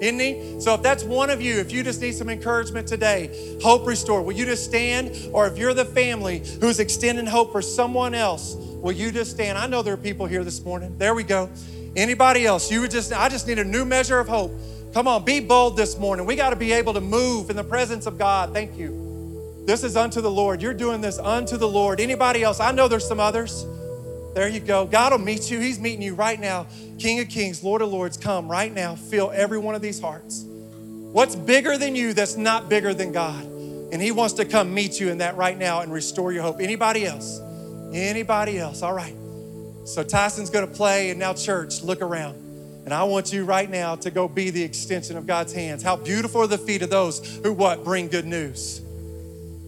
Isn't 0.01 0.19
he? 0.19 0.61
So 0.61 0.75
if 0.75 0.83
that's 0.83 1.05
one 1.05 1.31
of 1.31 1.41
you, 1.41 1.59
if 1.61 1.73
you 1.73 1.83
just 1.83 2.01
need 2.01 2.15
some 2.15 2.29
encouragement 2.29 2.89
today, 2.89 3.59
hope 3.63 3.87
restored, 3.87 4.27
will 4.27 4.33
you 4.35 4.45
just 4.45 4.65
stand? 4.65 5.17
Or 5.33 5.47
if 5.47 5.57
you're 5.57 5.73
the 5.73 5.85
family 5.85 6.43
who's 6.61 6.81
extending 6.81 7.27
hope 7.27 7.53
for 7.53 7.63
someone 7.63 8.13
else, 8.13 8.55
will 8.55 8.93
you 8.93 9.13
just 9.13 9.31
stand? 9.31 9.57
I 9.57 9.67
know 9.67 9.83
there 9.83 9.95
are 9.95 9.97
people 9.97 10.27
here 10.27 10.45
this 10.45 10.63
morning. 10.63 10.99
There 10.99 11.15
we 11.15 11.23
go. 11.23 11.49
Anybody 11.97 12.45
else? 12.45 12.71
You 12.71 12.81
would 12.81 12.91
just, 12.91 13.13
I 13.13 13.29
just 13.29 13.47
need 13.47 13.59
a 13.59 13.65
new 13.65 13.85
measure 13.85 14.19
of 14.19 14.27
hope. 14.27 14.53
Come 14.93 15.09
on, 15.09 15.25
be 15.25 15.41
bold 15.41 15.77
this 15.77 15.97
morning. 15.97 16.27
We 16.27 16.37
got 16.37 16.51
to 16.51 16.57
be 16.57 16.73
able 16.73 16.95
to 16.95 17.01
move 17.01 17.51
in 17.51 17.57
the 17.57 17.65
presence 17.65 18.07
of 18.07 18.19
God. 18.19 18.53
Thank 18.53 18.77
you. 18.77 19.04
This 19.65 19.83
is 19.83 19.97
unto 19.97 20.21
the 20.21 20.31
Lord. 20.31 20.61
You're 20.61 20.75
doing 20.75 21.01
this 21.01 21.19
unto 21.19 21.57
the 21.57 21.69
Lord. 21.69 22.01
Anybody 22.01 22.43
else? 22.43 22.61
I 22.61 22.73
know 22.73 22.89
there's 22.89 23.07
some 23.07 23.21
others. 23.21 23.65
There 24.35 24.49
you 24.49 24.61
go. 24.61 24.85
God 24.85 25.13
will 25.13 25.19
meet 25.19 25.51
you. 25.51 25.61
He's 25.61 25.79
meeting 25.79 26.03
you 26.03 26.15
right 26.15 26.39
now. 26.39 26.67
King 26.99 27.21
of 27.21 27.29
Kings, 27.29 27.63
Lord 27.63 27.83
of 27.83 27.91
Lords, 27.91 28.17
come 28.17 28.49
right 28.49 28.73
now. 28.73 28.97
Fill 28.97 29.31
every 29.31 29.59
one 29.59 29.75
of 29.75 29.81
these 29.81 30.01
hearts. 30.01 30.45
What's 30.45 31.37
bigger 31.37 31.79
than 31.79 31.95
you 31.95 32.13
that's 32.13 32.37
not 32.37 32.69
bigger 32.69 32.93
than 32.93 33.13
God? 33.13 33.45
And 33.45 34.03
He 34.03 34.11
wants 34.11 34.35
to 34.35 34.45
come 34.45 34.75
meet 34.75 34.99
you 34.99 35.11
in 35.11 35.19
that 35.19 35.37
right 35.37 35.57
now 35.57 35.81
and 35.81 35.93
restore 35.93 36.33
your 36.33 36.43
hope. 36.43 36.61
Anybody 36.61 37.07
else? 37.07 37.41
Anybody 37.93 38.59
else? 38.59 38.83
All 38.83 38.93
right. 38.93 39.15
So 39.85 40.03
Tyson's 40.03 40.51
going 40.51 40.67
to 40.67 40.73
play, 40.73 41.11
and 41.11 41.21
now, 41.21 41.33
church, 41.33 41.83
look 41.83 42.03
around. 42.03 42.35
And 42.85 42.93
I 42.93 43.05
want 43.05 43.33
you 43.33 43.45
right 43.45 43.71
now 43.71 43.95
to 43.97 44.11
go 44.11 44.27
be 44.27 44.51
the 44.51 44.63
extension 44.63 45.17
of 45.17 45.27
God's 45.27 45.53
hands. 45.53 45.83
How 45.83 45.97
beautiful 45.97 46.43
are 46.43 46.47
the 46.47 46.59
feet 46.59 46.83
of 46.83 46.91
those 46.91 47.41
who 47.43 47.53
what? 47.53 47.85
Bring 47.85 48.09
good 48.09 48.27
news. 48.27 48.84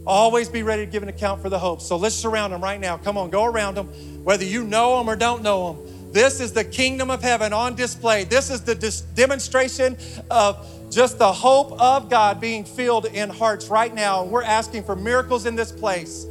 Always 0.07 0.49
be 0.49 0.63
ready 0.63 0.87
to 0.87 0.91
give 0.91 1.03
an 1.03 1.09
account 1.09 1.43
for 1.43 1.49
the 1.49 1.59
hope. 1.59 1.81
So 1.81 1.97
let's 1.97 2.15
surround 2.15 2.53
them 2.53 2.63
right 2.63 2.81
now. 2.81 2.97
Come 2.97 3.19
on, 3.19 3.31
go 3.31 3.45
around 3.45 3.75
them, 3.75 3.89
whether 4.23 4.45
you 4.45 4.63
know 4.65 4.99
them 4.99 5.11
or 5.11 5.17
don't 5.17 5.43
know 5.43 5.73
them. 5.73 6.13
This 6.13 6.41
is 6.41 6.53
the 6.53 6.65
kingdom 6.65 7.11
of 7.11 7.23
heaven 7.23 7.53
on 7.53 7.75
display. 7.75 8.25
This 8.25 8.49
is 8.49 8.63
the 8.63 8.75
dis- 8.75 9.01
demonstration 9.01 9.97
of 10.31 10.67
just 10.91 11.19
the 11.19 11.33
hope 11.33 11.79
of 11.81 12.09
God 12.09 12.41
being 12.41 12.65
filled 12.65 13.07
in 13.07 13.29
hearts 13.29 13.69
right 13.69 13.93
now. 13.93 14.23
And 14.23 14.31
we're 14.31 14.45
asking 14.45 14.85
for 14.85 14.97
miracles 14.97 15.45
in 15.45 15.57
this 15.57 15.73
place. 15.73 16.25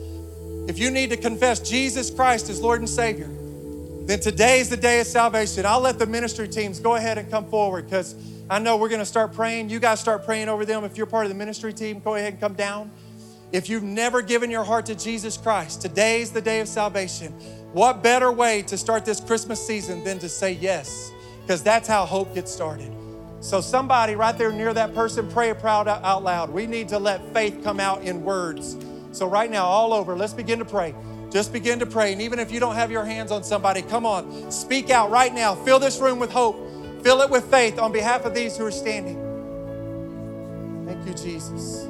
If 0.67 0.79
you 0.79 0.89
need 0.89 1.11
to 1.11 1.17
confess 1.17 1.59
Jesus 1.59 2.09
Christ 2.09 2.49
as 2.49 2.61
Lord 2.61 2.79
and 2.79 2.89
Savior, 2.89 3.29
then 4.07 4.19
today 4.19 4.59
is 4.59 4.69
the 4.69 4.77
day 4.77 4.99
of 4.99 5.07
salvation. 5.07 5.65
I'll 5.65 5.81
let 5.81 5.99
the 5.99 6.05
ministry 6.05 6.47
teams 6.47 6.79
go 6.79 6.95
ahead 6.95 7.17
and 7.17 7.29
come 7.29 7.45
forward 7.49 7.85
because 7.85 8.15
I 8.49 8.59
know 8.59 8.77
we're 8.77 8.89
going 8.89 8.99
to 9.01 9.05
start 9.05 9.33
praying. 9.33 9.69
You 9.69 9.79
guys 9.79 9.99
start 9.99 10.25
praying 10.25 10.49
over 10.49 10.65
them. 10.65 10.83
If 10.83 10.97
you're 10.97 11.05
part 11.05 11.25
of 11.25 11.29
the 11.29 11.37
ministry 11.37 11.73
team, 11.73 11.99
go 11.99 12.15
ahead 12.15 12.33
and 12.33 12.39
come 12.39 12.53
down. 12.53 12.91
If 13.55 13.69
you've 13.69 13.83
never 13.83 14.21
given 14.21 14.51
your 14.51 14.65
heart 14.65 14.85
to 14.87 14.95
Jesus 14.95 15.37
Christ, 15.37 15.81
today's 15.81 16.29
the 16.29 16.41
day 16.41 16.59
of 16.59 16.67
salvation. 16.67 17.31
What 17.71 18.03
better 18.03 18.29
way 18.29 18.63
to 18.63 18.77
start 18.77 19.05
this 19.05 19.21
Christmas 19.21 19.65
season 19.65 20.03
than 20.03 20.19
to 20.19 20.27
say 20.27 20.51
yes? 20.51 21.13
Because 21.41 21.63
that's 21.63 21.87
how 21.87 22.05
hope 22.05 22.35
gets 22.35 22.51
started. 22.51 22.91
So, 23.39 23.61
somebody 23.61 24.15
right 24.15 24.37
there 24.37 24.51
near 24.51 24.73
that 24.73 24.93
person, 24.93 25.29
pray 25.29 25.53
proud 25.53 25.87
out 25.87 26.21
loud. 26.21 26.49
We 26.49 26.67
need 26.67 26.89
to 26.89 26.99
let 26.99 27.33
faith 27.33 27.61
come 27.63 27.79
out 27.79 28.03
in 28.03 28.25
words. 28.25 28.75
So, 29.13 29.25
right 29.25 29.49
now, 29.49 29.63
all 29.63 29.93
over, 29.93 30.17
let's 30.17 30.33
begin 30.33 30.59
to 30.59 30.65
pray. 30.65 30.93
Just 31.31 31.53
begin 31.53 31.79
to 31.79 31.85
pray. 31.85 32.11
And 32.11 32.21
even 32.21 32.39
if 32.39 32.51
you 32.51 32.59
don't 32.59 32.75
have 32.75 32.91
your 32.91 33.05
hands 33.05 33.31
on 33.31 33.41
somebody, 33.41 33.83
come 33.83 34.05
on, 34.05 34.51
speak 34.51 34.89
out 34.89 35.11
right 35.11 35.33
now. 35.33 35.55
Fill 35.55 35.79
this 35.79 36.01
room 36.01 36.19
with 36.19 36.29
hope. 36.29 36.57
Fill 37.03 37.21
it 37.21 37.29
with 37.29 37.49
faith 37.49 37.79
on 37.79 37.93
behalf 37.93 38.25
of 38.25 38.35
these 38.35 38.57
who 38.57 38.65
are 38.65 38.71
standing. 38.71 39.15
Thank 40.85 41.07
you, 41.07 41.13
Jesus. 41.13 41.87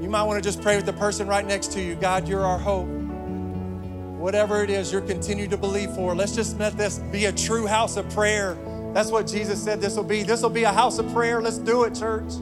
You 0.00 0.08
might 0.08 0.22
want 0.22 0.42
to 0.42 0.48
just 0.48 0.62
pray 0.62 0.76
with 0.76 0.86
the 0.86 0.92
person 0.92 1.26
right 1.26 1.44
next 1.44 1.72
to 1.72 1.82
you. 1.82 1.96
God, 1.96 2.28
you're 2.28 2.44
our 2.44 2.58
hope. 2.58 2.86
Whatever 2.86 4.62
it 4.62 4.70
is 4.70 4.92
you're 4.92 5.00
continuing 5.00 5.50
to 5.50 5.56
believe 5.56 5.90
for, 5.92 6.14
let's 6.14 6.34
just 6.34 6.58
let 6.58 6.76
this 6.76 6.98
be 7.10 7.26
a 7.26 7.32
true 7.32 7.66
house 7.66 7.96
of 7.96 8.08
prayer. 8.10 8.56
That's 8.94 9.10
what 9.10 9.26
Jesus 9.26 9.62
said 9.62 9.80
this 9.80 9.96
will 9.96 10.04
be. 10.04 10.22
This 10.22 10.42
will 10.42 10.50
be 10.50 10.64
a 10.64 10.72
house 10.72 10.98
of 10.98 11.12
prayer. 11.12 11.40
Let's 11.42 11.58
do 11.58 11.84
it, 11.84 11.94
church. 11.94 12.32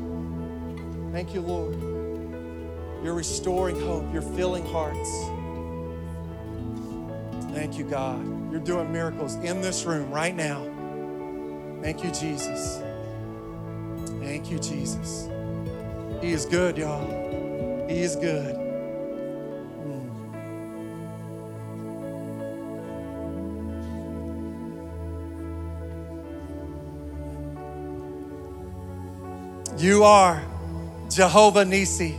Thank 1.12 1.34
you, 1.34 1.40
Lord. 1.40 1.80
You're 3.02 3.14
restoring 3.14 3.80
hope. 3.80 4.04
You're 4.12 4.22
filling 4.22 4.66
hearts. 4.66 5.10
Thank 7.54 7.78
you, 7.78 7.84
God. 7.84 8.50
You're 8.50 8.60
doing 8.60 8.92
miracles 8.92 9.36
in 9.36 9.60
this 9.60 9.84
room 9.84 10.10
right 10.10 10.34
now. 10.34 10.62
Thank 11.82 12.04
you, 12.04 12.10
Jesus. 12.10 12.82
Thank 14.20 14.50
you, 14.50 14.58
Jesus. 14.58 15.28
He 16.20 16.32
is 16.32 16.46
good, 16.46 16.76
y'all. 16.76 17.35
He 17.88 18.02
is 18.02 18.16
good. 18.16 18.56
Hmm. 19.82 20.08
You 29.78 30.04
are 30.04 30.42
Jehovah 31.10 31.64
Nissi. 31.64 32.18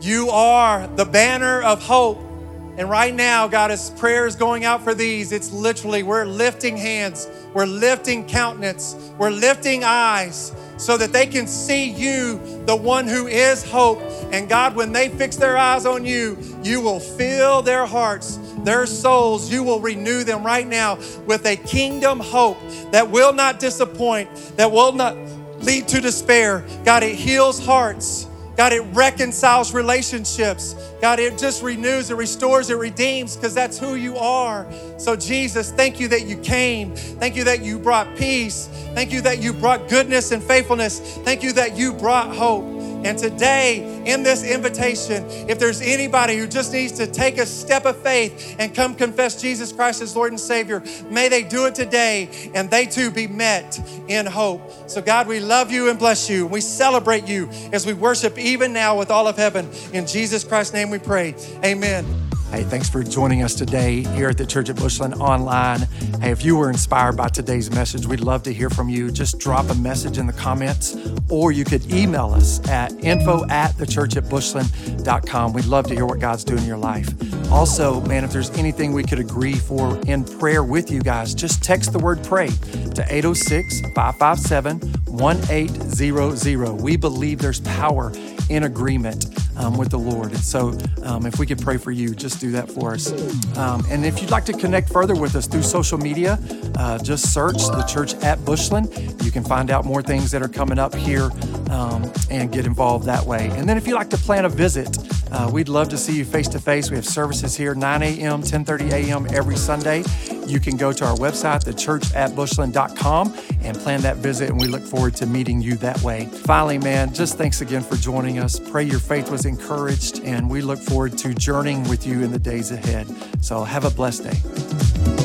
You 0.00 0.30
are 0.30 0.88
the 0.88 1.04
banner 1.04 1.62
of 1.62 1.82
hope. 1.82 2.31
And 2.78 2.88
right 2.88 3.14
now, 3.14 3.48
God, 3.48 3.70
as 3.70 3.90
prayer 3.90 4.26
is 4.26 4.34
going 4.34 4.64
out 4.64 4.82
for 4.82 4.94
these, 4.94 5.30
it's 5.30 5.52
literally 5.52 6.02
we're 6.02 6.24
lifting 6.24 6.76
hands, 6.76 7.28
we're 7.52 7.66
lifting 7.66 8.26
countenance, 8.26 8.94
we're 9.18 9.30
lifting 9.30 9.84
eyes 9.84 10.52
so 10.78 10.96
that 10.96 11.12
they 11.12 11.26
can 11.26 11.46
see 11.46 11.90
you, 11.90 12.40
the 12.64 12.74
one 12.74 13.06
who 13.06 13.26
is 13.26 13.62
hope. 13.62 14.00
And 14.32 14.48
God, 14.48 14.74
when 14.74 14.92
they 14.92 15.10
fix 15.10 15.36
their 15.36 15.56
eyes 15.56 15.84
on 15.84 16.04
you, 16.04 16.36
you 16.62 16.80
will 16.80 16.98
fill 16.98 17.62
their 17.62 17.86
hearts, 17.86 18.38
their 18.64 18.86
souls. 18.86 19.52
You 19.52 19.62
will 19.62 19.80
renew 19.80 20.24
them 20.24 20.44
right 20.44 20.66
now 20.66 20.96
with 21.26 21.46
a 21.46 21.56
kingdom 21.56 22.20
hope 22.20 22.58
that 22.90 23.10
will 23.10 23.32
not 23.32 23.60
disappoint, 23.60 24.34
that 24.56 24.72
will 24.72 24.92
not 24.92 25.16
lead 25.60 25.88
to 25.88 26.00
despair. 26.00 26.64
God, 26.84 27.02
it 27.02 27.14
heals 27.14 27.64
hearts. 27.64 28.26
God, 28.56 28.72
it 28.72 28.80
reconciles 28.92 29.72
relationships. 29.72 30.74
God, 31.02 31.18
it 31.18 31.36
just 31.36 31.64
renews, 31.64 32.12
it 32.12 32.14
restores, 32.14 32.70
it 32.70 32.76
redeems 32.76 33.34
because 33.34 33.52
that's 33.54 33.76
who 33.76 33.96
you 33.96 34.16
are. 34.18 34.68
So, 34.98 35.16
Jesus, 35.16 35.72
thank 35.72 35.98
you 35.98 36.06
that 36.06 36.26
you 36.26 36.36
came. 36.36 36.94
Thank 36.94 37.34
you 37.34 37.42
that 37.42 37.60
you 37.60 37.80
brought 37.80 38.16
peace. 38.16 38.68
Thank 38.94 39.10
you 39.12 39.20
that 39.22 39.42
you 39.42 39.52
brought 39.52 39.88
goodness 39.88 40.30
and 40.30 40.40
faithfulness. 40.40 41.00
Thank 41.24 41.42
you 41.42 41.52
that 41.54 41.76
you 41.76 41.92
brought 41.92 42.36
hope. 42.36 42.82
And 43.04 43.18
today, 43.18 44.04
in 44.06 44.22
this 44.22 44.44
invitation, 44.44 45.24
if 45.48 45.58
there's 45.58 45.80
anybody 45.80 46.36
who 46.36 46.46
just 46.46 46.72
needs 46.72 46.92
to 46.92 47.06
take 47.08 47.38
a 47.38 47.46
step 47.46 47.84
of 47.84 47.96
faith 47.96 48.54
and 48.60 48.72
come 48.72 48.94
confess 48.94 49.40
Jesus 49.40 49.72
Christ 49.72 50.02
as 50.02 50.14
Lord 50.14 50.30
and 50.30 50.38
Savior, 50.38 50.84
may 51.10 51.28
they 51.28 51.42
do 51.42 51.66
it 51.66 51.74
today 51.74 52.52
and 52.54 52.70
they 52.70 52.86
too 52.86 53.10
be 53.10 53.26
met 53.26 53.80
in 54.06 54.24
hope. 54.24 54.88
So, 54.88 55.02
God, 55.02 55.26
we 55.26 55.40
love 55.40 55.72
you 55.72 55.90
and 55.90 55.98
bless 55.98 56.30
you. 56.30 56.46
We 56.46 56.60
celebrate 56.60 57.26
you 57.26 57.48
as 57.72 57.84
we 57.86 57.92
worship 57.92 58.38
even 58.38 58.72
now 58.72 58.96
with 58.96 59.10
all 59.10 59.26
of 59.26 59.36
heaven. 59.36 59.68
In 59.92 60.06
Jesus 60.06 60.44
Christ's 60.44 60.72
name 60.72 60.88
we 60.92 60.98
pray. 60.98 61.34
Amen. 61.64 62.04
Hey, 62.50 62.64
thanks 62.64 62.90
for 62.90 63.02
joining 63.02 63.42
us 63.42 63.54
today 63.54 64.02
here 64.02 64.28
at 64.28 64.36
the 64.36 64.44
Church 64.44 64.68
at 64.68 64.76
Bushland 64.76 65.14
online. 65.14 65.80
Hey, 66.20 66.32
if 66.32 66.44
you 66.44 66.54
were 66.54 66.68
inspired 66.68 67.16
by 67.16 67.28
today's 67.28 67.70
message, 67.70 68.06
we'd 68.06 68.20
love 68.20 68.42
to 68.42 68.52
hear 68.52 68.68
from 68.68 68.90
you. 68.90 69.10
Just 69.10 69.38
drop 69.38 69.70
a 69.70 69.74
message 69.74 70.18
in 70.18 70.26
the 70.26 70.34
comments, 70.34 70.94
or 71.30 71.50
you 71.50 71.64
could 71.64 71.90
email 71.90 72.34
us 72.34 72.60
at 72.68 72.92
info 73.02 73.48
at 73.48 73.72
thechurchatbushland.com. 73.76 75.54
We'd 75.54 75.64
love 75.64 75.86
to 75.86 75.94
hear 75.94 76.04
what 76.04 76.20
God's 76.20 76.44
doing 76.44 76.60
in 76.60 76.66
your 76.66 76.76
life. 76.76 77.08
Also, 77.50 78.02
man, 78.02 78.22
if 78.22 78.30
there's 78.30 78.50
anything 78.50 78.92
we 78.92 79.02
could 79.02 79.18
agree 79.18 79.54
for 79.54 79.98
in 80.06 80.22
prayer 80.22 80.62
with 80.62 80.90
you 80.90 81.00
guys, 81.00 81.34
just 81.34 81.64
text 81.64 81.94
the 81.94 81.98
word 81.98 82.22
pray 82.22 82.48
to 82.48 83.06
806 83.08 83.80
557 83.94 84.78
1800. 85.06 86.82
We 86.82 86.96
believe 86.98 87.38
there's 87.38 87.60
power 87.60 88.12
in 88.54 88.64
agreement 88.64 89.26
um, 89.56 89.76
with 89.76 89.90
the 89.90 89.98
Lord. 89.98 90.32
And 90.32 90.44
so, 90.44 90.76
um, 91.02 91.26
if 91.26 91.38
we 91.38 91.46
could 91.46 91.60
pray 91.60 91.76
for 91.76 91.90
you, 91.90 92.14
just 92.14 92.40
do 92.40 92.50
that 92.52 92.70
for 92.70 92.94
us. 92.94 93.12
Um, 93.56 93.84
and 93.90 94.04
if 94.04 94.20
you'd 94.20 94.30
like 94.30 94.44
to 94.46 94.52
connect 94.52 94.88
further 94.88 95.14
with 95.14 95.36
us 95.36 95.46
through 95.46 95.62
social 95.62 95.98
media, 95.98 96.38
uh, 96.76 96.98
just 96.98 97.32
search 97.32 97.58
the 97.58 97.84
church 97.88 98.14
at 98.22 98.42
Bushland. 98.44 98.88
You 99.22 99.30
can 99.30 99.44
find 99.44 99.70
out 99.70 99.84
more 99.84 100.02
things 100.02 100.30
that 100.30 100.42
are 100.42 100.48
coming 100.48 100.78
up 100.78 100.94
here 100.94 101.30
um, 101.70 102.10
and 102.30 102.52
get 102.52 102.66
involved 102.66 103.06
that 103.06 103.24
way. 103.24 103.48
And 103.52 103.68
then, 103.68 103.76
if 103.76 103.86
you'd 103.86 103.94
like 103.94 104.10
to 104.10 104.18
plan 104.18 104.44
a 104.44 104.48
visit, 104.48 104.96
uh, 105.32 105.50
we'd 105.52 105.68
love 105.68 105.88
to 105.88 105.98
see 105.98 106.16
you 106.16 106.24
face 106.24 106.48
to 106.48 106.58
face. 106.60 106.90
We 106.90 106.96
have 106.96 107.06
services 107.06 107.56
here 107.56 107.74
9 107.74 108.02
a.m., 108.02 108.42
10:30 108.42 108.92
a.m. 108.92 109.26
every 109.30 109.56
Sunday. 109.56 110.04
You 110.46 110.60
can 110.60 110.76
go 110.76 110.92
to 110.92 111.04
our 111.06 111.16
website, 111.16 111.64
thechurchatbushland.com, 111.64 113.34
and 113.62 113.76
plan 113.78 114.00
that 114.02 114.16
visit. 114.16 114.50
And 114.50 114.60
we 114.60 114.66
look 114.66 114.82
forward 114.82 115.14
to 115.16 115.26
meeting 115.26 115.62
you 115.62 115.76
that 115.76 116.00
way. 116.02 116.26
Finally, 116.26 116.78
man, 116.78 117.14
just 117.14 117.38
thanks 117.38 117.60
again 117.60 117.82
for 117.82 117.96
joining 117.96 118.38
us. 118.38 118.58
Pray 118.58 118.84
your 118.84 119.00
faith 119.00 119.30
was 119.30 119.46
encouraged, 119.46 120.20
and 120.24 120.50
we 120.50 120.60
look 120.60 120.78
forward 120.78 121.16
to 121.18 121.32
journeying 121.32 121.88
with 121.88 122.06
you 122.06 122.22
in 122.22 122.30
the 122.30 122.38
days 122.38 122.70
ahead. 122.70 123.06
So 123.42 123.64
have 123.64 123.84
a 123.84 123.90
blessed 123.90 124.24
day. 124.24 125.21